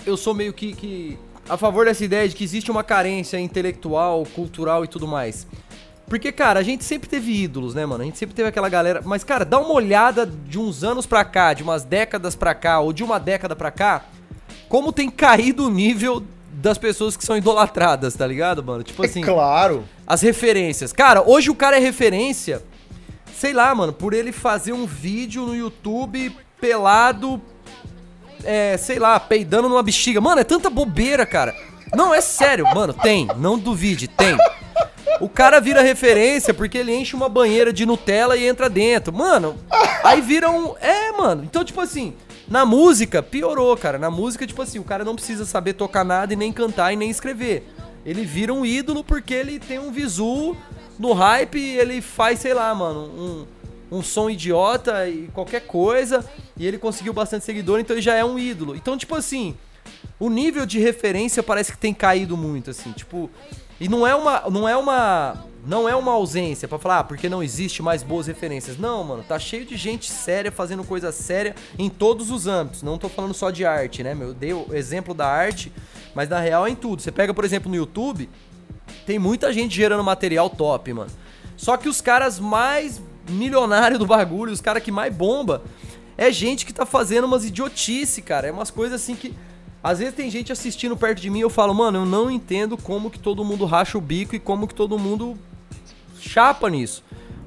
eu 0.05 0.17
sou 0.17 0.33
meio 0.33 0.51
que, 0.53 0.73
que 0.73 1.17
a 1.47 1.57
favor 1.57 1.85
dessa 1.85 2.03
ideia 2.03 2.27
de 2.27 2.35
que 2.35 2.43
existe 2.43 2.71
uma 2.71 2.83
carência 2.83 3.39
intelectual, 3.39 4.23
cultural 4.33 4.83
e 4.83 4.87
tudo 4.87 5.07
mais? 5.07 5.45
Porque, 6.07 6.31
cara, 6.31 6.59
a 6.59 6.63
gente 6.63 6.83
sempre 6.83 7.09
teve 7.09 7.43
ídolos, 7.43 7.73
né, 7.73 7.85
mano? 7.85 8.03
A 8.03 8.05
gente 8.05 8.17
sempre 8.17 8.35
teve 8.35 8.49
aquela 8.49 8.69
galera. 8.69 9.01
Mas, 9.03 9.23
cara, 9.23 9.45
dá 9.45 9.59
uma 9.59 9.73
olhada 9.73 10.25
de 10.25 10.59
uns 10.59 10.83
anos 10.83 11.05
pra 11.05 11.23
cá, 11.23 11.53
de 11.53 11.63
umas 11.63 11.83
décadas 11.83 12.35
pra 12.35 12.53
cá, 12.53 12.79
ou 12.79 12.93
de 12.93 13.03
uma 13.03 13.19
década 13.19 13.55
pra 13.55 13.71
cá, 13.71 14.05
como 14.67 14.91
tem 14.91 15.09
caído 15.09 15.67
o 15.67 15.69
nível 15.69 16.23
das 16.51 16.77
pessoas 16.77 17.17
que 17.17 17.25
são 17.25 17.35
idolatradas, 17.35 18.15
tá 18.15 18.27
ligado, 18.27 18.63
mano? 18.63 18.83
Tipo 18.83 19.03
assim 19.03 19.21
é 19.21 19.25
claro. 19.25 19.83
as 20.05 20.21
referências. 20.21 20.93
Cara, 20.93 21.23
hoje 21.27 21.49
o 21.49 21.55
cara 21.55 21.77
é 21.77 21.79
referência, 21.79 22.61
sei 23.35 23.53
lá, 23.53 23.73
mano, 23.73 23.91
por 23.91 24.13
ele 24.13 24.31
fazer 24.31 24.71
um 24.71 24.85
vídeo 24.85 25.45
no 25.45 25.55
YouTube 25.55 26.35
pelado, 26.61 27.41
é, 28.43 28.77
sei 28.77 28.99
lá, 28.99 29.19
peidando 29.19 29.69
numa 29.69 29.83
bexiga. 29.83 30.21
Mano, 30.21 30.41
é 30.41 30.43
tanta 30.43 30.69
bobeira, 30.69 31.25
cara. 31.25 31.55
Não, 31.95 32.13
é 32.13 32.21
sério, 32.21 32.65
mano, 32.73 32.93
tem, 32.93 33.27
não 33.37 33.57
duvide, 33.57 34.07
tem. 34.07 34.37
O 35.19 35.29
cara 35.29 35.59
vira 35.59 35.81
referência 35.81 36.53
porque 36.53 36.77
ele 36.77 36.93
enche 36.93 37.15
uma 37.15 37.29
banheira 37.29 37.71
de 37.71 37.85
Nutella 37.85 38.35
e 38.35 38.45
entra 38.45 38.69
dentro. 38.69 39.13
Mano, 39.13 39.55
aí 40.03 40.19
vira 40.21 40.49
um. 40.49 40.75
É, 40.81 41.11
mano. 41.11 41.43
Então, 41.43 41.63
tipo 41.63 41.79
assim, 41.79 42.13
na 42.47 42.65
música, 42.65 43.21
piorou, 43.21 43.75
cara. 43.77 43.97
Na 43.97 44.09
música, 44.09 44.45
tipo 44.45 44.61
assim, 44.61 44.79
o 44.79 44.83
cara 44.83 45.03
não 45.03 45.15
precisa 45.15 45.45
saber 45.45 45.73
tocar 45.73 46.03
nada 46.03 46.33
e 46.33 46.35
nem 46.35 46.51
cantar 46.51 46.91
e 46.91 46.95
nem 46.95 47.09
escrever. 47.09 47.67
Ele 48.05 48.25
vira 48.25 48.53
um 48.53 48.65
ídolo 48.65 49.03
porque 49.03 49.33
ele 49.33 49.59
tem 49.59 49.79
um 49.79 49.91
visu 49.91 50.57
no 50.99 51.13
hype 51.13 51.57
e 51.57 51.77
ele 51.77 52.01
faz, 52.01 52.39
sei 52.39 52.53
lá, 52.53 52.73
mano, 52.75 52.99
um, 53.17 53.45
um 53.93 54.01
som 54.01 54.29
idiota 54.29 55.07
e 55.07 55.27
qualquer 55.33 55.61
coisa. 55.61 56.25
E 56.57 56.65
ele 56.65 56.77
conseguiu 56.77 57.13
bastante 57.13 57.45
seguidor, 57.45 57.79
então 57.79 57.95
ele 57.95 58.01
já 58.01 58.15
é 58.15 58.25
um 58.25 58.39
ídolo. 58.39 58.75
Então, 58.75 58.97
tipo 58.97 59.15
assim, 59.15 59.55
o 60.19 60.29
nível 60.29 60.65
de 60.65 60.79
referência 60.79 61.43
parece 61.43 61.71
que 61.71 61.77
tem 61.77 61.93
caído 61.93 62.35
muito, 62.35 62.71
assim, 62.71 62.91
tipo. 62.91 63.29
E 63.79 63.87
não 63.87 64.05
é 64.05 64.15
uma. 64.15 64.49
Não 64.49 64.67
é 64.67 64.75
uma. 64.75 65.45
Não 65.65 65.87
é 65.87 65.95
uma 65.95 66.11
ausência 66.11 66.67
pra 66.67 66.77
falar, 66.77 66.99
ah, 66.99 67.03
porque 67.05 67.29
não 67.29 67.41
existe 67.41 67.81
mais 67.81 68.03
boas 68.03 68.27
referências. 68.27 68.77
Não, 68.77 69.01
mano, 69.01 69.23
tá 69.23 69.39
cheio 69.39 69.65
de 69.65 69.77
gente 69.77 70.11
séria 70.11 70.51
fazendo 70.51 70.83
coisa 70.83 71.09
séria 71.09 71.55
em 71.79 71.89
todos 71.89 72.31
os 72.31 72.47
âmbitos. 72.47 72.83
Não 72.83 72.97
tô 72.97 73.07
falando 73.07 73.33
só 73.33 73.49
de 73.49 73.65
arte, 73.65 74.03
né? 74.03 74.13
meu? 74.13 74.29
Eu 74.29 74.33
dei 74.33 74.51
o 74.51 74.67
exemplo 74.73 75.13
da 75.13 75.25
arte, 75.25 75.71
mas 76.13 76.27
na 76.27 76.41
real 76.41 76.67
é 76.67 76.69
em 76.69 76.75
tudo. 76.75 77.01
Você 77.01 77.13
pega, 77.13 77.33
por 77.33 77.45
exemplo, 77.45 77.69
no 77.69 77.77
YouTube, 77.77 78.29
tem 79.05 79.17
muita 79.17 79.53
gente 79.53 79.73
gerando 79.73 80.03
material 80.03 80.49
top, 80.49 80.91
mano. 80.91 81.11
Só 81.55 81.77
que 81.77 81.87
os 81.87 82.01
caras 82.01 82.41
mais 82.41 83.01
milionários 83.29 83.99
do 83.99 84.05
bagulho, 84.05 84.51
os 84.51 84.61
caras 84.61 84.83
que 84.83 84.91
mais 84.91 85.13
bomba, 85.13 85.63
é 86.17 86.31
gente 86.31 86.65
que 86.65 86.73
tá 86.73 86.85
fazendo 86.85 87.25
umas 87.25 87.45
idiotice, 87.45 88.21
cara. 88.21 88.47
É 88.47 88.51
umas 88.51 88.69
coisas 88.71 89.01
assim 89.01 89.15
que. 89.15 89.33
Às 89.83 89.99
vezes 89.99 90.13
tem 90.15 90.29
gente 90.29 90.49
assistindo 90.51 90.95
perto 90.95 91.19
de 91.21 91.29
mim 91.29 91.39
e 91.39 91.41
eu 91.41 91.49
falo, 91.49 91.73
mano, 91.73 91.99
eu 91.99 92.05
não 92.05 92.31
entendo 92.31 92.77
como 92.77 93.09
que 93.11 93.19
todo 93.19 93.43
mundo 93.43 93.65
racha 93.65 93.97
o 93.97 94.01
bico 94.01 94.33
e 94.33 94.39
como 94.39 94.65
que 94.65 94.73
todo 94.73 94.97
mundo 94.97 95.37
chapa 96.19 96.69
nisso. 96.69 97.03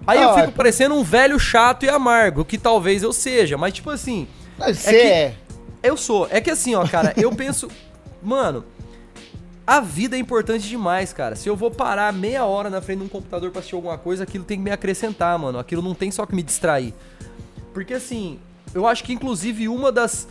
Aí 0.07 0.21
eu 0.23 0.31
Ah, 0.31 0.35
fico 0.35 0.49
é- 0.49 0.51
parecendo 0.53 0.95
um 0.95 1.03
velho 1.03 1.39
chato 1.39 1.85
e 1.85 1.89
amargo, 1.89 2.45
que 2.45 2.59
talvez 2.59 3.03
eu 3.03 3.13
seja, 3.13 3.57
mas 3.57 3.73
tipo 3.73 3.89
assim, 3.91 4.29
Mas 4.59 4.87
É 4.87 4.91
você 4.91 4.91
que- 5.01 5.07
é. 5.07 5.35
eu 5.83 5.97
sou. 5.97 6.29
É 6.31 6.41
que 6.41 6.51
assim, 6.51 6.75
ó, 6.75 6.87
cara, 6.87 7.13
eu 7.17 7.31
penso. 7.33 7.69
Mano, 8.23 8.65
a 9.67 9.81
vida 9.81 10.17
é 10.17 10.19
importante 10.19 10.69
demais, 10.69 11.13
cara. 11.13 11.35
Se 11.35 11.49
eu 11.49 11.57
vou 11.57 11.71
parar 11.71 12.13
meia 12.13 12.45
hora 12.45 12.71
na 12.71 12.81
frente 12.81 13.01
de 13.01 13.05
um 13.07 13.09
computador 13.09 13.51
pra 13.51 13.59
assistir 13.59 13.75
alguma 13.75 13.99
coisa, 13.99 14.23
aquilo 14.23 14.45
tem 14.45 14.59
que 14.59 14.63
me 14.65 14.71
acrescentar, 14.71 15.37
mano. 15.39 15.59
Aquilo 15.59 15.83
não 15.83 15.95
tem 15.95 16.11
só 16.11 16.25
que 16.25 16.35
me 16.35 16.43
distrair. 16.43 16.95
Porque 17.75 17.95
assim, 17.95 18.39
eu 18.75 18.87
acho 18.87 19.03
que 19.03 19.13
inclusive 19.13 19.69
uma 19.69 19.91
das, 19.91 20.29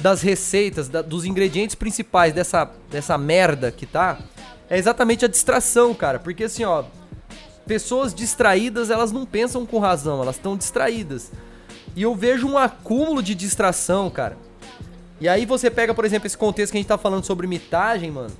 das 0.00 0.22
receitas, 0.22 0.88
da- 0.88 1.02
dos 1.02 1.24
ingredientes 1.24 1.74
principais 1.74 2.32
dessa, 2.32 2.70
dessa 2.90 3.18
merda 3.18 3.72
que 3.72 3.84
tá, 3.84 4.18
é 4.70 4.78
exatamente 4.78 5.24
a 5.24 5.28
distração, 5.28 5.92
cara. 5.92 6.18
Porque 6.20 6.44
assim, 6.44 6.62
ó, 6.64 6.84
pessoas 7.66 8.14
distraídas, 8.14 8.90
elas 8.90 9.10
não 9.10 9.26
pensam 9.26 9.66
com 9.66 9.78
razão, 9.80 10.22
elas 10.22 10.36
estão 10.36 10.56
distraídas. 10.56 11.32
E 11.96 12.02
eu 12.02 12.14
vejo 12.14 12.46
um 12.46 12.56
acúmulo 12.56 13.22
de 13.22 13.34
distração, 13.34 14.08
cara. 14.08 14.36
E 15.20 15.28
aí 15.28 15.44
você 15.44 15.68
pega, 15.68 15.92
por 15.92 16.04
exemplo, 16.04 16.28
esse 16.28 16.38
contexto 16.38 16.70
que 16.70 16.78
a 16.78 16.80
gente 16.80 16.86
tá 16.88 16.96
falando 16.96 17.24
sobre 17.24 17.46
mitagem, 17.48 18.08
mano. 18.10 18.30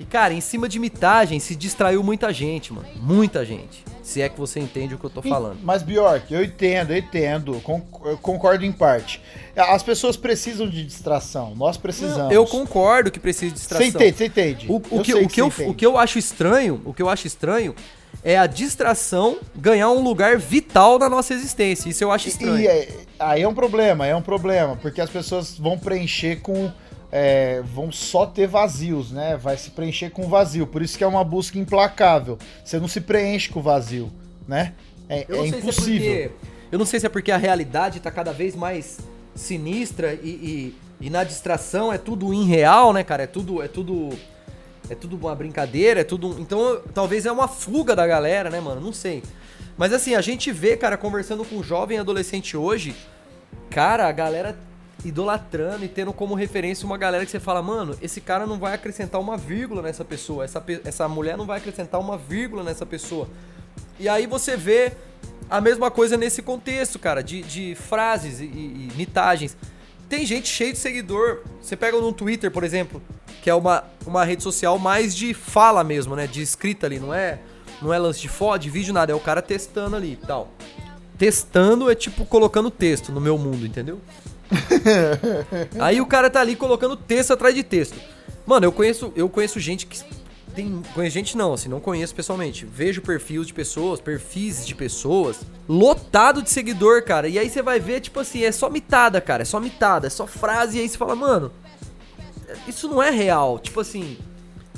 E, 0.00 0.04
cara, 0.04 0.32
em 0.32 0.40
cima 0.40 0.68
de 0.68 0.78
mitagem 0.78 1.40
se 1.40 1.56
distraiu 1.56 2.02
muita 2.04 2.32
gente, 2.32 2.72
mano. 2.72 2.86
Muita 2.96 3.44
gente. 3.44 3.84
Se 4.02 4.22
é 4.22 4.28
que 4.28 4.38
você 4.38 4.60
entende 4.60 4.94
o 4.94 4.98
que 4.98 5.04
eu 5.04 5.10
tô 5.10 5.20
falando. 5.20 5.58
Mas, 5.62 5.82
Bjork, 5.82 6.32
eu 6.32 6.42
entendo, 6.42 6.92
eu 6.92 6.98
entendo. 6.98 7.60
eu 8.04 8.16
concordo 8.18 8.64
em 8.64 8.72
parte. 8.72 9.20
As 9.56 9.82
pessoas 9.82 10.16
precisam 10.16 10.68
de 10.68 10.84
distração. 10.84 11.54
Nós 11.56 11.76
precisamos. 11.76 12.32
Eu 12.32 12.46
concordo 12.46 13.10
que 13.10 13.18
precisa 13.18 13.52
de 13.52 13.58
Você 13.60 13.66
distração. 13.74 13.86
entende, 13.88 14.16
você 14.16 14.24
entende. 14.26 14.66
O, 14.68 14.80
que, 14.80 15.12
sei 15.12 15.24
o, 15.24 15.28
que 15.28 15.42
eu, 15.42 15.50
você 15.50 15.62
o 15.62 15.64
entende. 15.64 15.74
que 15.76 15.84
eu 15.86 15.98
acho 15.98 16.18
estranho, 16.18 16.80
o 16.84 16.94
que 16.94 17.02
eu 17.02 17.08
acho 17.10 17.26
estranho 17.26 17.74
é 18.22 18.38
a 18.38 18.46
distração 18.46 19.38
ganhar 19.54 19.90
um 19.90 20.02
lugar 20.02 20.38
vital 20.38 20.98
na 20.98 21.08
nossa 21.08 21.34
existência. 21.34 21.88
Isso 21.90 22.02
eu 22.02 22.10
acho 22.10 22.28
estranho. 22.28 22.58
E 22.58 22.66
é- 22.66 22.88
aí 23.18 23.42
é 23.42 23.48
um 23.48 23.54
problema, 23.54 24.06
é 24.06 24.14
um 24.14 24.22
problema, 24.22 24.76
porque 24.76 25.00
as 25.00 25.10
pessoas 25.10 25.58
vão 25.58 25.76
preencher 25.78 26.36
com. 26.40 26.70
É, 27.10 27.62
vão 27.62 27.90
só 27.90 28.26
ter 28.26 28.46
vazios, 28.46 29.10
né? 29.10 29.36
Vai 29.36 29.56
se 29.56 29.70
preencher 29.70 30.10
com 30.10 30.28
vazio. 30.28 30.66
Por 30.66 30.82
isso 30.82 30.96
que 30.96 31.04
é 31.04 31.06
uma 31.06 31.24
busca 31.24 31.58
implacável. 31.58 32.38
Você 32.64 32.78
não 32.78 32.88
se 32.88 33.00
preenche 33.00 33.48
com 33.48 33.62
vazio, 33.62 34.12
né? 34.46 34.74
É, 35.08 35.24
Eu 35.28 35.38
não 35.38 35.44
é 35.44 35.48
sei 35.48 35.58
impossível. 35.58 36.00
Se 36.00 36.22
é 36.22 36.28
porque, 36.28 36.48
eu 36.70 36.78
não 36.78 36.86
sei 36.86 37.00
se 37.00 37.06
é 37.06 37.08
porque 37.08 37.32
a 37.32 37.36
realidade 37.36 38.00
tá 38.00 38.10
cada 38.10 38.32
vez 38.32 38.54
mais 38.54 38.98
sinistra 39.34 40.14
e, 40.14 40.28
e, 40.28 40.74
e 41.00 41.10
na 41.10 41.24
distração 41.24 41.92
é 41.92 41.96
tudo 41.96 42.34
irreal, 42.34 42.92
né, 42.92 43.02
cara? 43.02 43.22
É 43.22 43.26
tudo. 43.26 43.62
É 43.62 43.68
tudo. 43.68 44.10
é 44.90 44.94
tudo 44.94 45.16
uma 45.16 45.34
brincadeira, 45.34 46.00
é 46.00 46.04
tudo. 46.04 46.36
Então, 46.38 46.80
talvez 46.92 47.24
é 47.24 47.32
uma 47.32 47.48
fuga 47.48 47.96
da 47.96 48.06
galera, 48.06 48.50
né, 48.50 48.60
mano? 48.60 48.80
Não 48.80 48.92
sei. 48.92 49.22
Mas 49.78 49.92
assim, 49.92 50.14
a 50.14 50.20
gente 50.20 50.50
vê, 50.52 50.76
cara, 50.76 50.96
conversando 50.98 51.44
com 51.44 51.56
um 51.56 51.62
jovem 51.62 51.98
adolescente 51.98 52.56
hoje, 52.56 52.94
cara, 53.70 54.08
a 54.08 54.12
galera 54.12 54.58
idolatrando 55.04 55.84
e 55.84 55.88
tendo 55.88 56.12
como 56.12 56.34
referência 56.34 56.84
uma 56.84 56.98
galera 56.98 57.24
que 57.24 57.30
você 57.30 57.38
fala, 57.40 57.62
mano, 57.62 57.96
esse 58.02 58.20
cara 58.20 58.46
não 58.46 58.58
vai 58.58 58.74
acrescentar 58.74 59.20
uma 59.20 59.36
vírgula 59.36 59.80
nessa 59.82 60.04
pessoa, 60.04 60.44
essa, 60.44 60.60
pe- 60.60 60.80
essa 60.84 61.08
mulher 61.08 61.36
não 61.36 61.46
vai 61.46 61.58
acrescentar 61.58 62.00
uma 62.00 62.16
vírgula 62.18 62.62
nessa 62.64 62.84
pessoa. 62.84 63.28
E 63.98 64.08
aí 64.08 64.26
você 64.26 64.56
vê 64.56 64.92
a 65.48 65.60
mesma 65.60 65.90
coisa 65.90 66.16
nesse 66.16 66.42
contexto, 66.42 66.98
cara, 66.98 67.22
de, 67.22 67.42
de 67.42 67.74
frases 67.74 68.40
e, 68.40 68.44
e, 68.44 68.90
mitagens. 68.96 69.56
Tem 70.08 70.24
gente 70.26 70.48
cheia 70.48 70.72
de 70.72 70.78
seguidor. 70.78 71.42
Você 71.60 71.76
pega 71.76 71.98
no 72.00 72.12
Twitter, 72.12 72.50
por 72.50 72.64
exemplo, 72.64 73.02
que 73.42 73.50
é 73.50 73.54
uma, 73.54 73.84
uma 74.06 74.24
rede 74.24 74.42
social 74.42 74.78
mais 74.78 75.14
de 75.14 75.34
fala 75.34 75.84
mesmo, 75.84 76.16
né? 76.16 76.26
De 76.26 76.42
escrita 76.42 76.86
ali, 76.86 76.98
não 76.98 77.12
é, 77.12 77.38
não 77.80 77.92
é 77.92 77.98
lance 77.98 78.20
de 78.20 78.28
foto, 78.28 78.62
de 78.62 78.70
vídeo, 78.70 78.92
nada. 78.92 79.12
É 79.12 79.14
o 79.14 79.20
cara 79.20 79.42
testando 79.42 79.96
ali 79.96 80.12
e 80.12 80.26
tal. 80.26 80.50
Testando 81.18 81.90
é 81.90 81.94
tipo 81.94 82.24
colocando 82.24 82.70
texto 82.70 83.12
no 83.12 83.20
meu 83.20 83.36
mundo, 83.36 83.66
entendeu? 83.66 84.00
Aí 85.78 86.00
o 86.00 86.06
cara 86.06 86.30
tá 86.30 86.40
ali 86.40 86.56
colocando 86.56 86.96
texto 86.96 87.32
atrás 87.32 87.54
de 87.54 87.62
texto. 87.62 87.96
Mano, 88.46 88.66
eu 88.66 88.72
conheço, 88.72 89.12
eu 89.14 89.28
conheço 89.28 89.60
gente 89.60 89.86
que 89.86 89.98
tem, 90.54 90.82
conheço 90.94 91.14
gente 91.14 91.36
não, 91.36 91.52
assim, 91.52 91.68
não 91.68 91.80
conheço 91.80 92.14
pessoalmente. 92.14 92.64
Vejo 92.64 93.00
perfis 93.02 93.46
de 93.46 93.54
pessoas, 93.54 94.00
perfis 94.00 94.66
de 94.66 94.74
pessoas, 94.74 95.40
lotado 95.68 96.42
de 96.42 96.50
seguidor, 96.50 97.04
cara. 97.04 97.28
E 97.28 97.38
aí 97.38 97.48
você 97.48 97.62
vai 97.62 97.78
ver, 97.78 98.00
tipo 98.00 98.18
assim, 98.18 98.42
é 98.42 98.50
só 98.50 98.68
mitada, 98.68 99.20
cara, 99.20 99.42
é 99.42 99.44
só 99.44 99.60
mitada, 99.60 100.06
é 100.06 100.10
só 100.10 100.26
frase 100.26 100.78
e 100.78 100.80
aí 100.80 100.88
você 100.88 100.98
fala, 100.98 101.14
mano, 101.14 101.52
isso 102.66 102.88
não 102.88 103.02
é 103.02 103.10
real. 103.10 103.58
Tipo 103.58 103.80
assim, 103.80 104.16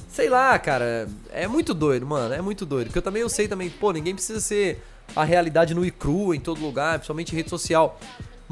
sei 0.09 0.29
lá, 0.29 0.59
cara, 0.59 1.09
é 1.31 1.47
muito 1.47 1.73
doido, 1.73 2.07
mano, 2.07 2.35
é 2.35 2.43
muito 2.43 2.67
doido. 2.67 2.89
Porque 2.89 2.99
eu 2.99 3.03
também 3.03 3.23
eu 3.23 3.29
sei 3.29 3.49
também, 3.49 3.71
pô, 3.71 3.93
ninguém 3.93 4.15
precisa 4.15 4.41
ser 4.41 4.83
a 5.15 5.25
realidade 5.25 5.75
nua 5.75 5.87
e 5.87 5.91
crua 5.91 6.37
em 6.37 6.41
todo 6.41 6.61
lugar, 6.61 6.99
principalmente 6.99 7.33
em 7.33 7.37
rede 7.37 7.51
social. 7.51 7.99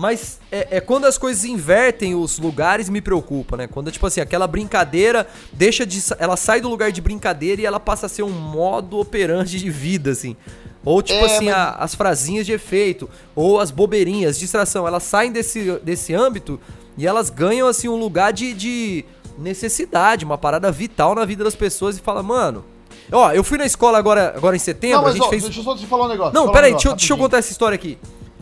Mas 0.00 0.38
é, 0.52 0.76
é 0.76 0.80
quando 0.80 1.06
as 1.06 1.18
coisas 1.18 1.44
invertem 1.44 2.14
os 2.14 2.38
lugares 2.38 2.88
me 2.88 3.00
preocupa, 3.00 3.56
né? 3.56 3.66
Quando, 3.66 3.90
tipo 3.90 4.06
assim, 4.06 4.20
aquela 4.20 4.46
brincadeira 4.46 5.26
deixa 5.52 5.84
de. 5.84 6.00
Ela 6.20 6.36
sai 6.36 6.60
do 6.60 6.68
lugar 6.68 6.92
de 6.92 7.00
brincadeira 7.00 7.60
e 7.60 7.66
ela 7.66 7.80
passa 7.80 8.06
a 8.06 8.08
ser 8.08 8.22
um 8.22 8.30
modo 8.30 8.96
operante 9.00 9.58
de 9.58 9.68
vida, 9.68 10.12
assim. 10.12 10.36
Ou, 10.84 11.02
tipo 11.02 11.18
É, 11.18 11.24
assim, 11.26 11.46
mas- 11.46 11.54
a- 11.56 11.70
as 11.80 11.96
frasinhas 11.96 12.46
de 12.46 12.52
efeito, 12.52 13.10
ou 13.34 13.58
as 13.58 13.72
bobeirinhas, 13.72 14.38
distração, 14.38 14.86
elas 14.86 15.02
saem 15.02 15.32
desse, 15.32 15.72
desse 15.82 16.14
âmbito 16.14 16.60
e 16.96 17.04
elas 17.04 17.28
ganham, 17.28 17.66
assim, 17.66 17.88
um 17.88 17.96
lugar 17.96 18.32
de, 18.32 18.54
de 18.54 19.04
necessidade, 19.36 20.24
uma 20.24 20.38
parada 20.38 20.70
vital 20.70 21.12
na 21.16 21.24
vida 21.24 21.42
das 21.42 21.56
pessoas 21.56 21.98
e 21.98 22.00
fala, 22.00 22.22
mano. 22.22 22.64
Ó, 23.10 23.32
eu 23.32 23.42
fui 23.42 23.58
na 23.58 23.66
escola 23.66 23.98
agora, 23.98 24.32
agora 24.36 24.54
em 24.54 24.58
setembro, 24.60 24.98
Não, 24.98 25.02
mas 25.04 25.14
a 25.14 25.16
gente 25.16 25.26
ó, 25.26 25.30
fez. 25.30 25.42
deixa 25.42 25.58
eu 25.60 25.64
só 25.64 25.74
te 25.76 25.86
falar 25.86 26.04
um 26.04 26.08
negócio. 26.08 26.34
Não, 26.34 26.46
um 26.46 26.52
peraí, 26.52 26.70
negócio, 26.70 26.90
deixa, 26.90 26.94
eu- 26.94 26.96
deixa 26.96 27.12
eu 27.14 27.16
contar 27.18 27.38
essa 27.38 27.50
história 27.50 27.74
aqui. 27.74 27.98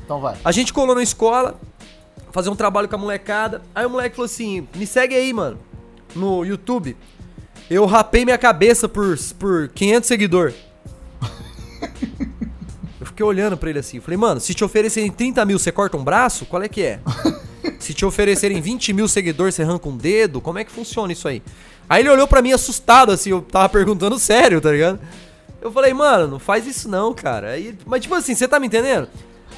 Então 0.07 0.20
vai. 0.20 0.36
A 0.44 0.52
gente 0.52 0.72
colou 0.72 0.94
na 0.94 1.02
escola, 1.02 1.61
fazer 2.30 2.48
um 2.48 2.57
trabalho 2.57 2.88
com 2.88 2.94
a 2.94 2.98
molecada. 2.98 3.61
Aí 3.74 3.84
o 3.84 3.90
moleque 3.90 4.14
falou 4.16 4.26
assim: 4.26 4.66
me 4.74 4.86
segue 4.86 5.14
aí, 5.14 5.32
mano, 5.32 5.59
no 6.14 6.44
YouTube. 6.44 6.96
Eu 7.68 7.84
rapei 7.84 8.24
minha 8.24 8.38
cabeça 8.38 8.88
por, 8.88 9.18
por 9.38 9.68
500 9.68 10.07
seguidor. 10.07 10.54
Eu 13.00 13.07
fiquei 13.07 13.26
olhando 13.26 13.57
pra 13.57 13.68
ele 13.68 13.80
assim. 13.80 14.00
Falei, 14.00 14.16
mano, 14.16 14.40
se 14.40 14.54
te 14.54 14.64
oferecerem 14.64 15.11
30 15.11 15.44
mil, 15.44 15.59
você 15.59 15.72
corta 15.72 15.96
um 15.96 16.04
braço? 16.04 16.46
Qual 16.46 16.62
é 16.62 16.68
que 16.68 16.82
é? 16.82 17.00
Se 17.80 17.92
te 17.92 18.04
oferecerem 18.04 18.61
20 18.61 18.92
mil 18.92 19.09
seguidores, 19.09 19.54
você 19.54 19.62
arranca 19.62 19.88
um 19.88 19.96
dedo? 19.96 20.40
Como 20.40 20.59
é 20.59 20.64
que 20.64 20.70
funciona 20.70 21.12
isso 21.12 21.26
aí? 21.26 21.42
Aí 21.88 22.02
ele 22.02 22.11
olhou 22.11 22.26
pra 22.26 22.40
mim 22.40 22.52
assustado, 22.52 23.11
assim, 23.12 23.30
eu 23.30 23.42
tava 23.42 23.68
perguntando 23.68 24.18
sério, 24.20 24.61
tá 24.61 24.70
ligado? 24.70 25.00
Eu 25.61 25.72
falei, 25.72 25.92
mano, 25.92 26.28
não 26.28 26.38
faz 26.38 26.66
isso 26.66 26.88
não, 26.88 27.12
cara. 27.12 27.50
Aí, 27.50 27.76
mas 27.84 28.02
tipo 28.02 28.14
assim, 28.14 28.34
você 28.34 28.46
tá 28.46 28.61
me 28.61 28.68
entendendo? 28.68 29.09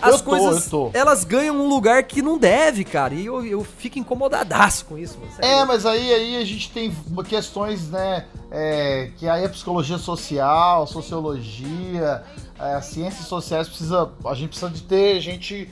As 0.01 0.12
Eu 0.14 0.18
tô, 0.18 0.24
coisas, 0.24 0.64
eu 0.64 0.70
tô. 0.70 0.90
elas 0.94 1.24
ganham 1.24 1.57
um 1.57 1.68
lugar 1.68 2.03
que 2.05 2.22
não 2.22 2.38
deve, 2.38 2.84
cara. 2.84 3.14
E 3.14 3.26
eu, 3.26 3.44
eu 3.44 3.64
fico 3.64 3.99
incomodadaço 3.99 4.84
com 4.86 4.96
isso, 4.96 5.18
mano. 5.18 5.30
É, 5.40 5.64
mas 5.64 5.84
aí, 5.84 6.12
aí 6.14 6.36
a 6.36 6.44
gente 6.44 6.70
tem 6.70 6.94
questões, 7.28 7.88
né? 7.90 8.24
é, 8.51 9.11
que 9.18 9.28
aí 9.28 9.44
a 9.44 9.49
psicologia 9.49 9.99
social, 9.99 10.86
sociologia, 10.86 12.22
é, 12.59 12.74
as 12.74 12.86
ciências 12.86 13.26
sociais 13.26 13.68
precisa. 13.68 14.11
A 14.24 14.34
gente 14.34 14.49
precisa 14.51 14.70
de 14.70 14.82
ter 14.82 15.20
gente 15.20 15.68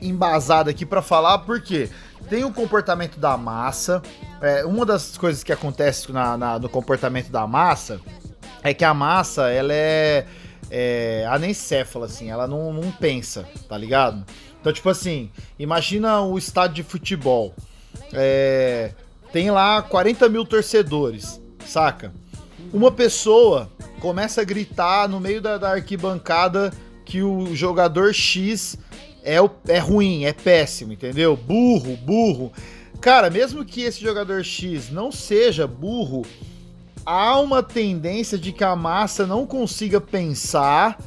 embasada 0.00 0.70
aqui 0.70 0.86
pra 0.86 1.02
falar, 1.02 1.38
porque 1.40 1.88
tem 2.28 2.44
o 2.44 2.52
comportamento 2.52 3.18
da 3.18 3.36
massa. 3.36 4.02
é, 4.40 4.64
uma 4.64 4.86
das 4.86 5.18
coisas 5.18 5.44
que 5.44 5.52
acontece 5.52 6.10
na, 6.12 6.36
na- 6.36 6.58
no 6.58 6.68
comportamento 6.68 7.28
da 7.30 7.46
massa 7.46 8.00
é 8.62 8.72
que 8.72 8.84
a 8.84 8.94
massa, 8.94 9.50
ela 9.50 9.72
é, 9.72 10.26
é 10.70 11.26
anencéfala, 11.28 12.06
assim, 12.06 12.30
ela 12.30 12.46
não, 12.46 12.72
não 12.72 12.90
pensa, 12.92 13.46
tá 13.68 13.76
ligado? 13.76 14.24
Então, 14.60 14.72
tipo 14.72 14.88
assim, 14.88 15.30
imagina 15.58 16.20
o 16.20 16.36
estádio 16.38 16.76
de 16.76 16.82
futebol. 16.82 17.54
É, 18.12 18.92
tem 19.32 19.50
lá 19.50 19.82
40 19.82 20.28
mil 20.28 20.44
torcedores, 20.44 21.40
saca? 21.66 22.12
Uma 22.72 22.90
pessoa 22.90 23.70
começa 24.00 24.40
a 24.40 24.44
gritar 24.44 25.08
no 25.08 25.18
meio 25.20 25.40
da, 25.40 25.58
da 25.58 25.70
arquibancada 25.72 26.72
que 27.04 27.22
o 27.22 27.54
jogador 27.54 28.14
X 28.14 28.78
é, 29.22 29.40
o- 29.40 29.50
é 29.66 29.78
ruim, 29.78 30.24
é 30.24 30.32
péssimo, 30.32 30.92
entendeu? 30.92 31.36
Burro, 31.36 31.96
burro. 31.96 32.52
Cara, 33.00 33.30
mesmo 33.30 33.64
que 33.64 33.82
esse 33.82 34.00
jogador 34.00 34.44
X 34.44 34.90
não 34.90 35.10
seja 35.10 35.66
burro, 35.66 36.22
há 37.04 37.38
uma 37.38 37.62
tendência 37.62 38.38
de 38.38 38.52
que 38.52 38.64
a 38.64 38.74
massa 38.76 39.26
não 39.26 39.46
consiga 39.46 40.00
pensar 40.00 40.98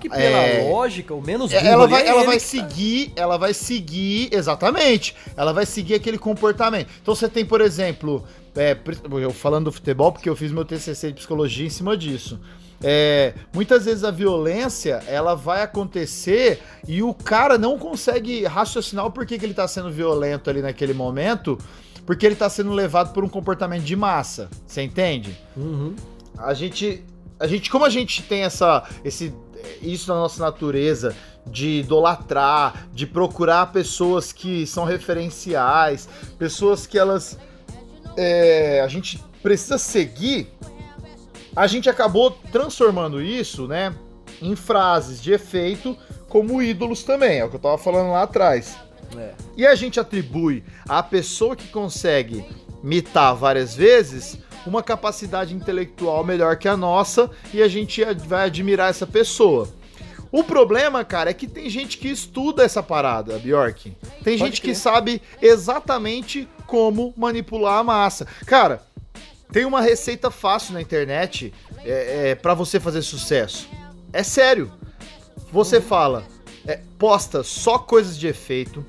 que 0.00 0.08
pela 0.08 0.38
é, 0.38 0.68
lógica, 0.68 1.14
o 1.14 1.22
menos 1.22 1.52
burro 1.52 1.64
ela 1.64 1.84
ali 1.84 1.92
vai, 1.92 2.02
é 2.02 2.08
ela 2.08 2.24
vai 2.24 2.34
tá- 2.34 2.44
seguir, 2.44 3.12
ela 3.14 3.36
vai 3.38 3.54
seguir, 3.54 4.28
exatamente. 4.32 5.14
Ela 5.36 5.52
vai 5.52 5.64
seguir 5.64 5.94
aquele 5.94 6.18
comportamento. 6.18 6.88
Então 7.00 7.14
você 7.14 7.28
tem, 7.28 7.44
por 7.46 7.60
exemplo, 7.60 8.24
é, 8.56 8.76
eu 9.20 9.30
falando 9.30 9.66
do 9.66 9.72
futebol, 9.72 10.10
porque 10.10 10.28
eu 10.28 10.34
fiz 10.34 10.50
meu 10.50 10.64
TCC 10.64 11.08
de 11.08 11.14
psicologia 11.14 11.66
em 11.66 11.70
cima 11.70 11.96
disso. 11.96 12.40
É, 12.82 13.34
muitas 13.54 13.84
vezes 13.84 14.02
a 14.02 14.10
violência 14.10 15.04
ela 15.06 15.36
vai 15.36 15.62
acontecer 15.62 16.60
e 16.86 17.00
o 17.00 17.14
cara 17.14 17.56
não 17.56 17.78
consegue 17.78 18.44
raciocinar 18.44 19.06
o 19.06 19.10
porquê 19.12 19.38
que 19.38 19.46
ele 19.46 19.54
tá 19.54 19.68
sendo 19.68 19.88
violento 19.88 20.50
ali 20.50 20.60
naquele 20.60 20.92
momento, 20.92 21.56
porque 22.06 22.26
ele 22.26 22.36
tá 22.36 22.48
sendo 22.48 22.72
levado 22.72 23.12
por 23.12 23.24
um 23.24 23.28
comportamento 23.28 23.84
de 23.84 23.96
massa. 23.96 24.48
Você 24.66 24.82
entende? 24.82 25.38
Uhum. 25.56 25.94
a 26.38 26.54
gente, 26.54 27.04
a 27.38 27.46
gente, 27.46 27.70
como 27.70 27.84
a 27.84 27.90
gente 27.90 28.22
tem 28.22 28.42
essa, 28.42 28.84
esse, 29.04 29.34
isso 29.80 30.12
na 30.12 30.18
nossa 30.18 30.42
natureza 30.42 31.14
de 31.46 31.80
idolatrar, 31.80 32.88
de 32.92 33.06
procurar 33.06 33.72
pessoas 33.72 34.32
que 34.32 34.66
são 34.66 34.84
referenciais, 34.84 36.08
pessoas 36.38 36.86
que 36.86 36.98
elas, 36.98 37.38
é, 38.16 38.80
a 38.80 38.88
gente 38.88 39.22
precisa 39.42 39.78
seguir, 39.78 40.48
a 41.54 41.66
gente 41.66 41.90
acabou 41.90 42.30
transformando 42.30 43.20
isso, 43.20 43.66
né, 43.66 43.94
em 44.40 44.54
frases 44.56 45.20
de 45.20 45.32
efeito 45.32 45.96
como 46.28 46.62
ídolos 46.62 47.02
também, 47.02 47.40
é 47.40 47.44
o 47.44 47.50
que 47.50 47.56
eu 47.56 47.60
tava 47.60 47.76
falando 47.76 48.10
lá 48.10 48.22
atrás. 48.22 48.78
É. 49.16 49.34
E 49.56 49.66
a 49.66 49.74
gente 49.74 50.00
atribui 50.00 50.64
à 50.88 51.02
pessoa 51.02 51.56
que 51.56 51.68
consegue 51.68 52.44
mitar 52.82 53.34
várias 53.34 53.74
vezes 53.74 54.38
uma 54.66 54.82
capacidade 54.82 55.54
intelectual 55.54 56.24
melhor 56.24 56.56
que 56.56 56.68
a 56.68 56.76
nossa 56.76 57.30
e 57.52 57.62
a 57.62 57.68
gente 57.68 58.04
vai 58.26 58.46
admirar 58.46 58.90
essa 58.90 59.06
pessoa. 59.06 59.68
O 60.30 60.42
problema, 60.42 61.04
cara, 61.04 61.30
é 61.30 61.34
que 61.34 61.46
tem 61.46 61.68
gente 61.68 61.98
que 61.98 62.08
estuda 62.08 62.64
essa 62.64 62.82
parada, 62.82 63.38
Bjork. 63.38 63.94
Tem 64.24 64.38
Pode 64.38 64.38
gente 64.38 64.60
que 64.62 64.68
crer. 64.68 64.76
sabe 64.76 65.22
exatamente 65.42 66.48
como 66.66 67.12
manipular 67.16 67.80
a 67.80 67.84
massa. 67.84 68.26
Cara, 68.46 68.82
tem 69.52 69.66
uma 69.66 69.82
receita 69.82 70.30
fácil 70.30 70.72
na 70.72 70.80
internet 70.80 71.52
é, 71.84 72.30
é, 72.30 72.34
para 72.34 72.54
você 72.54 72.80
fazer 72.80 73.02
sucesso. 73.02 73.68
É 74.10 74.22
sério. 74.22 74.72
Você 75.52 75.82
fala, 75.82 76.24
é, 76.66 76.80
posta 76.98 77.42
só 77.42 77.78
coisas 77.78 78.18
de 78.18 78.26
efeito, 78.26 78.84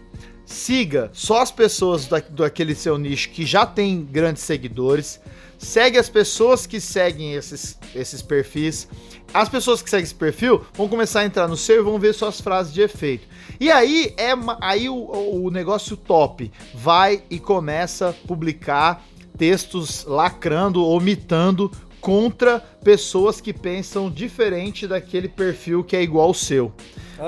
siga 0.46 1.10
só 1.14 1.42
as 1.42 1.52
pessoas 1.52 2.08
da, 2.08 2.20
daquele 2.20 2.76
seu 2.76 2.98
nicho 2.98 3.30
que 3.30 3.46
já 3.46 3.66
tem 3.66 4.04
grandes 4.04 4.44
seguidores, 4.44 5.20
segue 5.58 5.98
as 5.98 6.10
pessoas 6.10 6.66
que 6.66 6.80
seguem 6.80 7.34
esses, 7.34 7.78
esses 7.96 8.22
perfis. 8.22 8.88
As 9.34 9.50
pessoas 9.50 9.82
que 9.82 9.90
seguem 9.90 10.04
esse 10.04 10.14
perfil 10.14 10.64
vão 10.74 10.88
começar 10.88 11.22
a 11.22 11.26
entrar 11.26 11.48
no 11.48 11.58
seu 11.58 11.80
e 11.80 11.84
vão 11.84 11.98
ver 11.98 12.14
suas 12.14 12.40
frases 12.40 12.74
de 12.74 12.82
efeito. 12.82 13.28
E 13.60 13.72
aí 13.72 14.14
é 14.18 14.32
aí 14.62 14.90
o, 14.90 15.46
o 15.46 15.50
negócio 15.50 15.98
top 15.98 16.52
vai 16.74 17.24
e 17.30 17.40
começa 17.40 18.10
a 18.10 18.14
publicar 18.14 19.04
textos 19.38 20.06
lacrando 20.06 20.84
ou 20.84 21.00
mitando 21.00 21.72
contra 22.00 22.60
pessoas 22.60 23.40
que 23.40 23.54
pensam 23.54 24.12
diferente 24.12 24.86
daquele 24.86 25.30
perfil 25.30 25.84
que 25.84 25.96
é 25.96 26.04
igual 26.04 26.28
ao 26.28 26.34
seu. 26.34 26.74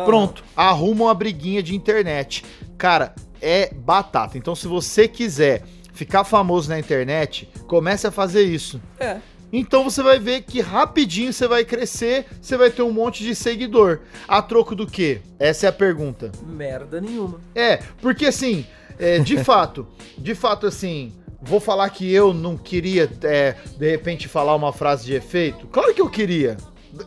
Pronto, 0.06 0.44
arruma 0.56 1.06
uma 1.06 1.14
briguinha 1.14 1.62
de 1.62 1.76
internet. 1.76 2.44
Cara, 2.78 3.14
é 3.42 3.74
batata. 3.74 4.38
Então, 4.38 4.56
se 4.56 4.68
você 4.68 5.08
quiser 5.08 5.64
ficar 5.94 6.24
famoso 6.24 6.70
na 6.70 6.80
internet, 6.80 7.50
comece 7.68 8.06
a 8.06 8.12
fazer 8.12 8.44
isso. 8.44 8.82
É. 9.00 9.20
Então 9.54 9.84
você 9.84 10.04
vai 10.04 10.20
ver 10.20 10.42
que 10.42 10.60
rapidinho 10.60 11.32
você 11.32 11.48
vai 11.48 11.64
crescer, 11.64 12.26
você 12.42 12.58
vai 12.58 12.70
ter 12.70 12.82
um 12.82 12.92
monte 12.92 13.24
de 13.24 13.34
seguidor. 13.34 14.02
A 14.28 14.42
troco 14.42 14.76
do 14.76 14.86
quê? 14.86 15.22
Essa 15.40 15.68
é 15.68 15.70
a 15.70 15.72
pergunta. 15.72 16.32
Merda 16.46 17.00
nenhuma. 17.00 17.40
É, 17.54 17.78
porque 18.02 18.26
assim, 18.26 18.66
é, 19.00 19.20
de 19.20 19.38
fato, 19.46 19.88
de 20.18 20.36
fato 20.36 20.68
assim, 20.68 21.14
vou 21.42 21.60
falar 21.60 21.90
que 21.90 22.12
eu 22.12 22.34
não 22.34 22.58
queria, 22.58 23.10
é, 23.24 23.56
de 23.78 23.90
repente, 23.90 24.28
falar 24.28 24.56
uma 24.56 24.74
frase 24.74 25.06
de 25.06 25.14
efeito. 25.14 25.68
Claro 25.68 25.94
que 25.94 26.02
eu 26.02 26.10
queria. 26.10 26.58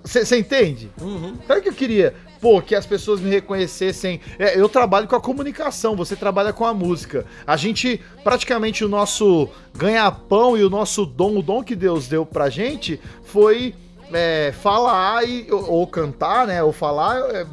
Você 0.04 0.38
entende? 0.38 0.90
Uhum. 1.00 1.36
Claro 1.46 1.62
que 1.62 1.68
eu 1.68 1.74
queria, 1.74 2.14
pô, 2.40 2.60
que 2.62 2.74
as 2.74 2.86
pessoas 2.86 3.20
me 3.20 3.30
reconhecessem. 3.30 4.20
É, 4.38 4.58
eu 4.58 4.68
trabalho 4.68 5.06
com 5.06 5.16
a 5.16 5.20
comunicação, 5.20 5.96
você 5.96 6.16
trabalha 6.16 6.52
com 6.52 6.64
a 6.64 6.74
música. 6.74 7.24
A 7.46 7.56
gente, 7.56 8.00
praticamente, 8.22 8.84
o 8.84 8.88
nosso 8.88 9.48
ganha-pão 9.76 10.56
e 10.56 10.64
o 10.64 10.70
nosso 10.70 11.04
dom, 11.04 11.38
o 11.38 11.42
dom 11.42 11.62
que 11.62 11.76
Deus 11.76 12.08
deu 12.08 12.24
pra 12.24 12.48
gente, 12.48 13.00
foi 13.24 13.74
é, 14.12 14.52
falar 14.60 15.26
e, 15.28 15.50
ou, 15.50 15.70
ou 15.70 15.86
cantar, 15.86 16.46
né? 16.46 16.62
Ou 16.62 16.72
falar, 16.72 17.18
é, 17.34 17.46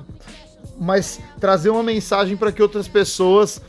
mas 0.79 1.19
trazer 1.39 1.69
uma 1.69 1.83
mensagem 1.83 2.35
para 2.37 2.51
que 2.51 2.61
outras 2.61 2.87
pessoas 2.87 3.61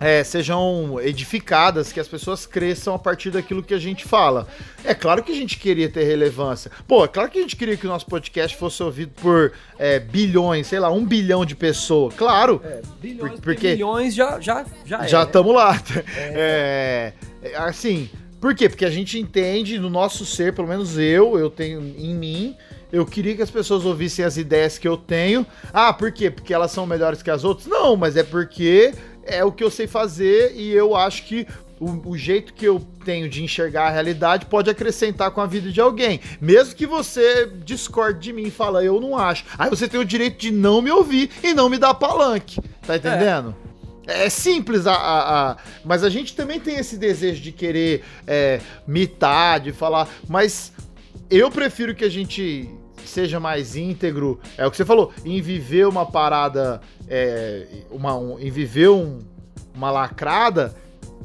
é, 0.00 0.22
sejam 0.22 1.00
edificadas, 1.00 1.92
que 1.92 1.98
as 1.98 2.06
pessoas 2.06 2.46
cresçam 2.46 2.94
a 2.94 2.98
partir 2.98 3.30
daquilo 3.30 3.62
que 3.62 3.74
a 3.74 3.78
gente 3.78 4.04
fala. 4.04 4.46
É 4.84 4.94
claro 4.94 5.22
que 5.22 5.32
a 5.32 5.34
gente 5.34 5.58
queria 5.58 5.88
ter 5.88 6.04
relevância. 6.04 6.70
Pô, 6.86 7.04
é 7.04 7.08
claro 7.08 7.30
que 7.30 7.38
a 7.38 7.42
gente 7.42 7.56
queria 7.56 7.76
que 7.76 7.86
o 7.86 7.90
nosso 7.90 8.06
podcast 8.06 8.56
fosse 8.56 8.82
ouvido 8.82 9.12
por 9.20 9.52
é, 9.78 9.98
bilhões, 9.98 10.66
sei 10.66 10.78
lá, 10.78 10.90
um 10.90 11.04
bilhão 11.04 11.44
de 11.44 11.56
pessoas. 11.56 12.14
Claro. 12.14 12.60
É, 12.64 12.80
bilhões, 13.00 13.32
Por- 13.32 13.40
porque 13.40 13.72
milhões 13.72 14.14
já, 14.14 14.40
já, 14.40 14.64
já 14.84 15.04
é. 15.04 15.08
Já 15.08 15.18
né? 15.20 15.24
estamos 15.24 15.54
lá. 15.54 15.78
É, 16.30 17.12
é, 17.42 17.56
assim, 17.56 18.08
por 18.40 18.54
quê? 18.54 18.68
Porque 18.68 18.84
a 18.84 18.90
gente 18.90 19.18
entende 19.18 19.78
no 19.78 19.90
nosso 19.90 20.24
ser, 20.24 20.52
pelo 20.52 20.68
menos 20.68 20.96
eu, 20.98 21.38
eu 21.38 21.50
tenho 21.50 21.80
em 21.80 22.14
mim, 22.14 22.56
eu 22.92 23.04
queria 23.04 23.34
que 23.34 23.42
as 23.42 23.50
pessoas 23.50 23.84
ouvissem 23.84 24.24
as 24.24 24.36
ideias 24.36 24.78
que 24.78 24.86
eu 24.86 24.96
tenho. 24.96 25.46
Ah, 25.72 25.92
por 25.92 26.12
quê? 26.12 26.30
Porque 26.30 26.54
elas 26.54 26.70
são 26.70 26.86
melhores 26.86 27.22
que 27.22 27.30
as 27.30 27.44
outras? 27.44 27.66
Não, 27.66 27.96
mas 27.96 28.16
é 28.16 28.22
porque 28.22 28.94
é 29.28 29.44
o 29.44 29.52
que 29.52 29.62
eu 29.64 29.70
sei 29.70 29.86
fazer 29.86 30.52
e 30.56 30.72
eu 30.72 30.94
acho 30.96 31.24
que 31.24 31.46
o, 31.80 32.10
o 32.10 32.18
jeito 32.18 32.52
que 32.54 32.64
eu 32.64 32.80
tenho 33.04 33.28
de 33.28 33.42
enxergar 33.44 33.86
a 33.86 33.90
realidade 33.90 34.46
pode 34.46 34.68
acrescentar 34.68 35.30
com 35.30 35.40
a 35.40 35.46
vida 35.46 35.70
de 35.70 35.80
alguém. 35.80 36.20
Mesmo 36.40 36.74
que 36.74 36.86
você 36.86 37.48
discorde 37.64 38.18
de 38.20 38.32
mim 38.32 38.44
e 38.48 38.50
fala, 38.50 38.82
eu 38.82 39.00
não 39.00 39.16
acho. 39.16 39.44
Aí 39.56 39.70
você 39.70 39.86
tem 39.86 40.00
o 40.00 40.04
direito 40.04 40.38
de 40.38 40.50
não 40.50 40.82
me 40.82 40.90
ouvir 40.90 41.30
e 41.42 41.54
não 41.54 41.68
me 41.68 41.78
dar 41.78 41.94
palanque. 41.94 42.60
Tá 42.86 42.96
entendendo? 42.96 43.54
É 44.06 44.28
simples, 44.30 44.86
a, 44.86 44.94
a- 44.94 45.50
a- 45.52 45.56
mas 45.84 46.02
a 46.02 46.08
gente 46.08 46.34
também 46.34 46.58
tem 46.58 46.76
esse 46.76 46.96
desejo 46.96 47.42
de 47.42 47.52
querer 47.52 48.02
é, 48.26 48.58
mitar, 48.86 49.60
de 49.60 49.70
falar. 49.70 50.08
Mas 50.26 50.72
eu 51.30 51.50
prefiro 51.50 51.94
que 51.94 52.04
a 52.04 52.08
gente 52.10 52.68
seja 53.04 53.38
mais 53.40 53.76
íntegro. 53.76 54.38
É 54.56 54.66
o 54.66 54.70
que 54.70 54.76
você 54.76 54.84
falou, 54.84 55.12
em 55.24 55.40
viver 55.40 55.86
uma 55.86 56.04
parada, 56.06 56.80
é, 57.08 57.66
uma, 57.90 58.14
um- 58.16 58.38
em 58.38 58.50
viver 58.50 58.88
um- 58.88 59.18
uma 59.74 59.90
lacrada, 59.90 60.74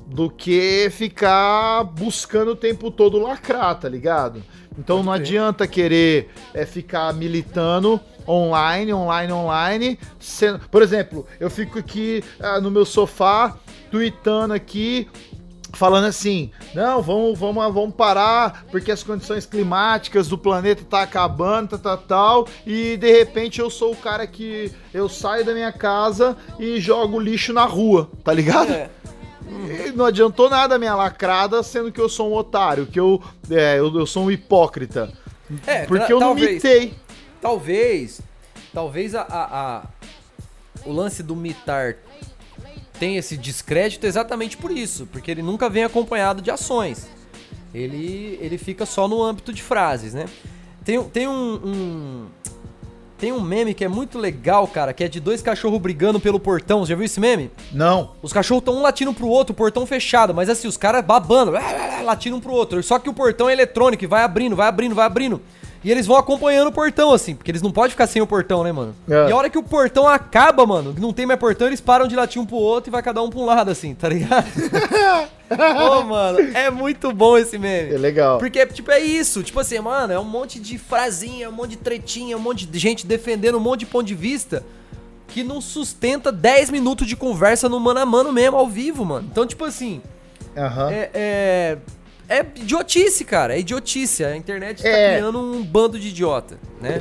do 0.05 0.29
que 0.29 0.89
ficar 0.91 1.83
buscando 1.85 2.51
o 2.51 2.55
tempo 2.55 2.91
todo 2.91 3.17
lacrar, 3.17 3.73
tá 3.79 3.89
ligado? 3.89 4.43
Então 4.77 4.97
Pode 4.97 5.05
não 5.05 5.13
adianta 5.13 5.65
querer 5.65 6.29
é, 6.53 6.65
ficar 6.65 7.13
militando 7.13 7.99
online, 8.27 8.93
online, 8.93 9.31
online. 9.33 9.99
sendo- 10.19 10.59
Por 10.69 10.81
exemplo, 10.83 11.25
eu 11.39 11.49
fico 11.49 11.79
aqui 11.79 12.23
ah, 12.39 12.59
no 12.59 12.69
meu 12.69 12.85
sofá, 12.85 13.57
tweetando 13.89 14.53
aqui, 14.53 15.07
falando 15.73 16.05
assim, 16.05 16.51
não, 16.73 17.01
vamos, 17.01 17.37
vamos, 17.37 17.73
vamos 17.73 17.95
parar, 17.95 18.65
porque 18.71 18.91
as 18.91 19.03
condições 19.03 19.45
climáticas 19.45 20.27
do 20.27 20.37
planeta 20.37 20.83
tá 20.87 21.01
acabando, 21.01 21.77
tal, 21.77 21.97
tal, 21.97 21.97
tal, 21.97 22.47
e 22.65 22.95
de 22.97 23.11
repente 23.11 23.59
eu 23.59 23.69
sou 23.69 23.91
o 23.91 23.95
cara 23.95 24.25
que 24.27 24.71
eu 24.93 25.09
saio 25.09 25.43
da 25.43 25.53
minha 25.53 25.71
casa 25.71 26.37
e 26.59 26.79
jogo 26.79 27.19
lixo 27.19 27.51
na 27.53 27.65
rua, 27.65 28.09
tá 28.23 28.31
ligado? 28.33 28.71
É. 28.71 28.89
E 29.87 29.91
não 29.91 30.05
adiantou 30.05 30.49
nada 30.49 30.75
a 30.75 30.79
minha 30.79 30.95
lacrada, 30.95 31.61
sendo 31.61 31.91
que 31.91 31.99
eu 32.01 32.07
sou 32.09 32.31
um 32.31 32.35
otário, 32.35 32.85
que 32.87 32.99
eu, 32.99 33.21
é, 33.51 33.77
eu, 33.77 33.93
eu 33.99 34.05
sou 34.05 34.23
um 34.25 34.31
hipócrita. 34.31 35.11
É, 35.67 35.85
porque 35.85 36.11
eu 36.11 36.19
não 36.19 36.27
talvez. 36.27 36.53
mitei. 36.63 36.93
Talvez, 37.41 38.21
talvez 38.73 39.13
a, 39.13 39.21
a- 39.21 39.77
a- 39.77 39.83
o 40.85 40.91
lance 40.93 41.21
do 41.21 41.35
mitar 41.35 41.95
tenha 42.99 43.19
esse 43.19 43.35
descrédito 43.37 44.05
exatamente 44.05 44.55
por 44.57 44.71
isso, 44.71 45.07
porque 45.11 45.29
ele 45.31 45.41
nunca 45.41 45.69
vem 45.69 45.83
acompanhado 45.83 46.41
de 46.41 46.49
ações. 46.51 47.07
Ele, 47.73 48.37
ele 48.41 48.57
fica 48.57 48.85
só 48.85 49.07
no 49.07 49.21
âmbito 49.23 49.51
de 49.51 49.61
frases, 49.61 50.13
né? 50.13 50.25
Tem, 50.85 50.97
um- 50.99 51.03
tem 51.09 51.27
um, 51.27 51.53
um- 51.65 52.25
tem 53.17 53.31
um 53.31 53.39
meme 53.41 53.73
que 53.73 53.83
é 53.83 53.87
muito 53.87 54.19
legal, 54.19 54.67
cara, 54.67 54.93
que 54.93 55.03
é 55.03 55.07
de 55.07 55.19
dois 55.19 55.41
cachorros 55.41 55.79
brigando 55.79 56.19
pelo 56.19 56.39
portão. 56.39 56.81
Você 56.85 56.89
já 56.91 56.95
viu 56.95 57.05
esse 57.05 57.19
meme? 57.19 57.49
Não. 57.71 58.11
Os 58.21 58.31
cachorros 58.33 58.61
estão 58.61 58.75
um 58.75 58.81
latindo 58.81 59.13
pro 59.13 59.27
outro, 59.27 59.53
o 59.53 59.55
portão 59.55 59.85
fechado, 59.85 60.33
mas 60.33 60.49
assim, 60.49 60.67
os 60.67 60.77
caras 60.77 61.03
babando, 61.03 61.51
latindo 62.03 62.35
um 62.35 62.39
pro 62.41 62.51
outro. 62.51 62.83
Só 62.83 62.99
que 62.99 63.09
o 63.09 63.13
portão 63.13 63.49
é 63.49 63.53
eletrônico 63.53 64.03
e 64.03 64.07
vai 64.07 64.23
abrindo, 64.23 64.55
vai 64.55 64.67
abrindo, 64.67 64.93
vai 64.93 65.05
abrindo. 65.05 65.41
E 65.83 65.91
eles 65.91 66.07
vão 66.07 66.15
acompanhando 66.15 66.67
o 66.67 66.71
portão, 66.71 67.11
assim, 67.11 67.35
porque 67.35 67.51
eles 67.51 67.61
não 67.61 67.71
podem 67.71 67.91
ficar 67.91 68.07
sem 68.07 68.21
o 68.21 68.27
portão, 68.27 68.63
né, 68.63 68.71
mano? 68.71 68.95
É. 69.09 69.29
E 69.29 69.31
a 69.31 69.35
hora 69.35 69.49
que 69.49 69.57
o 69.57 69.63
portão 69.63 70.07
acaba, 70.07 70.65
mano, 70.65 70.93
que 70.93 71.01
não 71.01 71.11
tem 71.11 71.25
mais 71.25 71.39
portão, 71.39 71.67
eles 71.67 71.81
param 71.81 72.07
de 72.07 72.15
latir 72.15 72.41
um 72.41 72.45
pro 72.45 72.55
outro 72.55 72.89
e 72.89 72.91
vai 72.91 73.03
cada 73.03 73.21
um 73.21 73.29
pra 73.29 73.39
um 73.39 73.45
lado, 73.45 73.69
assim, 73.69 73.93
tá 73.93 74.07
ligado? 74.07 74.45
Pô, 75.49 76.03
mano, 76.03 76.39
é 76.53 76.69
muito 76.69 77.11
bom 77.11 77.37
esse 77.37 77.57
meme. 77.57 77.93
É 77.93 77.97
legal. 77.97 78.39
Porque, 78.39 78.65
tipo, 78.67 78.89
é 78.91 78.99
isso. 78.99 79.43
Tipo 79.43 79.59
assim, 79.59 79.77
mano, 79.79 80.13
é 80.13 80.19
um 80.19 80.23
monte 80.23 80.59
de 80.59 80.77
frasinha, 80.77 81.49
um 81.49 81.51
monte 81.51 81.71
de 81.71 81.77
tretinha, 81.77 82.37
um 82.37 82.39
monte 82.39 82.65
de 82.65 82.79
gente 82.79 83.05
defendendo 83.05 83.57
um 83.57 83.61
monte 83.61 83.81
de 83.81 83.85
ponto 83.85 84.05
de 84.05 84.15
vista 84.15 84.63
que 85.27 85.43
não 85.43 85.59
sustenta 85.59 86.31
10 86.31 86.69
minutos 86.69 87.07
de 87.07 87.15
conversa 87.15 87.67
no 87.67 87.79
mano 87.79 87.99
a 87.99 88.05
mano 88.05 88.31
mesmo, 88.31 88.55
ao 88.55 88.67
vivo, 88.67 89.03
mano. 89.03 89.27
Então, 89.29 89.45
tipo 89.45 89.65
assim, 89.65 90.01
Aham. 90.55 90.91
é, 90.91 91.09
é, 91.13 91.77
é 92.37 92.39
idiotice, 92.55 93.23
cara. 93.25 93.55
É 93.55 93.59
idiotice. 93.59 94.23
A 94.23 94.35
internet 94.35 94.81
tá 94.83 94.89
É. 94.89 95.15
criando 95.17 95.39
um 95.39 95.63
bando 95.63 95.99
de 95.99 96.09
idiota, 96.09 96.57
né? 96.81 96.99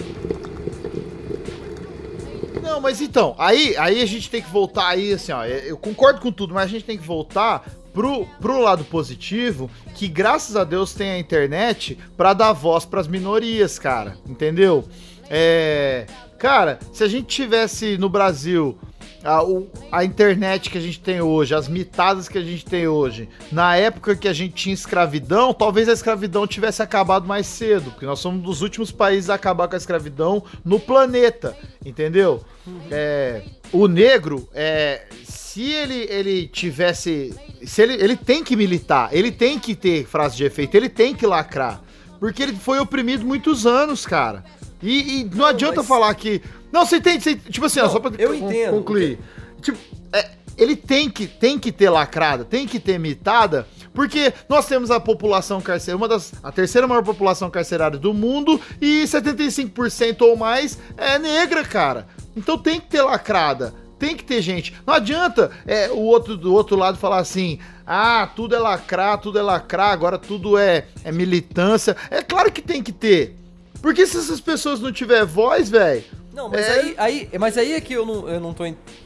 Não, 2.63 2.81
mas 2.81 3.01
então, 3.01 3.35
aí, 3.39 3.77
aí 3.77 4.01
a 4.01 4.07
gente 4.07 4.31
tem 4.31 4.41
que 4.41 4.51
voltar 4.51 4.89
aí, 4.89 5.13
assim, 5.13 5.33
ó, 5.33 5.45
eu 5.45 5.77
concordo 5.77 6.21
com 6.21 6.31
tudo, 6.31 6.55
mas 6.55 6.65
a 6.65 6.69
gente 6.69 6.85
tem 6.85 6.97
que 6.97 7.07
voltar 7.07 7.69
pro, 7.93 8.25
pro 8.41 8.61
lado 8.61 8.85
positivo, 8.85 9.69
que 9.95 10.07
graças 10.07 10.57
a 10.57 10.63
Deus 10.65 10.95
tem 10.95 11.11
a 11.11 11.19
internet 11.19 11.99
pra 12.17 12.33
dar 12.33 12.53
voz 12.53 12.85
pras 12.85 13.09
minorias, 13.09 13.79
cara, 13.79 14.17
entendeu? 14.29 14.85
É, 15.29 16.07
cara, 16.39 16.79
se 16.93 17.03
a 17.03 17.09
gente 17.09 17.27
tivesse 17.27 17.99
no 17.99 18.09
Brasil 18.09 18.79
a, 19.25 19.43
o- 19.45 19.71
a 19.91 20.05
internet 20.05 20.71
que 20.71 20.79
a 20.79 20.81
gente 20.81 21.01
tem 21.01 21.21
hoje, 21.21 21.55
as 21.55 21.69
mitadas 21.69 22.29
que 22.29 22.39
a 22.39 22.43
gente 22.43 22.65
tem 22.65 22.87
hoje, 22.89 23.29
na 23.51 23.77
época 23.77 24.17
que 24.17 24.27
a 24.29 24.33
gente 24.33 24.55
tinha 24.55 24.75
escravidão, 24.75 25.53
talvez 25.55 25.89
a 25.89 25.93
escravidão 25.93 26.47
tivesse 26.47 26.83
acabado 26.83 27.27
mais 27.27 27.47
cedo, 27.47 27.91
porque 27.91 28.07
nós 28.07 28.19
somos 28.19 28.41
um 28.41 28.43
dos 28.43 28.63
últimos 28.63 28.91
países 28.91 29.31
a 29.31 29.35
acabar 29.35 29.69
com 29.69 29.75
a 29.75 29.79
escravidão 29.79 30.43
no 30.65 30.79
planeta, 30.81 31.57
entendeu? 31.85 32.43
É, 32.91 33.43
o 33.73 33.87
negro, 33.89 34.49
é, 34.55 35.03
se 35.25 35.63
ele, 35.71 36.07
ele 36.09 36.47
tivesse. 36.49 37.35
Se 37.65 37.83
ele, 37.83 37.95
ele 37.95 38.17
tem 38.17 38.43
que 38.43 38.57
militar, 38.57 39.09
ele 39.13 39.31
tem 39.31 39.59
que 39.59 39.75
ter 39.75 40.05
frase 40.07 40.37
de 40.37 40.45
efeito, 40.45 40.75
ele 40.77 40.89
tem 40.89 41.15
que 41.15 41.27
lacrar. 41.27 41.81
Porque 42.19 42.43
ele 42.43 42.55
foi 42.55 42.79
oprimido 42.79 43.25
muitos 43.27 43.67
anos, 43.67 44.07
cara. 44.07 44.45
E, 44.81 45.21
e 45.21 45.25
não, 45.25 45.45
adianta 45.45 45.77
mas- 45.79 45.87
falar 45.87 46.15
que. 46.15 46.41
Não, 46.73 46.87
você 46.87 46.97
entende? 46.97 47.23
você- 47.23 47.37
tipo 47.37 47.67
assim, 47.67 47.81
ó, 47.81 47.85
Não, 47.85 47.91
só 47.93 48.01
pra 48.01 48.11
eu 48.19 48.35
entendo. 48.35 48.71
concluir. 48.73 49.19
Tipo, 49.61 49.79
é, 50.13 50.31
ele 50.57 50.75
tem 50.75 51.09
que, 51.11 51.27
tem 51.27 51.59
que 51.59 51.71
ter 51.71 51.91
lacrada, 51.91 52.45
tem 52.45 52.67
que 52.67 52.81
ter 52.81 52.99
mitada, 52.99 53.67
porque 53.95 54.33
nós 54.49 54.67
temos 54.67 54.91
a 54.91 54.99
população 54.99 55.61
carcerária, 55.61 55.97
uma 55.99 56.09
das. 56.09 56.33
a 56.43 56.51
terceira 56.51 56.87
maior 56.89 57.03
população 57.05 57.51
carcerária 57.51 57.99
do 57.99 58.15
mundo, 58.15 58.61
e 58.81 59.05
75% 59.07 60.23
ou 60.23 60.37
mais 60.37 60.79
é 60.97 61.19
negra, 61.19 61.63
cara. 61.65 62.07
Então 62.37 62.57
tem 62.57 62.81
que 62.81 62.87
ter 62.89 63.03
lacrada. 63.03 63.75
Tem 63.99 64.17
que 64.17 64.25
ter 64.25 64.43
gente. 64.43 64.75
Não 64.85 64.95
adianta 64.95 65.53
é, 65.65 65.89
o 65.89 65.99
outro 65.99 66.37
do 66.37 66.53
outro 66.53 66.75
lado 66.75 66.99
falar 66.99 67.19
assim: 67.19 67.61
ah, 67.87 68.29
tudo 68.35 68.53
é 68.55 68.59
lacrar, 68.59 69.19
tudo 69.19 69.39
é 69.39 69.43
lacrar, 69.43 69.93
agora 69.93 70.19
tudo 70.19 70.59
é, 70.59 70.87
é 71.05 71.13
militância. 71.13 71.97
É 72.11 72.21
claro 72.21 72.51
que 72.51 72.61
tem 72.61 72.83
que 72.83 72.91
ter. 72.91 73.37
Porque 73.81 74.05
se 74.07 74.17
essas 74.17 74.41
pessoas 74.41 74.81
não 74.81 74.91
tiver 74.91 75.25
voz, 75.25 75.71
velho. 75.71 76.03
Não, 76.33 76.49
mas, 76.49 76.67
É. 76.67 76.73
aí, 76.73 76.95
aí, 76.99 77.31
mas 77.39 77.59
aí 77.59 77.73
é 77.75 77.81
que 77.81 77.93
eu 77.93 78.07
não, 78.07 78.29
eu 78.29 78.41
não, 78.41 78.55
tô, 78.55 78.65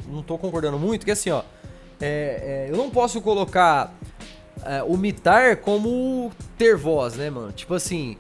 não 0.09 0.23
tô 0.23 0.39
concordando 0.39 0.79
muito, 0.79 1.05
que 1.05 1.11
assim, 1.11 1.31
ó. 1.31 1.43
é- 2.01 2.67
é, 2.69 2.71
eu 2.71 2.77
não 2.77 2.91
posso 2.91 3.21
colocar 3.21 3.93
é, 4.65 4.83
o 4.83 4.97
mitar 4.97 5.57
como 5.59 6.31
ter 6.59 6.77
voz, 6.77 7.15
né, 7.15 7.31
mano? 7.31 7.53
Tipo 7.53 7.75
assim. 7.75 8.17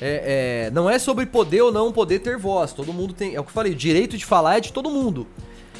é- 0.00 0.66
é, 0.66 0.70
não 0.72 0.90
é 0.90 0.98
sobre 0.98 1.24
poder 1.26 1.62
ou 1.62 1.72
não 1.72 1.90
poder 1.92 2.18
ter 2.18 2.36
voz. 2.36 2.72
Todo 2.72 2.92
mundo 2.92 3.14
tem. 3.14 3.34
É 3.34 3.40
o 3.40 3.44
que 3.44 3.48
eu 3.50 3.54
falei, 3.54 3.72
o 3.72 3.74
direito 3.76 4.16
de 4.18 4.24
falar 4.26 4.58
é 4.58 4.60
de 4.60 4.72
todo 4.72 4.90
mundo. 4.90 5.26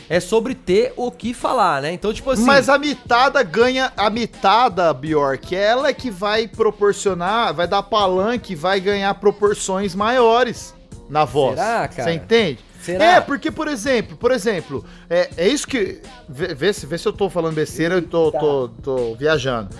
é 0.08 0.20
sobre 0.20 0.54
ter 0.54 0.92
o 0.96 1.10
que 1.10 1.34
falar, 1.34 1.82
né? 1.82 1.92
Então, 1.92 2.14
tipo 2.14 2.30
assim. 2.30 2.44
Mas 2.44 2.68
a 2.68 2.78
mitada 2.78 3.42
ganha. 3.42 3.92
A 3.96 4.08
mitada, 4.08 4.94
Bjork, 4.94 5.52
ela 5.54 5.88
é 5.88 5.92
que 5.92 6.10
vai 6.12 6.46
proporcionar, 6.46 7.52
vai 7.52 7.66
dar 7.66 7.82
palanque, 7.82 8.54
vai 8.54 8.78
ganhar 8.80 9.12
proporções 9.14 9.96
maiores 9.96 10.72
na 11.08 11.24
voz. 11.24 11.58
Será, 11.58 11.88
cara? 11.88 12.04
Você 12.04 12.12
entende? 12.12 12.64
Será? 12.80 13.04
É, 13.04 13.20
porque, 13.20 13.50
por 13.50 13.68
exemplo, 13.68 14.16
por 14.16 14.30
exemplo, 14.30 14.84
é, 15.10 15.28
é 15.36 15.48
isso 15.48 15.66
que. 15.66 16.00
Vê, 16.28 16.54
vê 16.54 16.72
se, 16.72 16.86
vê 16.86 16.96
se 16.96 17.06
eu 17.06 17.12
tô 17.12 17.28
falando 17.28 17.54
besteira, 17.54 17.96
eu 17.96 18.02
tô, 18.02 18.30
tô, 18.32 18.68
tô 18.68 19.14
viajando. 19.14 19.74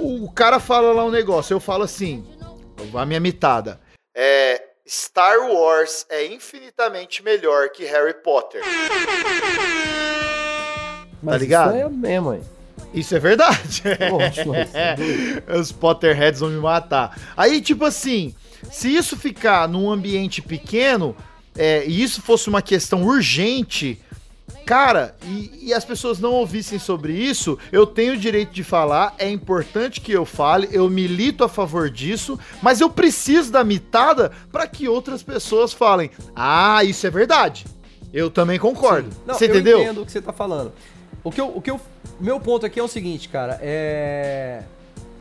O, 0.00 0.24
o 0.24 0.32
cara 0.32 0.58
fala 0.60 0.92
lá 0.92 1.04
um 1.04 1.10
negócio, 1.10 1.54
eu 1.54 1.60
falo 1.60 1.84
assim, 1.84 2.26
a 2.94 3.06
minha 3.06 3.20
mitada. 3.20 3.80
É. 4.14 4.62
Star 4.90 5.38
Wars 5.50 6.06
é 6.08 6.24
infinitamente 6.26 7.22
melhor 7.22 7.68
que 7.68 7.84
Harry 7.84 8.14
Potter. 8.22 8.62
Mas 11.22 11.34
tá 11.34 11.38
ligado? 11.38 11.76
Isso 11.76 11.86
é 11.86 11.88
mesmo, 11.90 12.34
hein? 12.34 12.40
Isso 12.94 13.14
é 13.14 13.18
verdade. 13.18 13.82
Poxa, 14.08 14.42
é 14.72 14.96
Os 15.58 15.72
Potterheads 15.72 16.40
vão 16.40 16.48
me 16.50 16.58
matar. 16.58 17.18
Aí, 17.36 17.60
tipo 17.60 17.84
assim, 17.84 18.34
se 18.70 18.94
isso 18.94 19.16
ficar 19.16 19.68
num 19.68 19.90
ambiente 19.90 20.42
pequeno, 20.42 21.16
é, 21.56 21.84
e 21.86 22.02
isso 22.02 22.22
fosse 22.22 22.48
uma 22.48 22.62
questão 22.62 23.04
urgente, 23.04 24.00
cara, 24.64 25.16
e, 25.24 25.68
e 25.68 25.74
as 25.74 25.84
pessoas 25.84 26.18
não 26.18 26.32
ouvissem 26.32 26.78
sobre 26.78 27.12
isso, 27.12 27.58
eu 27.72 27.86
tenho 27.86 28.14
o 28.14 28.16
direito 28.16 28.52
de 28.52 28.62
falar, 28.62 29.14
é 29.18 29.28
importante 29.28 30.00
que 30.00 30.12
eu 30.12 30.24
fale, 30.24 30.68
eu 30.70 30.88
milito 30.88 31.42
a 31.42 31.48
favor 31.48 31.90
disso, 31.90 32.38
mas 32.62 32.80
eu 32.80 32.90
preciso 32.90 33.50
da 33.50 33.64
mitada 33.64 34.30
para 34.52 34.66
que 34.66 34.88
outras 34.88 35.22
pessoas 35.22 35.72
falem: 35.72 36.10
ah, 36.36 36.84
isso 36.84 37.06
é 37.06 37.10
verdade. 37.10 37.64
Eu 38.12 38.30
também 38.30 38.58
concordo. 38.58 39.10
Não, 39.26 39.34
Você 39.34 39.46
eu 39.46 39.50
entendeu? 39.50 39.82
entendo 39.82 40.02
o 40.02 40.06
que 40.06 40.12
você 40.12 40.20
tá 40.22 40.32
falando. 40.32 40.72
O 41.22 41.30
que 41.30 41.40
eu, 41.40 41.48
o 41.48 41.60
que 41.60 41.70
eu, 41.70 41.80
meu 42.18 42.40
ponto 42.40 42.64
aqui 42.64 42.80
é 42.80 42.82
o 42.82 42.88
seguinte, 42.88 43.28
cara, 43.28 43.58
é 43.60 44.62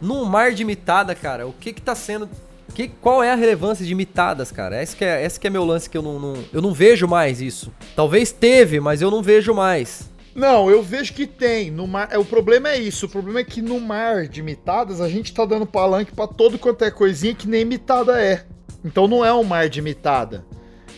num 0.02 0.24
mar 0.26 0.54
de 0.54 0.64
mitada, 0.64 1.16
cara, 1.16 1.48
o 1.48 1.54
que 1.54 1.74
que 1.74 1.82
tá 1.82 1.96
sendo 1.96 2.30
que, 2.74 2.88
qual 2.88 3.24
é 3.24 3.32
a 3.32 3.36
relevância 3.36 3.86
de 3.86 3.96
mitadas, 3.96 4.52
cara? 4.52 4.82
Esse 4.82 4.96
que 4.96 5.04
é, 5.06 5.26
esse 5.26 5.40
que 5.40 5.48
é 5.48 5.50
meu 5.50 5.66
lance 5.66 5.90
que 5.90 5.98
eu 5.98 6.02
não, 6.02 6.20
não- 6.20 6.44
eu 6.54 6.62
não 6.62 6.74
vejo 6.74 7.08
mais 7.08 7.42
isso. 7.42 7.72
Talvez 7.96 8.32
teve, 8.32 8.80
mas 8.80 9.02
eu 9.02 9.10
não 9.10 9.22
vejo 9.24 9.54
mais. 9.54 10.10
Não, 10.36 10.70
eu 10.70 10.84
vejo 10.84 11.14
que 11.14 11.26
tem. 11.26 11.72
No 11.72 11.88
mar, 11.88 12.10
é, 12.12 12.18
o 12.20 12.24
problema 12.26 12.70
é 12.70 12.78
isso. 12.78 13.08
O 13.08 13.10
problema 13.10 13.40
é 13.40 13.44
que 13.44 13.60
no 13.62 13.80
mar 13.80 14.28
de 14.28 14.44
mitadas 14.44 15.02
a 15.02 15.10
gente 15.10 15.34
tá 15.34 15.44
dando 15.46 15.66
palanque 15.66 16.12
pra 16.12 16.28
todo 16.28 16.60
quanto 16.60 16.84
é 16.84 16.92
coisinha 16.92 17.34
que 17.34 17.48
nem 17.48 17.66
mitada 17.66 18.22
é. 18.22 18.44
Então 18.86 19.08
não 19.08 19.26
é 19.26 19.34
um 19.34 19.44
mar 19.44 19.68
de 19.68 19.82
mitada. 19.82 20.46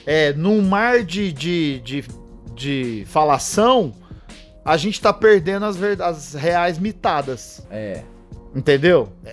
É, 0.06 0.34
num 0.34 0.62
mar 0.62 1.04
de, 1.04 1.32
de, 1.32 1.80
de, 1.80 2.04
de 2.54 3.04
falação, 3.08 3.94
a 4.66 4.76
gente 4.76 5.00
tá 5.00 5.14
perdendo 5.14 5.66
as, 5.66 5.78
as 6.02 6.34
reais 6.34 6.78
mitadas. 6.78 7.66
É. 7.72 8.04
Entendeu? 8.54 9.08
É, 9.24 9.30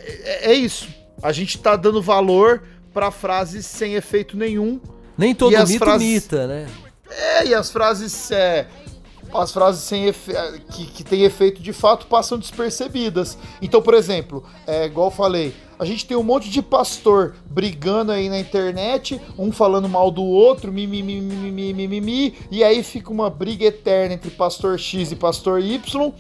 é- 0.47 0.51
é 0.53 0.55
isso. 0.55 0.89
A 1.23 1.33
gente 1.33 1.59
tá 1.59 1.77
dando 1.77 2.01
valor 2.03 2.63
pra 2.93 3.11
frases 3.11 3.67
sem 3.67 3.95
efeito 3.95 4.37
nenhum. 4.37 4.81
Nem 5.17 5.35
todo 5.35 5.53
mito 5.73 5.85
frases- 5.85 6.07
mita, 6.07 6.47
né? 6.47 6.67
É, 7.09 7.47
e 7.47 7.55
as 7.55 7.71
frases 7.71 8.31
é, 8.31 8.67
as 9.35 9.53
frases 9.53 9.83
sem 9.83 10.07
efe- 10.07 10.33
que, 10.71 10.87
que 10.87 11.05
têm 11.05 11.23
efeito 11.23 11.63
de 11.63 11.73
fato 11.73 12.07
passam 12.07 12.39
despercebidas. 12.39 13.37
Então, 13.61 13.83
por 13.83 13.95
exemplo, 13.95 14.45
é, 14.67 14.87
igual 14.87 15.09
eu 15.09 15.11
falei, 15.11 15.55
a 15.79 15.85
gente 15.85 16.07
tem 16.07 16.17
um 16.17 16.23
monte 16.23 16.49
de 16.49 16.63
pastor 16.63 17.35
brigando 17.51 18.11
aí 18.11 18.31
na 18.31 18.39
internet, 18.39 19.21
um 19.39 19.53
falando 19.53 19.89
mal 19.89 20.11
do 20.11 20.23
outro, 20.23 20.73
mimimi, 20.73 21.21
mimimi, 21.21 21.75
mimimi, 21.75 22.35
e 22.51 22.65
aí 22.65 22.83
fica 22.83 23.13
uma 23.13 23.29
briga 23.29 23.67
eterna 23.67 24.15
entre 24.15 24.31
pastor 24.31 24.79
X 24.79 25.13
e 25.13 25.17
pastor 25.17 25.61
Y, 25.61 26.13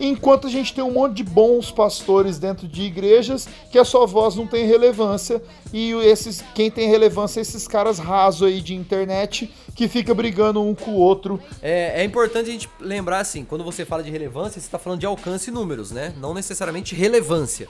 enquanto 0.00 0.48
a 0.48 0.50
gente 0.50 0.74
tem 0.74 0.82
um 0.82 0.90
monte 0.90 1.14
de 1.14 1.22
bons 1.22 1.70
pastores 1.70 2.38
dentro 2.38 2.66
de 2.66 2.82
igrejas 2.82 3.48
que 3.70 3.78
a 3.78 3.84
sua 3.84 4.04
voz 4.04 4.34
não 4.34 4.48
tem 4.48 4.66
relevância 4.66 5.40
e 5.72 5.92
esses 5.92 6.42
quem 6.52 6.68
tem 6.68 6.88
relevância 6.88 7.38
é 7.38 7.42
esses 7.42 7.68
caras 7.68 8.00
rasos 8.00 8.48
aí 8.48 8.60
de 8.60 8.74
internet 8.74 9.52
que 9.74 9.88
fica 9.88 10.14
brigando 10.14 10.62
um 10.62 10.74
com 10.74 10.92
o 10.92 10.96
outro. 10.96 11.40
É, 11.62 12.00
é 12.02 12.04
importante 12.04 12.48
a 12.48 12.52
gente 12.52 12.68
lembrar 12.80 13.18
assim, 13.20 13.44
quando 13.44 13.64
você 13.64 13.84
fala 13.84 14.02
de 14.02 14.10
relevância, 14.10 14.60
você 14.60 14.66
está 14.66 14.78
falando 14.78 15.00
de 15.00 15.06
alcance 15.06 15.50
e 15.50 15.52
números, 15.52 15.90
né? 15.90 16.14
Não 16.20 16.32
necessariamente 16.32 16.94
relevância. 16.94 17.68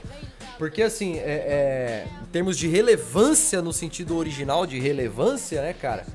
Porque 0.57 0.81
assim, 0.83 1.15
é- 1.17 1.19
é, 1.25 2.07
em 2.21 2.25
termos 2.27 2.57
de 2.57 2.67
relevância 2.67 3.61
no 3.61 3.73
sentido 3.73 4.15
original 4.17 4.65
de 4.65 4.79
relevância, 4.79 5.61
né, 5.61 5.73
cara? 5.73 6.05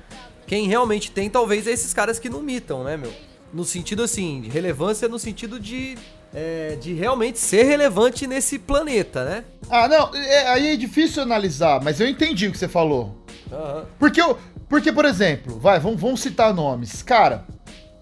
Quem 0.46 0.66
realmente 0.66 1.10
tem, 1.10 1.28
talvez, 1.28 1.66
é 1.66 1.70
esses 1.72 1.92
caras 1.92 2.18
que 2.18 2.28
não 2.30 2.40
mitam, 2.42 2.82
né, 2.84 2.96
meu? 2.96 3.12
No 3.52 3.64
sentido 3.64 4.02
assim, 4.02 4.40
de 4.40 4.48
relevância 4.48 5.08
no 5.08 5.18
sentido 5.18 5.58
de, 5.58 5.96
é, 6.32 6.76
de 6.80 6.92
realmente 6.94 7.38
ser 7.38 7.64
relevante 7.64 8.26
nesse 8.26 8.58
planeta, 8.58 9.24
né? 9.24 9.44
Ah, 9.68 9.88
não, 9.88 10.14
é- 10.14 10.46
aí 10.48 10.68
é 10.68 10.76
difícil 10.76 11.22
analisar, 11.22 11.80
mas 11.82 12.00
eu 12.00 12.06
entendi 12.08 12.46
o 12.48 12.52
que 12.52 12.58
você 12.58 12.68
falou. 12.68 13.16
Aham. 13.52 13.86
Porque, 13.98 14.20
eu, 14.20 14.38
porque 14.70 14.92
por 14.92 15.04
exemplo, 15.04 15.58
vai, 15.58 15.80
vamos, 15.80 16.00
vamos 16.00 16.20
citar 16.20 16.54
nomes. 16.54 17.02
Cara, 17.02 17.44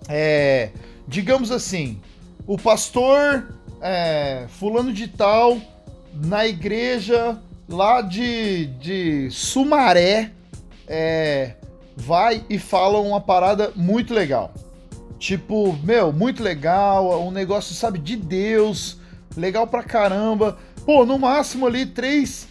é, 0.07 0.69
digamos 1.09 1.51
assim, 1.51 1.99
o 2.47 2.59
pastor 2.59 3.49
é, 3.81 4.45
fulano 4.49 4.93
de 4.93 5.09
tal 5.09 5.57
na 6.14 6.47
igreja 6.47 7.39
lá 7.66 8.03
de, 8.03 8.66
de 8.66 9.31
Sumaré 9.31 10.31
é, 10.87 11.55
vai 11.97 12.45
e 12.51 12.59
fala 12.59 12.99
uma 12.99 13.21
parada 13.21 13.73
muito 13.75 14.12
legal. 14.12 14.53
Tipo, 15.19 15.73
meu, 15.83 16.12
muito 16.12 16.43
legal, 16.43 17.27
um 17.27 17.31
negócio, 17.31 17.75
sabe, 17.75 17.99
de 17.99 18.14
Deus, 18.14 18.99
legal 19.35 19.66
pra 19.66 19.83
caramba. 19.83 20.59
Pô, 20.85 21.07
no 21.07 21.19
máximo 21.19 21.66
ali, 21.66 21.87
três 21.87 22.47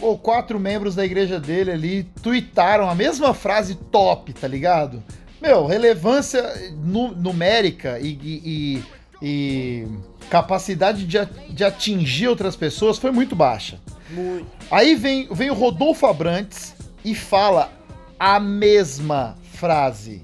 ou 0.00 0.18
quatro 0.18 0.58
membros 0.60 0.94
da 0.94 1.04
igreja 1.04 1.38
dele 1.40 1.70
ali 1.70 2.04
tuitaram 2.22 2.88
a 2.88 2.94
mesma 2.94 3.34
frase 3.34 3.74
top, 3.74 4.32
tá 4.32 4.46
ligado? 4.48 5.02
Meu, 5.40 5.66
relevância 5.66 6.42
nu- 6.84 7.14
numérica 7.14 7.98
e, 8.00 8.08
e- 8.22 8.42
e- 8.44 8.84
e 9.22 9.86
capacidade 10.30 11.06
de, 11.06 11.18
de 11.50 11.64
atingir 11.64 12.28
outras 12.28 12.54
pessoas 12.56 12.98
foi 12.98 13.10
muito 13.10 13.34
baixa. 13.36 13.78
Muito. 14.10 14.46
Aí 14.70 14.94
vem, 14.94 15.28
vem 15.30 15.50
o 15.50 15.54
Rodolfo 15.54 16.06
Abrantes 16.06 16.74
e 17.04 17.14
fala 17.14 17.70
a 18.18 18.40
mesma 18.40 19.36
frase. 19.52 20.22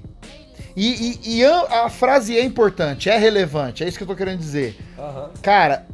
E, 0.75 1.11
e- 1.23 1.37
e 1.37 1.45
a, 1.45 1.85
a 1.85 1.89
frase 1.89 2.37
é 2.37 2.43
importante, 2.43 3.09
é 3.09 3.17
relevante, 3.17 3.83
é 3.83 3.87
isso 3.87 3.97
que 3.97 4.03
eu 4.03 4.07
tô 4.07 4.15
querendo 4.15 4.39
dizer. 4.39 4.75
Aham. 4.99 5.29
Cara, 5.41 5.87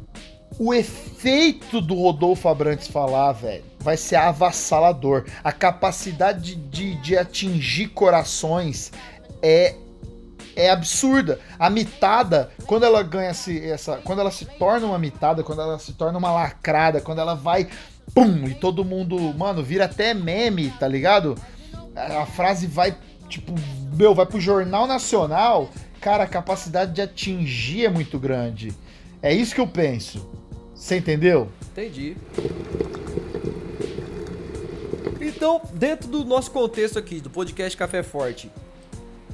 o 0.58 0.72
efeito 0.72 1.80
do 1.80 1.94
Rodolfo 1.94 2.48
Abrantes 2.48 2.86
falar, 2.86 3.32
velho, 3.32 3.64
vai 3.80 3.96
ser 3.96 4.16
avassalador. 4.16 5.24
A 5.42 5.52
capacidade 5.52 6.54
de, 6.54 6.94
de, 6.96 7.16
atingir 7.16 7.88
corações 7.88 8.92
é 9.42 9.76
é 10.54 10.70
absurda. 10.70 11.40
A 11.58 11.70
mitada, 11.70 12.50
quando 12.66 12.84
ela 12.84 13.02
ganha 13.02 13.30
esse, 13.30 13.58
essa, 13.70 13.96
quando 14.04 14.20
ela 14.20 14.30
se 14.30 14.44
torna 14.44 14.86
uma 14.86 14.98
mitada, 14.98 15.42
quando 15.42 15.62
ela 15.62 15.78
se 15.78 15.94
torna 15.94 16.18
uma 16.18 16.30
lacrada, 16.30 17.00
quando 17.00 17.20
ela 17.20 17.34
vai 17.34 17.68
pum 18.14 18.44
e 18.46 18.54
todo 18.54 18.84
mundo, 18.84 19.18
mano, 19.34 19.62
vira 19.62 19.86
até 19.86 20.12
meme, 20.12 20.68
tá 20.78 20.86
ligado? 20.86 21.36
A, 21.96 22.22
a 22.22 22.26
frase 22.26 22.66
vai 22.66 22.94
tipo, 23.28 23.54
meu, 23.94 24.14
vai 24.14 24.26
pro 24.26 24.40
jornal 24.40 24.86
nacional. 24.86 25.70
Cara, 26.02 26.24
a 26.24 26.28
capacidade 26.28 26.92
de 26.92 27.00
atingir 27.00 27.86
é 27.86 27.88
muito 27.88 28.18
grande. 28.18 28.74
É 29.22 29.32
isso 29.32 29.54
que 29.54 29.60
eu 29.60 29.68
penso. 29.68 30.41
Você 30.82 30.96
entendeu? 30.96 31.48
Entendi. 31.70 32.16
Então, 35.20 35.62
dentro 35.74 36.08
do 36.08 36.24
nosso 36.24 36.50
contexto 36.50 36.98
aqui, 36.98 37.20
do 37.20 37.30
podcast 37.30 37.76
Café 37.78 38.02
Forte, 38.02 38.50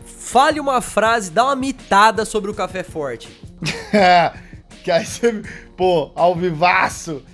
fale 0.04 0.60
uma 0.60 0.82
frase, 0.82 1.30
dá 1.30 1.46
uma 1.46 1.56
mitada 1.56 2.26
sobre 2.26 2.50
o 2.50 2.54
Café 2.54 2.82
Forte. 2.82 3.28
que 4.84 4.90
aí 4.90 5.06
você, 5.06 5.42
pô, 5.74 6.12
ao 6.14 6.36
vivaço. 6.36 7.24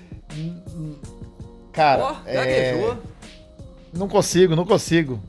Cara, 1.73 2.05
Ó, 2.05 2.17
é... 2.25 2.35
gaguejou. 2.35 3.03
não 3.93 4.07
consigo, 4.07 4.55
não 4.55 4.65
consigo. 4.65 5.21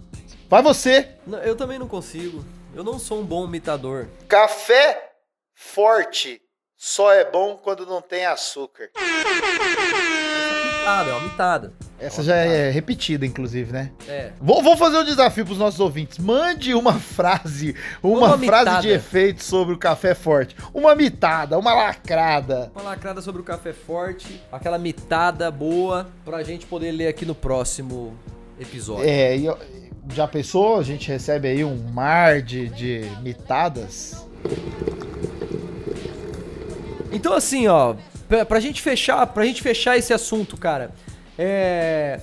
Vai 0.47 0.61
você. 0.61 1.09
Não, 1.25 1.39
Eu 1.39 1.55
também 1.55 1.79
não 1.79 1.87
consigo. 1.87 2.45
Eu 2.75 2.83
não 2.83 2.99
sou 2.99 3.19
um 3.19 3.25
bom 3.25 3.45
imitador. 3.45 4.07
Café 4.27 5.11
forte 5.55 6.44
só 6.77 7.11
é 7.13 7.29
bom 7.29 7.57
quando 7.61 7.85
não 7.85 8.01
tem 8.01 8.25
açúcar. 8.25 8.89
Mitada, 10.77 11.09
é 11.09 11.13
uma 11.13 11.21
mitada. 11.21 11.73
Essa 11.99 12.21
já 12.21 12.35
é 12.35 12.69
repetida, 12.69 13.25
inclusive, 13.25 13.71
né? 13.71 13.91
É. 14.07 14.31
Vou, 14.39 14.61
vou 14.61 14.75
fazer 14.77 14.97
um 14.97 15.03
desafio 15.03 15.45
pros 15.45 15.57
nossos 15.57 15.79
ouvintes. 15.79 16.17
Mande 16.19 16.73
uma 16.75 16.93
frase, 16.93 17.75
uma, 18.03 18.27
Uma 18.27 18.37
frase 18.37 18.65
mitada. 18.65 18.81
de 18.81 18.89
efeito 18.89 19.41
sobre 19.43 19.73
o 19.73 19.77
café 19.77 20.13
forte. 20.13 20.55
Uma 20.73 20.93
mitada, 20.93 21.57
uma 21.57 21.73
lacrada. 21.73 22.71
Uma 22.75 22.83
lacrada 22.83 23.21
sobre 23.21 23.41
o 23.41 23.43
Café 23.45 23.73
Forte, 23.73 24.41
aquela 24.51 24.77
mitada 24.77 25.49
boa, 25.49 26.07
pra 26.23 26.43
gente 26.43 26.65
poder 26.65 26.91
ler 26.91 27.07
aqui 27.07 27.25
no 27.25 27.33
próximo 27.33 28.15
episódio. 28.59 29.05
É, 29.09 29.35
e 29.37 29.45
eu- 29.45 29.57
já 30.13 30.27
pensou? 30.27 30.77
A 30.79 30.83
gente 30.83 31.07
recebe 31.07 31.47
aí 31.47 31.63
um 31.63 31.75
mar 31.91 32.41
de, 32.43 32.67
de 32.69 33.01
mitadas. 33.23 34.23
Então 37.15 37.33
assim, 37.33 37.67
ó, 37.67 37.95
pra, 38.27 38.45
pra 38.45 38.59
gente 38.59 38.81
fechar, 38.81 39.25
pra 39.27 39.45
gente 39.45 39.61
fechar 39.61 39.97
esse 39.97 40.13
assunto, 40.13 40.57
cara, 40.57 40.91
é 41.37 42.19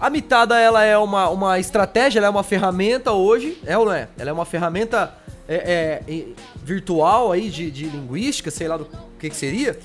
a 0.00 0.08
mitada 0.08 0.58
ela 0.58 0.82
é 0.82 0.96
uma, 0.96 1.28
uma 1.28 1.58
estratégia, 1.58 2.18
ela 2.18 2.26
é 2.26 2.30
uma 2.30 2.42
ferramenta 2.42 3.12
hoje, 3.12 3.58
é 3.66 3.76
ou 3.76 3.84
não 3.84 3.92
é? 3.92 4.08
Ela 4.18 4.30
é 4.30 4.32
uma 4.32 4.46
ferramenta 4.46 5.14
é, 5.46 6.02
é, 6.08 6.24
virtual 6.64 7.30
aí 7.30 7.50
de, 7.50 7.70
de 7.70 7.84
linguística, 7.84 8.50
sei 8.50 8.66
lá 8.66 8.78
do 8.78 8.88
que, 9.18 9.28
que 9.28 9.36
seria. 9.36 9.78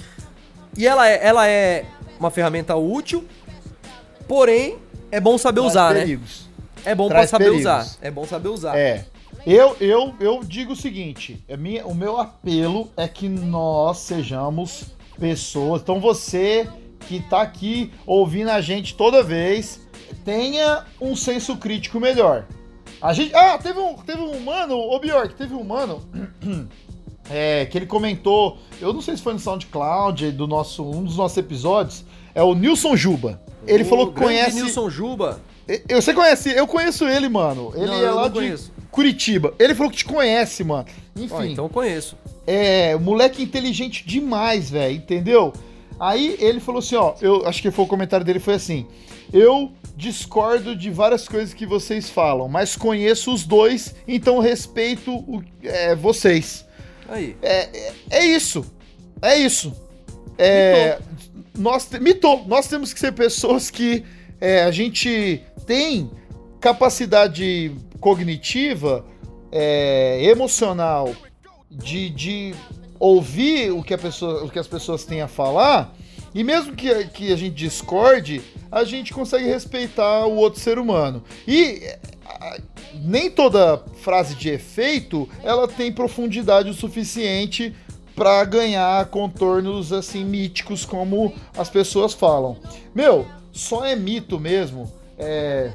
E 0.77 0.87
ela 0.87 1.07
é, 1.07 1.19
ela 1.21 1.47
é 1.47 1.85
uma 2.17 2.31
ferramenta 2.31 2.75
útil, 2.77 3.25
porém 4.25 4.77
é 5.11 5.19
bom 5.19 5.37
saber 5.37 5.59
Traz 5.59 5.73
usar, 5.73 5.93
né? 5.93 5.99
perigos. 5.99 6.49
É 6.85 6.95
bom 6.95 7.07
pra 7.07 7.17
Traz 7.17 7.29
saber 7.29 7.45
perigos. 7.45 7.61
usar. 7.63 7.87
É 8.01 8.11
bom 8.11 8.25
saber 8.25 8.47
usar. 8.49 8.77
É. 8.77 9.05
Eu, 9.45 9.75
eu, 9.79 10.13
eu 10.19 10.43
digo 10.43 10.73
o 10.73 10.75
seguinte: 10.75 11.43
a 11.51 11.55
minha, 11.55 11.85
o 11.85 11.93
meu 11.93 12.17
apelo 12.17 12.89
é 12.97 13.07
que 13.07 13.29
nós 13.29 13.99
sejamos 13.99 14.85
pessoas. 15.19 15.81
Então 15.81 15.99
você 15.99 16.67
que 17.01 17.19
tá 17.21 17.41
aqui 17.41 17.91
ouvindo 18.05 18.49
a 18.49 18.59
gente 18.59 18.95
toda 18.95 19.21
vez, 19.21 19.81
tenha 20.23 20.83
um 20.99 21.15
senso 21.15 21.57
crítico 21.57 21.99
melhor. 21.99 22.45
A 23.01 23.13
gente. 23.13 23.35
Ah, 23.35 23.57
teve 23.57 23.79
um, 23.79 23.95
teve 23.95 24.21
um 24.21 24.39
mano, 24.39 24.77
ô 24.77 24.99
Bjork, 24.99 25.35
teve 25.35 25.53
um 25.53 25.63
mano. 25.63 26.01
é, 27.29 27.65
que 27.65 27.77
ele 27.77 27.85
comentou, 27.85 28.57
eu 28.81 28.93
não 28.93 29.01
sei 29.01 29.15
se 29.15 29.21
foi 29.21 29.33
no 29.33 29.39
SoundCloud, 29.39 30.31
do 30.31 30.47
nosso, 30.47 30.83
um 30.83 31.03
dos 31.03 31.17
nossos 31.17 31.37
episódios, 31.37 32.03
é 32.33 32.41
o 32.41 32.55
Nilson 32.55 32.95
Juba. 32.95 33.41
Ele 33.67 33.83
O 33.83 33.85
falou 33.85 34.11
que 34.11 34.19
conhece. 34.19 34.55
Nilson 34.55 34.89
Juba. 34.89 35.39
Eu, 35.67 36.01
você 36.01 36.13
conhece, 36.13 36.49
eu 36.51 36.67
conheço 36.67 37.07
ele, 37.07 37.27
mano. 37.27 37.71
Ele 37.75 37.87
Não, 37.87 37.93
é 37.95 38.07
eu 38.07 38.15
lá 38.15 38.27
de 38.27 38.33
conheço. 38.35 38.71
Curitiba. 38.95 39.53
Ele 39.59 39.75
falou 39.75 39.91
que 39.91 39.97
te 39.97 40.05
conhece, 40.05 40.63
mano. 40.63 40.85
Enfim, 41.17 41.33
Ó, 41.33 41.43
então 41.43 41.65
eu 41.65 41.69
conheço. 41.69 42.15
é 42.47 42.95
moleque 42.95 43.43
inteligente 43.43 44.05
demais, 44.07 44.69
velho, 44.69 44.95
entendeu? 44.95 45.51
Aí 45.99 46.37
ele 46.39 46.61
falou 46.61 46.79
assim, 46.79 46.95
ó, 46.95 47.13
eu 47.21 47.45
acho 47.45 47.61
que 47.61 47.69
foi 47.71 47.83
o 47.83 47.87
comentário 47.87 48.25
dele 48.25 48.39
foi 48.39 48.53
assim: 48.53 48.85
"Eu 49.33 49.71
discordo 49.97 50.75
de 50.75 50.89
várias 50.89 51.27
coisas 51.27 51.53
que 51.53 51.65
vocês 51.65 52.09
falam, 52.09 52.47
mas 52.47 52.75
conheço 52.77 53.33
os 53.33 53.43
dois, 53.43 53.93
então 54.07 54.39
respeito 54.39 55.11
o- 55.13 55.43
é, 55.61 55.93
vocês." 55.95 56.65
Aí. 57.09 57.35
É, 57.41 57.69
é, 57.77 57.93
é 58.11 58.25
isso. 58.25 58.65
É 59.21 59.37
isso. 59.37 59.73
É, 60.37 60.99
nós, 61.57 61.85
te- 61.85 61.99
mitou. 61.99 62.45
Nós 62.47 62.67
temos 62.67 62.93
que 62.93 62.99
ser 62.99 63.11
pessoas 63.13 63.69
que 63.69 64.03
é, 64.41 64.63
a 64.63 64.71
gente 64.71 65.41
tem 65.65 66.09
capacidade 66.65 67.75
cognitiva, 67.99 69.05
é, 69.51 70.23
emocional, 70.23 71.13
de, 71.69 72.09
de 72.09 72.55
ouvir 72.99 73.69
o 73.71 73.83
que, 73.83 73.95
pessoa, 73.95 74.43
o 74.43 74.49
que 74.49 74.57
as 74.57 74.65
pessoas 74.65 75.05
têm 75.05 75.21
a 75.21 75.27
falar, 75.27 75.93
e 76.33 76.43
mesmo 76.43 76.75
que, 76.75 77.05
que 77.09 77.31
a 77.31 77.35
gente 77.35 77.53
discorde, 77.53 78.41
a 78.71 78.83
gente 78.83 79.13
consegue 79.13 79.45
respeitar 79.45 80.25
o 80.25 80.37
outro 80.37 80.59
ser 80.59 80.79
humano. 80.79 81.23
E 81.47 81.83
nem 82.95 83.29
toda 83.29 83.83
frase 84.01 84.33
de 84.33 84.49
efeito 84.49 85.29
ela 85.43 85.67
tem 85.67 85.91
profundidade 85.91 86.67
o 86.67 86.73
suficiente 86.73 87.75
para 88.15 88.43
ganhar 88.43 89.05
contornos 89.11 89.93
assim 89.93 90.25
míticos 90.25 90.83
como 90.83 91.31
as 91.55 91.69
pessoas 91.69 92.11
falam. 92.15 92.57
Meu, 92.95 93.23
só 93.51 93.85
é 93.85 93.95
mito 93.95 94.39
mesmo. 94.39 94.91
É, 95.17 95.71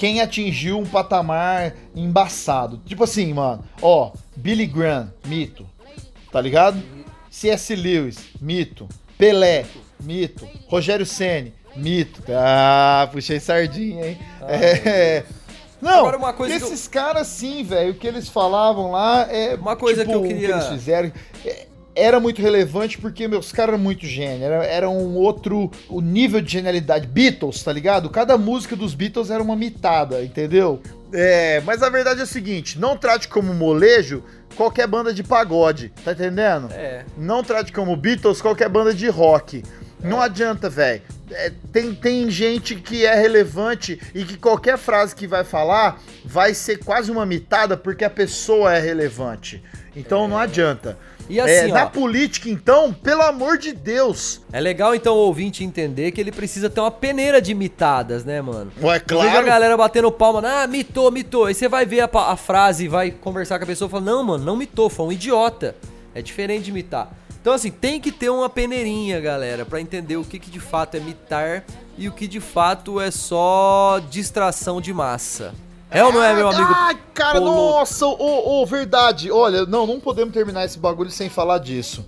quem 0.00 0.22
atingiu 0.22 0.78
um 0.78 0.86
patamar 0.86 1.74
embaçado. 1.94 2.80
Tipo 2.86 3.04
assim, 3.04 3.34
mano, 3.34 3.62
ó, 3.82 4.12
Billy 4.34 4.64
Graham, 4.66 5.12
mito. 5.26 5.66
Tá 6.32 6.40
ligado? 6.40 6.82
C.S. 7.30 7.76
Lewis, 7.76 8.16
mito. 8.40 8.88
Pelé, 9.18 9.66
mito. 10.02 10.48
Rogério 10.68 11.04
Ceni, 11.04 11.52
mito. 11.76 12.22
Ah, 12.30 13.06
puxei 13.12 13.38
sardinha, 13.38 14.06
hein? 14.08 14.18
É. 14.48 15.22
Não, 15.82 16.00
Agora, 16.00 16.16
uma 16.16 16.32
coisa 16.32 16.58
que 16.58 16.64
esses 16.64 16.88
caras 16.88 17.26
sim, 17.26 17.62
velho, 17.62 17.92
o 17.92 17.94
que 17.94 18.06
eles 18.06 18.26
falavam 18.28 18.92
lá 18.92 19.26
é 19.30 19.54
Uma 19.54 19.76
coisa 19.76 20.02
tipo, 20.04 20.12
que 20.12 20.16
eu 20.16 20.22
o 20.22 20.26
queria- 20.28 20.54
eles 20.54 20.66
fizeram 20.68 21.12
é, 21.44 21.66
era 21.94 22.20
muito 22.20 22.40
relevante 22.40 22.98
porque 22.98 23.26
meus 23.26 23.52
caras 23.52 23.74
eram 23.74 23.82
muito 23.82 24.06
gênio, 24.06 24.44
era, 24.44 24.64
era 24.64 24.88
um 24.88 25.16
outro 25.16 25.70
o 25.88 26.00
nível 26.00 26.40
de 26.40 26.52
genialidade. 26.52 27.06
Beatles, 27.06 27.62
tá 27.62 27.72
ligado? 27.72 28.08
Cada 28.08 28.38
música 28.38 28.76
dos 28.76 28.94
Beatles 28.94 29.30
era 29.30 29.42
uma 29.42 29.56
mitada, 29.56 30.22
entendeu? 30.22 30.80
É, 31.12 31.60
mas 31.64 31.82
a 31.82 31.88
verdade 31.90 32.20
é 32.20 32.22
a 32.22 32.26
seguinte, 32.26 32.78
não 32.78 32.96
trate 32.96 33.28
como 33.28 33.52
molejo 33.52 34.22
qualquer 34.54 34.86
banda 34.86 35.12
de 35.12 35.22
pagode, 35.22 35.92
tá 36.04 36.12
entendendo? 36.12 36.68
É. 36.72 37.04
Não 37.16 37.42
trate 37.42 37.72
como 37.72 37.96
Beatles 37.96 38.40
qualquer 38.40 38.68
banda 38.68 38.94
de 38.94 39.08
rock. 39.08 39.62
Não 40.02 40.20
adianta, 40.20 40.68
velho. 40.68 41.02
É, 41.30 41.52
tem, 41.72 41.94
tem 41.94 42.30
gente 42.30 42.74
que 42.74 43.04
é 43.04 43.14
relevante 43.14 44.00
e 44.14 44.24
que 44.24 44.36
qualquer 44.36 44.76
frase 44.76 45.14
que 45.14 45.26
vai 45.26 45.44
falar 45.44 46.00
vai 46.24 46.54
ser 46.54 46.78
quase 46.78 47.10
uma 47.10 47.24
mitada 47.24 47.76
porque 47.76 48.04
a 48.04 48.10
pessoa 48.10 48.74
é 48.74 48.80
relevante. 48.80 49.62
Então 49.94 50.26
não 50.26 50.38
adianta. 50.38 50.96
E 51.30 51.40
assim, 51.40 51.52
É, 51.52 51.70
ó, 51.70 51.74
na 51.74 51.86
política, 51.86 52.50
então, 52.50 52.92
pelo 52.92 53.22
amor 53.22 53.56
de 53.56 53.72
Deus. 53.72 54.40
é 54.52 54.60
legal 54.60 54.94
então 54.96 55.14
o 55.14 55.18
ouvinte 55.18 55.62
entender 55.62 56.10
que 56.10 56.20
ele 56.20 56.32
precisa 56.32 56.68
ter 56.68 56.80
uma 56.80 56.90
peneira 56.90 57.40
de 57.40 57.54
mitadas, 57.54 58.24
né, 58.24 58.42
mano? 58.42 58.72
Ué, 58.82 59.00
Eu 59.08 59.20
vejo 59.20 59.36
a 59.36 59.42
galera 59.42 59.76
batendo 59.76 60.10
palma, 60.10 60.42
ah, 60.44 60.66
mitou, 60.66 61.10
mitou. 61.12 61.44
Aí 61.44 61.54
você 61.54 61.68
vai 61.68 61.86
ver 61.86 62.00
a, 62.00 62.10
a 62.12 62.36
frase 62.36 62.86
e 62.86 62.88
vai 62.88 63.12
conversar 63.12 63.58
com 63.58 63.64
a 63.64 63.66
pessoa 63.66 63.86
e 63.86 63.90
fala, 63.90 64.04
não, 64.04 64.24
mano, 64.24 64.44
não 64.44 64.56
mitou, 64.56 64.90
foi 64.90 65.06
um 65.06 65.12
idiota. 65.12 65.76
É 66.12 66.20
diferente 66.20 66.64
de 66.64 66.72
mitar. 66.72 67.08
Então, 67.40 67.52
assim, 67.54 67.70
tem 67.70 68.00
que 68.00 68.10
ter 68.10 68.28
uma 68.28 68.50
peneirinha, 68.50 69.20
galera, 69.20 69.64
pra 69.64 69.80
entender 69.80 70.16
o 70.16 70.24
que, 70.24 70.38
que 70.38 70.50
de 70.50 70.60
fato 70.60 70.96
é 70.96 71.00
mitar 71.00 71.64
e 71.96 72.08
o 72.08 72.12
que 72.12 72.26
de 72.26 72.40
fato 72.40 73.00
é 73.00 73.10
só 73.10 74.00
distração 74.10 74.80
de 74.80 74.92
massa. 74.92 75.54
É 75.90 76.04
ou 76.04 76.12
não 76.12 76.22
é, 76.22 76.34
meu 76.34 76.48
amigo? 76.48 76.72
Ai, 76.72 76.96
cara, 77.12 77.40
Polo? 77.40 77.52
nossa, 77.54 78.06
ô, 78.06 78.60
ô, 78.62 78.66
verdade. 78.66 79.30
Olha, 79.30 79.66
não, 79.66 79.86
não 79.86 79.98
podemos 79.98 80.32
terminar 80.32 80.64
esse 80.64 80.78
bagulho 80.78 81.10
sem 81.10 81.28
falar 81.28 81.58
disso. 81.58 82.04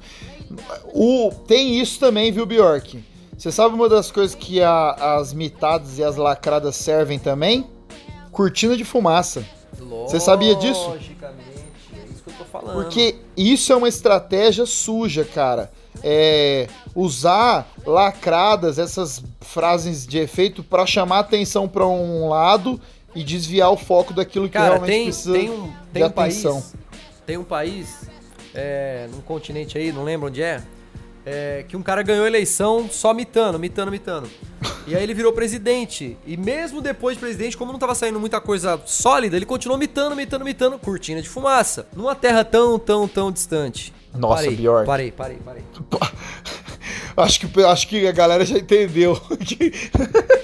O, 0.94 1.30
tem 1.46 1.80
isso 1.80 1.98
também, 1.98 2.30
viu, 2.30 2.46
Bjork? 2.46 3.02
Você 3.36 3.50
sabe 3.50 3.74
uma 3.74 3.88
das 3.88 4.10
coisas 4.10 4.34
que 4.36 4.62
a- 4.62 5.16
as 5.18 5.32
mitadas 5.32 5.98
e 5.98 6.04
as 6.04 6.16
lacradas 6.16 6.76
servem 6.76 7.18
também? 7.18 7.66
Cortina 8.30 8.76
de 8.76 8.84
fumaça. 8.84 9.44
Você 10.06 10.20
sabia 10.20 10.54
disso? 10.54 10.88
Logicamente, 10.90 11.42
é 11.96 12.12
isso 12.12 12.22
que 12.22 12.30
eu 12.30 12.34
tô 12.34 12.44
falando. 12.44 12.74
Porque 12.74 13.16
isso 13.36 13.72
é 13.72 13.76
uma 13.76 13.88
estratégia 13.88 14.64
suja, 14.64 15.24
cara. 15.24 15.72
É, 16.04 16.68
usar 16.94 17.66
lacradas, 17.84 18.78
essas 18.78 19.22
frases 19.40 20.06
de 20.06 20.18
efeito, 20.18 20.62
pra 20.62 20.86
chamar 20.86 21.18
atenção 21.20 21.66
pra 21.68 21.86
um 21.86 22.28
lado 22.28 22.80
e 23.14 23.22
desviar 23.22 23.70
o 23.70 23.76
foco 23.76 24.12
daquilo 24.12 24.46
que 24.46 24.54
Cara, 24.54 24.74
realmente 24.74 24.90
tem, 24.90 25.04
precisa 25.04 25.32
tem 25.32 25.50
um, 25.50 25.66
de 25.66 25.72
tem 25.92 26.04
um 26.04 26.10
país. 26.10 26.74
Tem 27.24 27.36
um 27.36 27.44
país, 27.44 28.08
é, 28.54 29.08
num 29.12 29.20
continente 29.20 29.78
aí, 29.78 29.92
não 29.92 30.02
lembro 30.02 30.28
onde 30.28 30.42
é, 30.42 30.62
é, 31.24 31.64
que 31.68 31.76
um 31.76 31.82
cara 31.82 32.02
ganhou 32.02 32.24
a 32.24 32.28
eleição 32.28 32.88
só 32.90 33.14
mitando, 33.14 33.58
mitando, 33.58 33.90
mitando. 33.90 34.28
E 34.84 34.96
aí 34.96 35.02
ele 35.04 35.14
virou 35.14 35.32
presidente. 35.32 36.16
E 36.26 36.36
mesmo 36.36 36.80
depois 36.80 37.16
de 37.16 37.20
presidente, 37.20 37.56
como 37.56 37.70
não 37.70 37.78
tava 37.78 37.94
saindo 37.94 38.18
muita 38.18 38.40
coisa 38.40 38.80
sólida, 38.84 39.36
ele 39.36 39.46
continuou 39.46 39.78
mitando, 39.78 40.16
mitando, 40.16 40.44
mitando, 40.44 40.76
cortina 40.76 41.22
de 41.22 41.28
fumaça. 41.28 41.86
Numa 41.94 42.16
terra 42.16 42.44
tão, 42.44 42.80
tão, 42.80 43.06
tão 43.06 43.30
distante. 43.30 43.94
Nossa, 44.12 44.42
parei, 44.42 44.56
Bjork. 44.56 44.86
Parei, 44.86 45.12
parei, 45.12 45.38
parei. 45.44 45.62
Acho 47.16 47.40
que, 47.40 47.62
acho 47.62 47.88
que 47.88 48.06
a 48.06 48.12
galera 48.12 48.44
já 48.44 48.56
entendeu 48.56 49.20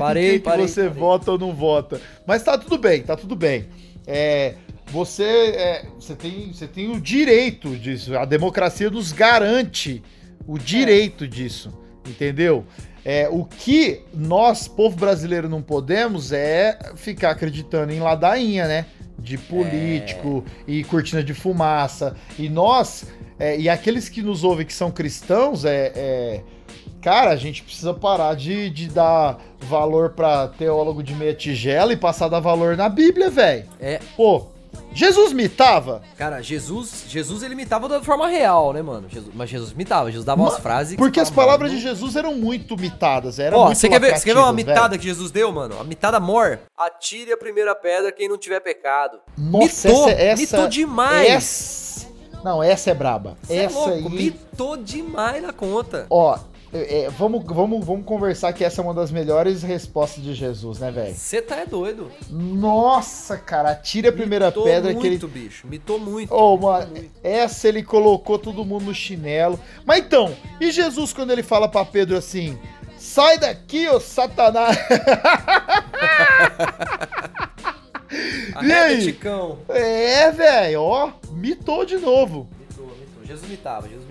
Parei, 0.00 0.30
quem 0.30 0.40
parei. 0.40 0.66
que 0.66 0.72
você 0.72 0.84
parei. 0.84 0.98
vota 0.98 1.32
ou 1.32 1.38
não 1.38 1.54
vota. 1.54 2.00
Mas 2.26 2.42
tá 2.42 2.58
tudo 2.58 2.78
bem, 2.78 3.02
tá 3.02 3.16
tudo 3.16 3.36
bem. 3.36 3.66
É, 4.06 4.54
você, 4.86 5.24
é, 5.24 5.86
você, 5.94 6.14
tem, 6.16 6.52
você 6.52 6.66
tem 6.66 6.90
o 6.90 7.00
direito 7.00 7.76
disso. 7.76 8.16
A 8.16 8.24
democracia 8.24 8.90
nos 8.90 9.12
garante 9.12 10.02
o 10.46 10.58
direito 10.58 11.28
disso, 11.28 11.72
entendeu? 12.08 12.64
É, 13.04 13.28
o 13.30 13.44
que 13.44 14.02
nós, 14.12 14.68
povo 14.68 14.96
brasileiro, 14.96 15.48
não 15.48 15.62
podemos 15.62 16.32
é 16.32 16.78
ficar 16.96 17.30
acreditando 17.30 17.92
em 17.92 18.00
ladainha, 18.00 18.66
né? 18.66 18.86
De 19.18 19.38
político 19.38 20.44
e 20.66 20.82
cortina 20.84 21.22
de 21.22 21.34
fumaça. 21.34 22.16
E 22.38 22.48
nós, 22.48 23.06
é, 23.38 23.58
e 23.58 23.68
aqueles 23.68 24.08
que 24.08 24.22
nos 24.22 24.44
ouvem 24.44 24.66
que 24.66 24.72
são 24.72 24.90
cristãos, 24.90 25.64
é, 25.64 25.92
é, 25.94 26.40
Cara, 27.02 27.30
a 27.30 27.36
gente 27.36 27.62
precisa 27.62 27.94
parar 27.94 28.34
de, 28.34 28.68
de 28.70 28.88
dar 28.88 29.38
valor 29.60 30.10
pra 30.10 30.48
teólogo 30.48 31.02
de 31.02 31.14
meia 31.14 31.34
tigela 31.34 31.92
e 31.92 31.96
passar 31.96 32.26
a 32.26 32.28
dar 32.28 32.40
valor 32.40 32.76
na 32.76 32.88
Bíblia, 32.88 33.30
velho. 33.30 33.66
É, 33.80 34.00
Pô, 34.16 34.46
Jesus 34.92 35.32
mitava? 35.32 36.02
Cara, 36.18 36.42
Jesus, 36.42 37.04
Jesus 37.08 37.42
ele 37.42 37.54
imitava 37.54 37.88
da 37.88 38.02
forma 38.02 38.26
real, 38.28 38.72
né, 38.72 38.82
mano? 38.82 39.08
Jesus- 39.08 39.32
mas 39.34 39.48
Jesus 39.48 39.70
imitava, 39.70 40.10
Jesus 40.10 40.24
dava 40.26 40.42
umas 40.42 40.54
Ma- 40.54 40.60
frases. 40.60 40.90
que 40.92 40.98
Porque 40.98 41.20
as 41.20 41.30
palavras 41.30 41.70
mano, 41.70 41.80
de 41.80 41.86
Jesus 41.88 42.16
eram 42.16 42.34
muito 42.34 42.76
mitadas. 42.76 43.38
Era 43.38 43.56
Ó, 43.56 43.66
muito 43.66 43.78
você 43.78 43.88
quer, 43.88 44.00
ver, 44.00 44.18
você 44.18 44.24
quer 44.24 44.34
ver 44.34 44.40
uma 44.40 44.52
mitada 44.52 44.88
velho. 44.90 45.00
que 45.00 45.06
Jesus 45.08 45.30
deu, 45.30 45.50
mano? 45.52 45.80
A 45.80 45.84
mitada 45.84 46.18
mor. 46.20 46.58
Atire 46.76 47.32
a 47.32 47.36
primeira 47.36 47.74
pedra 47.74 48.10
quem 48.12 48.28
não 48.28 48.36
tiver 48.36 48.60
pecado. 48.60 49.18
Nossa, 49.38 49.88
mitou, 49.88 50.08
essa, 50.08 50.20
essa, 50.20 50.42
mitou 50.56 50.68
demais. 50.68 51.28
Essa, 51.28 52.08
não, 52.44 52.62
essa 52.62 52.90
é 52.90 52.94
braba. 52.94 53.36
Cê 53.44 53.54
é 53.54 53.64
essa 53.64 53.78
louco, 53.78 53.92
aí. 54.08 54.10
mitou 54.10 54.76
demais 54.76 55.40
na 55.42 55.52
conta. 55.52 56.06
Ó, 56.10 56.36
é, 56.72 57.10
vamos, 57.10 57.44
vamos, 57.44 57.84
vamos 57.84 58.04
conversar 58.04 58.52
que 58.52 58.62
essa 58.64 58.80
é 58.80 58.84
uma 58.84 58.94
das 58.94 59.10
melhores 59.10 59.62
respostas 59.62 60.22
de 60.22 60.34
Jesus, 60.34 60.78
né, 60.78 60.90
velho? 60.90 61.14
Você 61.14 61.42
tá 61.42 61.56
é 61.56 61.66
doido. 61.66 62.12
Nossa, 62.30 63.36
cara, 63.36 63.70
atire 63.72 64.06
a 64.06 64.12
primeira 64.12 64.46
mitou 64.46 64.64
pedra 64.64 64.94
que 64.94 65.00
ele. 65.00 65.08
muito, 65.10 65.26
bicho. 65.28 65.66
Mitou 65.66 65.98
muito. 65.98 66.32
Mitou 66.32 66.58
mano, 66.58 66.90
muito. 66.92 67.10
essa 67.24 67.66
ele 67.68 67.82
colocou 67.82 68.38
todo 68.38 68.64
mundo 68.64 68.84
no 68.84 68.94
chinelo. 68.94 69.58
Mas 69.84 69.98
então, 69.98 70.32
e 70.60 70.70
Jesus 70.70 71.12
quando 71.12 71.32
ele 71.32 71.42
fala 71.42 71.68
pra 71.68 71.84
Pedro 71.84 72.16
assim: 72.16 72.56
sai 72.96 73.36
daqui, 73.38 73.88
ô 73.88 73.98
Satanás! 73.98 74.76
Arreda, 78.54 78.82
aí? 78.82 79.04
Ticão. 79.04 79.58
é, 79.68 80.30
velho, 80.30 80.82
ó, 80.82 81.12
mitou 81.32 81.84
de 81.84 81.96
novo. 81.96 82.48
Mitou, 82.58 82.86
mitou. 82.86 83.24
Jesus 83.24 83.48
mitava, 83.48 83.88
Jesus 83.88 84.06
mitava. 84.06 84.09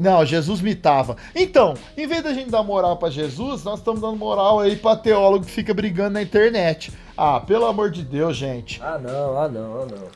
Não, 0.00 0.24
Jesus 0.24 0.62
mitava. 0.62 1.14
Então, 1.34 1.74
em 1.94 2.06
vez 2.06 2.22
da 2.22 2.32
gente 2.32 2.48
dar 2.48 2.62
moral 2.62 2.96
pra 2.96 3.10
Jesus, 3.10 3.62
nós 3.64 3.80
estamos 3.80 4.00
dando 4.00 4.16
moral 4.16 4.58
aí 4.58 4.74
pra 4.74 4.96
teólogo 4.96 5.44
que 5.44 5.50
fica 5.50 5.74
brigando 5.74 6.14
na 6.14 6.22
internet. 6.22 6.90
Ah, 7.14 7.38
pelo 7.38 7.66
amor 7.66 7.90
de 7.90 8.02
Deus, 8.02 8.34
gente. 8.34 8.80
Ah, 8.82 8.98
não, 8.98 9.38
ah, 9.38 9.46
não, 9.46 9.82
ah, 9.82 9.86
não. 9.86 10.08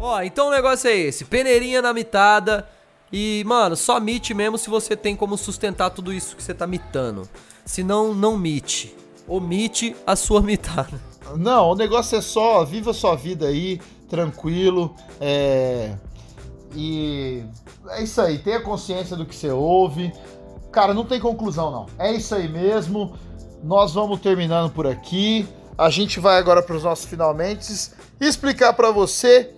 Ó, 0.00 0.20
então 0.22 0.48
o 0.48 0.50
negócio 0.50 0.90
é 0.90 0.96
esse: 0.96 1.24
peneirinha 1.24 1.80
na 1.80 1.94
mitada. 1.94 2.66
E, 3.12 3.44
mano, 3.46 3.76
só 3.76 4.00
mite 4.00 4.34
mesmo 4.34 4.58
se 4.58 4.68
você 4.68 4.96
tem 4.96 5.14
como 5.14 5.38
sustentar 5.38 5.90
tudo 5.90 6.12
isso 6.12 6.34
que 6.34 6.42
você 6.42 6.54
tá 6.54 6.66
mitando. 6.66 7.28
Senão, 7.64 8.12
não 8.12 8.36
mite. 8.36 8.96
Omite 9.30 9.94
a 10.06 10.16
sua 10.16 10.42
mitada. 10.42 11.00
Não, 11.36 11.70
o 11.70 11.74
negócio 11.76 12.18
é 12.18 12.20
só, 12.20 12.64
viva 12.64 12.92
sua 12.92 13.14
vida 13.14 13.46
aí, 13.46 13.80
tranquilo, 14.08 14.94
é... 15.20 15.94
E 16.74 17.42
é 17.90 18.02
isso 18.02 18.20
aí, 18.20 18.38
tenha 18.38 18.60
consciência 18.60 19.16
do 19.16 19.24
que 19.24 19.34
você 19.34 19.50
ouve. 19.50 20.12
Cara, 20.72 20.92
não 20.94 21.04
tem 21.04 21.18
conclusão 21.20 21.70
não. 21.70 21.86
É 21.98 22.12
isso 22.12 22.34
aí 22.34 22.48
mesmo. 22.48 23.14
Nós 23.62 23.92
vamos 23.94 24.20
terminando 24.20 24.70
por 24.70 24.86
aqui. 24.86 25.48
A 25.76 25.90
gente 25.90 26.20
vai 26.20 26.38
agora 26.38 26.62
para 26.62 26.76
os 26.76 26.84
nossos 26.84 27.06
finalmente 27.06 27.72
explicar 28.20 28.72
para 28.74 28.90
você 28.90 29.52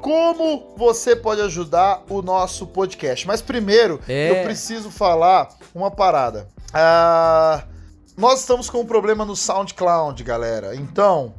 como 0.00 0.74
você 0.76 1.14
pode 1.14 1.40
ajudar 1.42 2.02
o 2.08 2.22
nosso 2.22 2.66
podcast. 2.66 3.26
Mas 3.26 3.40
primeiro, 3.42 4.00
É. 4.08 4.30
eu 4.40 4.44
preciso 4.44 4.90
falar 4.90 5.48
uma 5.74 5.90
parada. 5.90 6.48
Ah, 6.72 7.62
nós 8.18 8.40
estamos 8.40 8.68
com 8.68 8.80
um 8.80 8.84
problema 8.86 9.24
no 9.24 9.36
SoundCloud, 9.36 10.24
galera. 10.24 10.74
Então, 10.74 11.32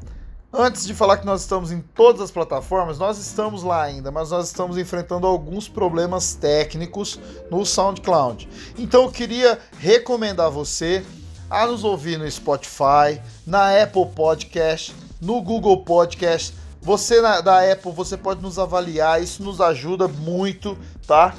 antes 0.52 0.86
de 0.86 0.94
falar 0.94 1.18
que 1.18 1.26
nós 1.26 1.42
estamos 1.42 1.72
em 1.74 1.82
todas 1.82 2.22
as 2.22 2.32
plataformas, 2.32 2.98
nós 2.98 3.18
estamos 3.20 3.64
lá 3.64 3.84
ainda, 3.84 4.10
mas 4.12 4.32
nós 4.32 4.48
estamos 4.48 4.78
enfrentando 4.78 5.28
alguns 5.28 5.68
problemas 5.68 6.34
técnicos 6.36 7.20
no 7.52 7.66
SoundCloud. 7.66 8.48
Então, 8.78 9.04
eu 9.04 9.12
queria 9.12 9.60
recomendar 9.78 10.50
você 10.50 11.06
a 11.50 11.66
nos 11.68 11.84
ouvir 11.84 12.18
no 12.18 12.30
Spotify, 12.32 13.20
na 13.46 13.84
Apple 13.84 14.06
Podcast, 14.16 14.96
no 15.20 15.42
Google 15.42 15.84
Podcast. 15.84 16.56
Você 16.82 17.20
na- 17.20 17.42
da 17.42 17.70
Apple, 17.70 17.92
você 17.92 18.16
pode 18.16 18.42
nos 18.42 18.58
avaliar, 18.58 19.22
isso 19.22 19.44
nos 19.44 19.60
ajuda 19.60 20.08
muito, 20.08 20.78
tá? 21.06 21.36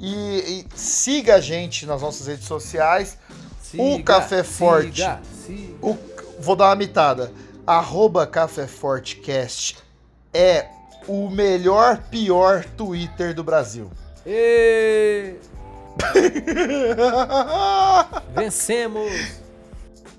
E, 0.00 0.64
e 0.64 0.78
siga 0.78 1.34
a 1.34 1.40
gente 1.40 1.84
nas 1.84 2.00
nossas 2.00 2.26
redes 2.26 2.46
sociais. 2.46 3.18
O 3.76 4.02
Café 4.02 4.42
Forte. 4.42 5.00
Siga, 5.02 5.20
siga. 5.46 5.74
O- 5.82 5.98
vou 6.38 6.56
dar 6.56 6.66
uma 6.66 6.76
mitada. 6.76 7.30
Arroba 7.66 8.26
Café 8.26 8.66
Fortecast 8.66 9.76
é 10.32 10.66
o 11.06 11.28
melhor, 11.28 11.98
pior 12.10 12.64
Twitter 12.64 13.34
do 13.34 13.44
Brasil. 13.44 13.90
E... 14.26 15.34
Vencemos! 18.34 19.12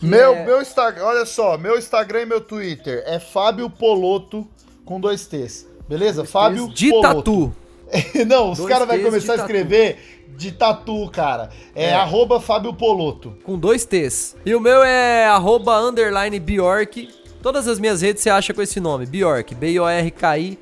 Meu, 0.00 0.32
é- 0.34 0.44
meu 0.44 0.62
Instagram, 0.62 1.04
olha 1.04 1.26
só, 1.26 1.58
meu 1.58 1.76
Instagram 1.76 2.22
e 2.22 2.26
meu 2.26 2.40
Twitter 2.40 3.02
é 3.06 3.18
Fábio 3.18 3.68
Poloto 3.68 4.46
com 4.84 5.00
dois 5.00 5.26
T's. 5.26 5.66
Beleza? 5.88 6.24
Fábio 6.24 6.68
de 6.68 6.88
Poloto. 6.90 7.14
tatu. 7.16 7.52
Não, 8.26 8.50
os 8.52 8.58
Dois 8.58 8.68
caras 8.70 8.86
vão 8.88 8.98
começar 9.00 9.32
a 9.34 9.36
de 9.36 9.42
tatu. 9.42 9.52
escrever 9.52 9.98
de 10.36 10.52
tatu, 10.52 11.08
cara. 11.10 11.50
É, 11.74 11.86
É. 11.90 11.94
arroba 11.94 12.40
Fábio 12.40 12.72
Poloto. 12.74 13.36
Com 13.44 13.58
dois 13.58 13.84
T's. 13.84 14.36
E 14.44 14.54
o 14.54 14.60
meu 14.60 14.82
é 14.82 15.26
arroba 15.26 15.78
underline 15.80 16.38
Bjork. 16.38 17.08
Todas 17.42 17.66
as 17.68 17.78
minhas 17.78 18.02
redes 18.02 18.22
você 18.22 18.30
acha 18.30 18.52
com 18.52 18.60
esse 18.60 18.80
nome, 18.80 19.06
Bjork, 19.06 19.54
B-O-R-K-I. 19.54 20.58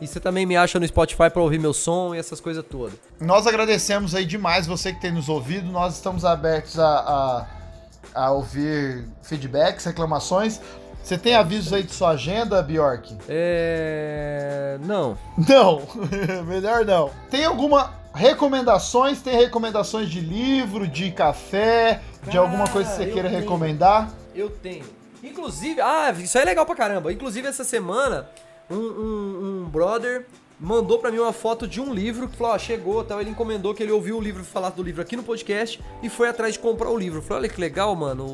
E 0.00 0.06
você 0.06 0.18
também 0.18 0.46
me 0.46 0.56
acha 0.56 0.80
no 0.80 0.86
Spotify 0.86 1.28
pra 1.30 1.42
ouvir 1.42 1.58
meu 1.58 1.72
som 1.74 2.14
e 2.14 2.18
essas 2.18 2.40
coisas 2.40 2.64
todas. 2.68 2.94
Nós 3.20 3.46
agradecemos 3.46 4.14
aí 4.14 4.24
demais 4.24 4.66
você 4.66 4.92
que 4.92 5.00
tem 5.00 5.12
nos 5.12 5.28
ouvido. 5.28 5.70
Nós 5.70 5.94
estamos 5.94 6.24
abertos 6.24 6.78
a, 6.78 7.46
a, 8.14 8.22
a 8.26 8.30
ouvir 8.32 9.04
feedbacks, 9.22 9.84
reclamações. 9.84 10.60
Você 11.02 11.16
tem 11.18 11.34
avisos 11.34 11.72
aí 11.72 11.82
de 11.82 11.92
sua 11.92 12.10
agenda, 12.10 12.62
Bjork? 12.62 13.16
É. 13.28 14.78
Não. 14.82 15.18
Não, 15.48 15.82
melhor 16.46 16.84
não. 16.84 17.10
Tem 17.30 17.44
alguma 17.44 17.94
recomendações? 18.14 19.20
Tem 19.20 19.34
recomendações 19.36 20.08
de 20.08 20.20
livro, 20.20 20.86
de 20.86 21.10
café, 21.10 22.00
de 22.28 22.36
alguma 22.36 22.68
coisa 22.68 22.90
que 22.90 22.96
você 22.96 23.04
eu 23.04 23.12
queira 23.12 23.28
tenho. 23.28 23.40
recomendar? 23.40 24.10
Eu 24.34 24.50
tenho. 24.50 24.84
Inclusive, 25.22 25.80
ah, 25.80 26.10
isso 26.18 26.36
aí 26.38 26.42
é 26.42 26.46
legal 26.46 26.64
pra 26.64 26.74
caramba. 26.74 27.12
Inclusive, 27.12 27.46
essa 27.46 27.64
semana, 27.64 28.28
um, 28.70 28.76
um, 28.76 29.62
um 29.64 29.68
brother 29.68 30.26
mandou 30.60 30.98
pra 30.98 31.10
mim 31.10 31.18
uma 31.18 31.32
foto 31.32 31.66
de 31.66 31.80
um 31.80 31.92
livro 31.92 32.28
que 32.28 32.36
falou, 32.36 32.52
ó, 32.52 32.58
chegou, 32.58 33.02
tal, 33.02 33.20
ele 33.20 33.30
encomendou 33.30 33.74
que 33.74 33.82
ele 33.82 33.90
ouviu 33.90 34.18
o 34.18 34.20
livro 34.20 34.44
falar 34.44 34.70
do 34.70 34.82
livro 34.82 35.00
aqui 35.00 35.16
no 35.16 35.22
podcast 35.22 35.80
e 36.02 36.10
foi 36.10 36.28
atrás 36.28 36.52
de 36.52 36.58
comprar 36.58 36.90
o 36.90 36.98
livro. 36.98 37.22
Falei, 37.22 37.44
olha 37.44 37.48
que 37.48 37.60
legal, 37.60 37.96
mano, 37.96 38.26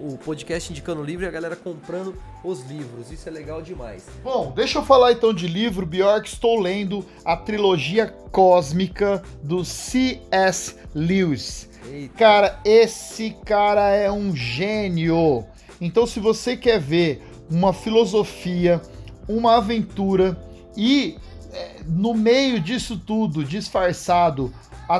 o, 0.00 0.14
o 0.14 0.18
podcast 0.18 0.72
indicando 0.72 1.00
o 1.00 1.04
livro 1.04 1.24
e 1.24 1.28
a 1.28 1.30
galera 1.30 1.54
comprando 1.54 2.16
os 2.42 2.64
livros. 2.64 3.12
Isso 3.12 3.28
é 3.28 3.32
legal 3.32 3.62
demais. 3.62 4.04
Bom, 4.24 4.52
deixa 4.54 4.80
eu 4.80 4.84
falar 4.84 5.12
então 5.12 5.32
de 5.32 5.46
livro, 5.46 5.86
Bjork. 5.86 6.28
Estou 6.28 6.58
lendo 6.58 7.06
a 7.24 7.36
trilogia 7.36 8.08
cósmica 8.32 9.22
do 9.42 9.64
C.S. 9.64 10.74
Lewis. 10.92 11.68
Eita. 11.90 12.18
Cara, 12.18 12.60
esse 12.64 13.36
cara 13.44 13.90
é 13.90 14.10
um 14.10 14.34
gênio. 14.34 15.46
Então, 15.80 16.06
se 16.06 16.18
você 16.18 16.56
quer 16.56 16.80
ver 16.80 17.22
uma 17.48 17.72
filosofia, 17.72 18.82
uma 19.28 19.56
aventura 19.56 20.36
e 20.76 21.16
é, 21.52 21.80
no 21.86 22.14
meio 22.14 22.60
disso 22.60 22.98
tudo, 22.98 23.44
disfarçado, 23.44 24.52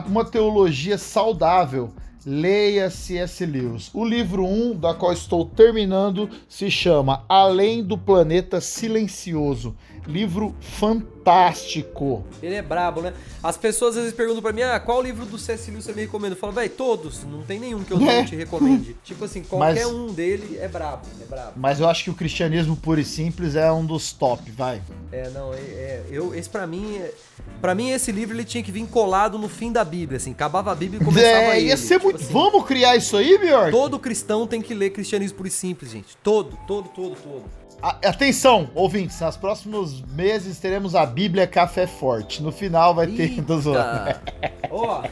uma 0.07 0.25
teologia 0.25 0.99
saudável, 0.99 1.91
leia 2.25 2.91
C.S. 2.91 3.45
Lewis. 3.47 3.91
O 3.95 4.05
livro 4.05 4.45
1, 4.45 4.77
da 4.79 4.93
qual 4.95 5.13
estou 5.13 5.47
terminando, 5.47 6.29
se 6.49 6.71
chama 6.71 7.25
Além 7.29 7.83
do 7.83 7.97
Planeta 7.97 8.61
Silencioso. 8.61 9.75
Livro 10.09 10.55
fantástico. 10.61 12.25
Ele 12.43 12.55
é 12.55 12.63
brabo, 12.63 13.03
né? 13.03 13.13
As 13.43 13.57
pessoas 13.59 13.91
às 13.95 14.03
vezes 14.05 14.17
perguntam 14.17 14.41
pra 14.41 14.53
mim, 14.53 14.63
ah, 14.63 14.81
qual 14.81 15.03
livro 15.03 15.27
do 15.27 15.39
C.S. 15.39 15.71
Lewis 15.71 15.85
você 15.85 15.93
me 15.93 16.01
recomenda? 16.03 16.35
Eu 16.35 16.39
falo, 16.39 16.53
véi, 16.55 16.69
todos, 16.71 17.25
não 17.25 17.43
tem 17.43 17.61
nenhum 17.61 17.85
que 17.85 17.93
eu 17.93 17.99
não 18.01 18.09
É. 18.09 18.25
te 18.25 18.35
recomende. 18.35 18.97
tipo 19.05 19.25
assim, 19.25 19.43
qualquer 19.43 19.85
Mas- 19.85 19.87
um 19.87 20.07
dele 20.13 20.57
é 20.59 20.67
brabo, 20.67 21.07
é 21.21 21.25
brabo. 21.27 21.53
Mas 21.57 21.79
eu 21.79 21.89
acho 21.89 22.05
que 22.05 22.11
o 22.11 22.15
cristianismo 22.15 22.75
puro 22.75 22.99
e 23.01 23.05
simples 23.05 23.55
é 23.55 23.71
um 23.71 23.85
dos 23.85 24.11
top, 24.13 24.51
vai. 24.51 24.81
É, 25.13 25.29
não, 25.31 25.53
é, 25.53 25.59
é- 25.59 26.05
eu, 26.11 26.35
esse 26.35 26.49
pra 26.49 26.67
mim, 26.67 26.97
é, 26.97 27.13
pra 27.61 27.75
mim 27.75 27.91
esse 27.91 28.11
livro 28.11 28.35
ele 28.35 28.45
tinha 28.45 28.63
que 28.65 28.73
vir 28.73 28.87
colado 28.87 29.39
no 29.39 29.49
fim 29.49 29.71
da 29.71 29.85
Bíblia, 29.85 30.17
assim, 30.17 30.33
acabava 30.33 30.73
a 30.73 30.75
Bíblia 30.75 31.01
e 31.03 31.05
começava 31.05 31.29
É, 31.55 31.59
ele. 31.59 31.67
ia 31.69 31.77
ser 31.77 31.95
tipo 31.95 32.05
muito. 32.05 32.23
assim, 32.23 32.33
Vamos 32.33 32.65
criar 32.67 32.97
isso 32.97 33.15
aí, 33.17 33.37
Bjork? 33.39 33.71
Todo 33.71 33.99
cristão 33.99 34.47
tem 34.47 34.63
que 34.63 34.73
ler 34.73 34.91
cristianismo 34.91 35.37
puro 35.37 35.49
e 35.49 35.51
simples, 35.53 35.91
gente. 35.91 36.17
Todo, 36.23 36.59
todo, 36.67 36.89
todo, 36.89 37.15
todo. 37.15 37.45
A- 37.81 37.97
Atenção, 38.09 38.71
ouvintes, 38.75 39.19
nos 39.67 39.98
meses 40.09 40.59
teremos 40.59 40.95
a 40.95 41.05
Bíblia 41.07 41.47
Café 41.47 41.87
Forte. 41.87 42.43
No 42.43 42.51
final 42.53 42.95
vai 42.95 43.07
ter. 43.07 43.43
Tô 43.45 43.59
zoando. 43.61 44.09
Eita. 44.09 44.23
Ó. 44.71 45.03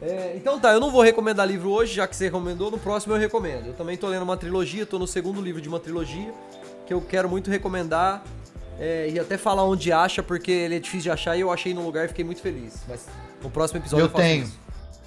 é, 0.00 0.34
então 0.36 0.58
tá, 0.60 0.72
eu 0.72 0.80
não 0.80 0.90
vou 0.90 1.02
recomendar 1.02 1.46
livro 1.46 1.70
hoje, 1.70 1.94
já 1.94 2.06
que 2.06 2.14
você 2.16 2.24
recomendou. 2.24 2.70
No 2.70 2.78
próximo 2.78 3.14
eu 3.14 3.18
recomendo. 3.18 3.66
Eu 3.68 3.74
também 3.74 3.96
tô 3.96 4.06
lendo 4.08 4.22
uma 4.22 4.36
trilogia, 4.36 4.86
tô 4.86 4.98
no 4.98 5.06
segundo 5.06 5.40
livro 5.40 5.60
de 5.60 5.68
uma 5.68 5.80
trilogia 5.80 6.32
que 6.86 6.94
eu 6.94 7.00
quero 7.00 7.28
muito 7.28 7.50
recomendar. 7.50 8.22
é, 8.80 9.10
e 9.10 9.18
até 9.18 9.36
falar 9.36 9.64
onde 9.64 9.90
acha, 9.92 10.22
porque 10.22 10.50
ele 10.52 10.76
é 10.76 10.78
difícil 10.78 11.02
de 11.04 11.10
achar 11.10 11.36
e 11.36 11.40
eu 11.40 11.50
achei 11.50 11.74
num 11.74 11.84
lugar 11.84 12.04
e 12.04 12.08
fiquei 12.08 12.24
muito 12.24 12.40
feliz. 12.40 12.82
Mas 12.88 13.06
no 13.42 13.50
próximo 13.50 13.80
episódio 13.80 14.04
eu, 14.04 14.06
Eu 14.06 14.12
tenho. 14.12 14.44
isso. 14.44 14.58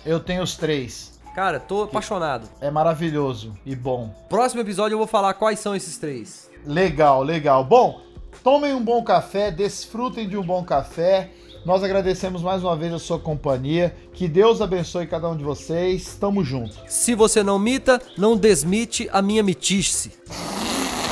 Eu 0.05 0.19
tenho 0.19 0.43
os 0.43 0.55
três. 0.57 1.11
Cara, 1.33 1.59
tô 1.59 1.83
apaixonado. 1.83 2.49
É 2.59 2.69
maravilhoso 2.69 3.53
e 3.65 3.73
bom. 3.75 4.13
Próximo 4.27 4.59
episódio 4.61 4.95
eu 4.95 4.97
vou 4.97 5.07
falar 5.07 5.33
quais 5.35 5.59
são 5.59 5.73
esses 5.73 5.97
três. 5.97 6.49
Legal, 6.65 7.23
legal. 7.23 7.63
Bom, 7.63 8.01
tomem 8.43 8.73
um 8.73 8.83
bom 8.83 9.03
café, 9.03 9.51
desfrutem 9.51 10.27
de 10.27 10.37
um 10.37 10.43
bom 10.43 10.63
café. 10.63 11.29
Nós 11.65 11.83
agradecemos 11.83 12.41
mais 12.41 12.63
uma 12.63 12.75
vez 12.75 12.91
a 12.93 12.99
sua 12.99 13.19
companhia. 13.19 13.95
Que 14.13 14.27
Deus 14.27 14.61
abençoe 14.61 15.05
cada 15.05 15.29
um 15.29 15.37
de 15.37 15.43
vocês. 15.43 16.17
Tamo 16.19 16.43
junto. 16.43 16.75
Se 16.87 17.13
você 17.13 17.43
não 17.43 17.59
mita, 17.59 18.01
não 18.17 18.35
desmite 18.35 19.07
a 19.11 19.21
minha 19.21 19.43
mitice. 19.43 20.11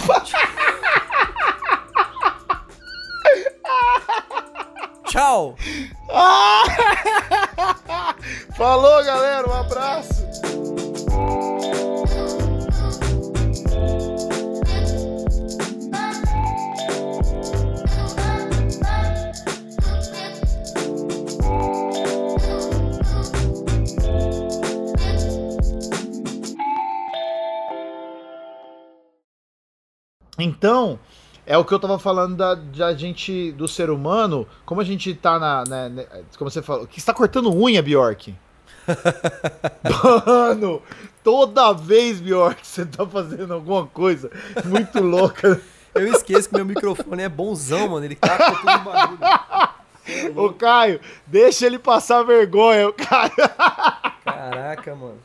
Tchau! 5.05 5.55
Falou, 8.55 9.03
galera. 9.03 9.49
Um 9.49 9.53
abraço. 9.53 10.23
Então, 30.43 30.99
é 31.45 31.57
o 31.57 31.65
que 31.65 31.73
eu 31.73 31.79
tava 31.79 31.97
falando 31.99 32.35
da, 32.35 32.55
da 32.55 32.93
gente, 32.93 33.51
do 33.53 33.67
ser 33.67 33.89
humano, 33.89 34.47
como 34.65 34.81
a 34.81 34.83
gente 34.83 35.13
tá 35.15 35.39
na. 35.39 35.63
na- 35.65 35.89
na- 35.89 36.03
como 36.37 36.49
você 36.49 36.61
falou, 36.61 36.85
que 36.87 36.99
está 36.99 37.13
cortando 37.13 37.53
unha, 37.53 37.81
Bjork. 37.81 38.35
Mano, 40.25 40.81
toda 41.23 41.73
vez, 41.73 42.19
Bjork, 42.19 42.65
você 42.65 42.85
tá 42.85 43.05
fazendo 43.05 43.53
alguma 43.53 43.85
coisa 43.87 44.29
muito 44.65 44.99
louca. 45.01 45.61
Eu 45.93 46.07
esqueço 46.07 46.49
que 46.49 46.55
meu 46.55 46.65
microfone 46.65 47.23
é 47.23 47.29
bonzão, 47.29 47.89
mano. 47.89 48.05
Ele 48.05 48.15
capta 48.15 48.51
tudo 48.51 48.71
o 48.71 48.79
bagulho. 48.79 50.39
Ô, 50.39 50.53
Caio, 50.53 50.99
deixa 51.25 51.65
ele 51.65 51.77
passar 51.79 52.23
vergonha, 52.23 52.87
o 52.89 52.93
Caio. 52.93 53.31
Caraca, 54.23 54.95
mano. 54.95 55.17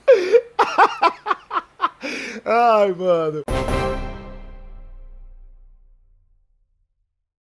Ai, 2.44 2.92
mano. 2.92 3.42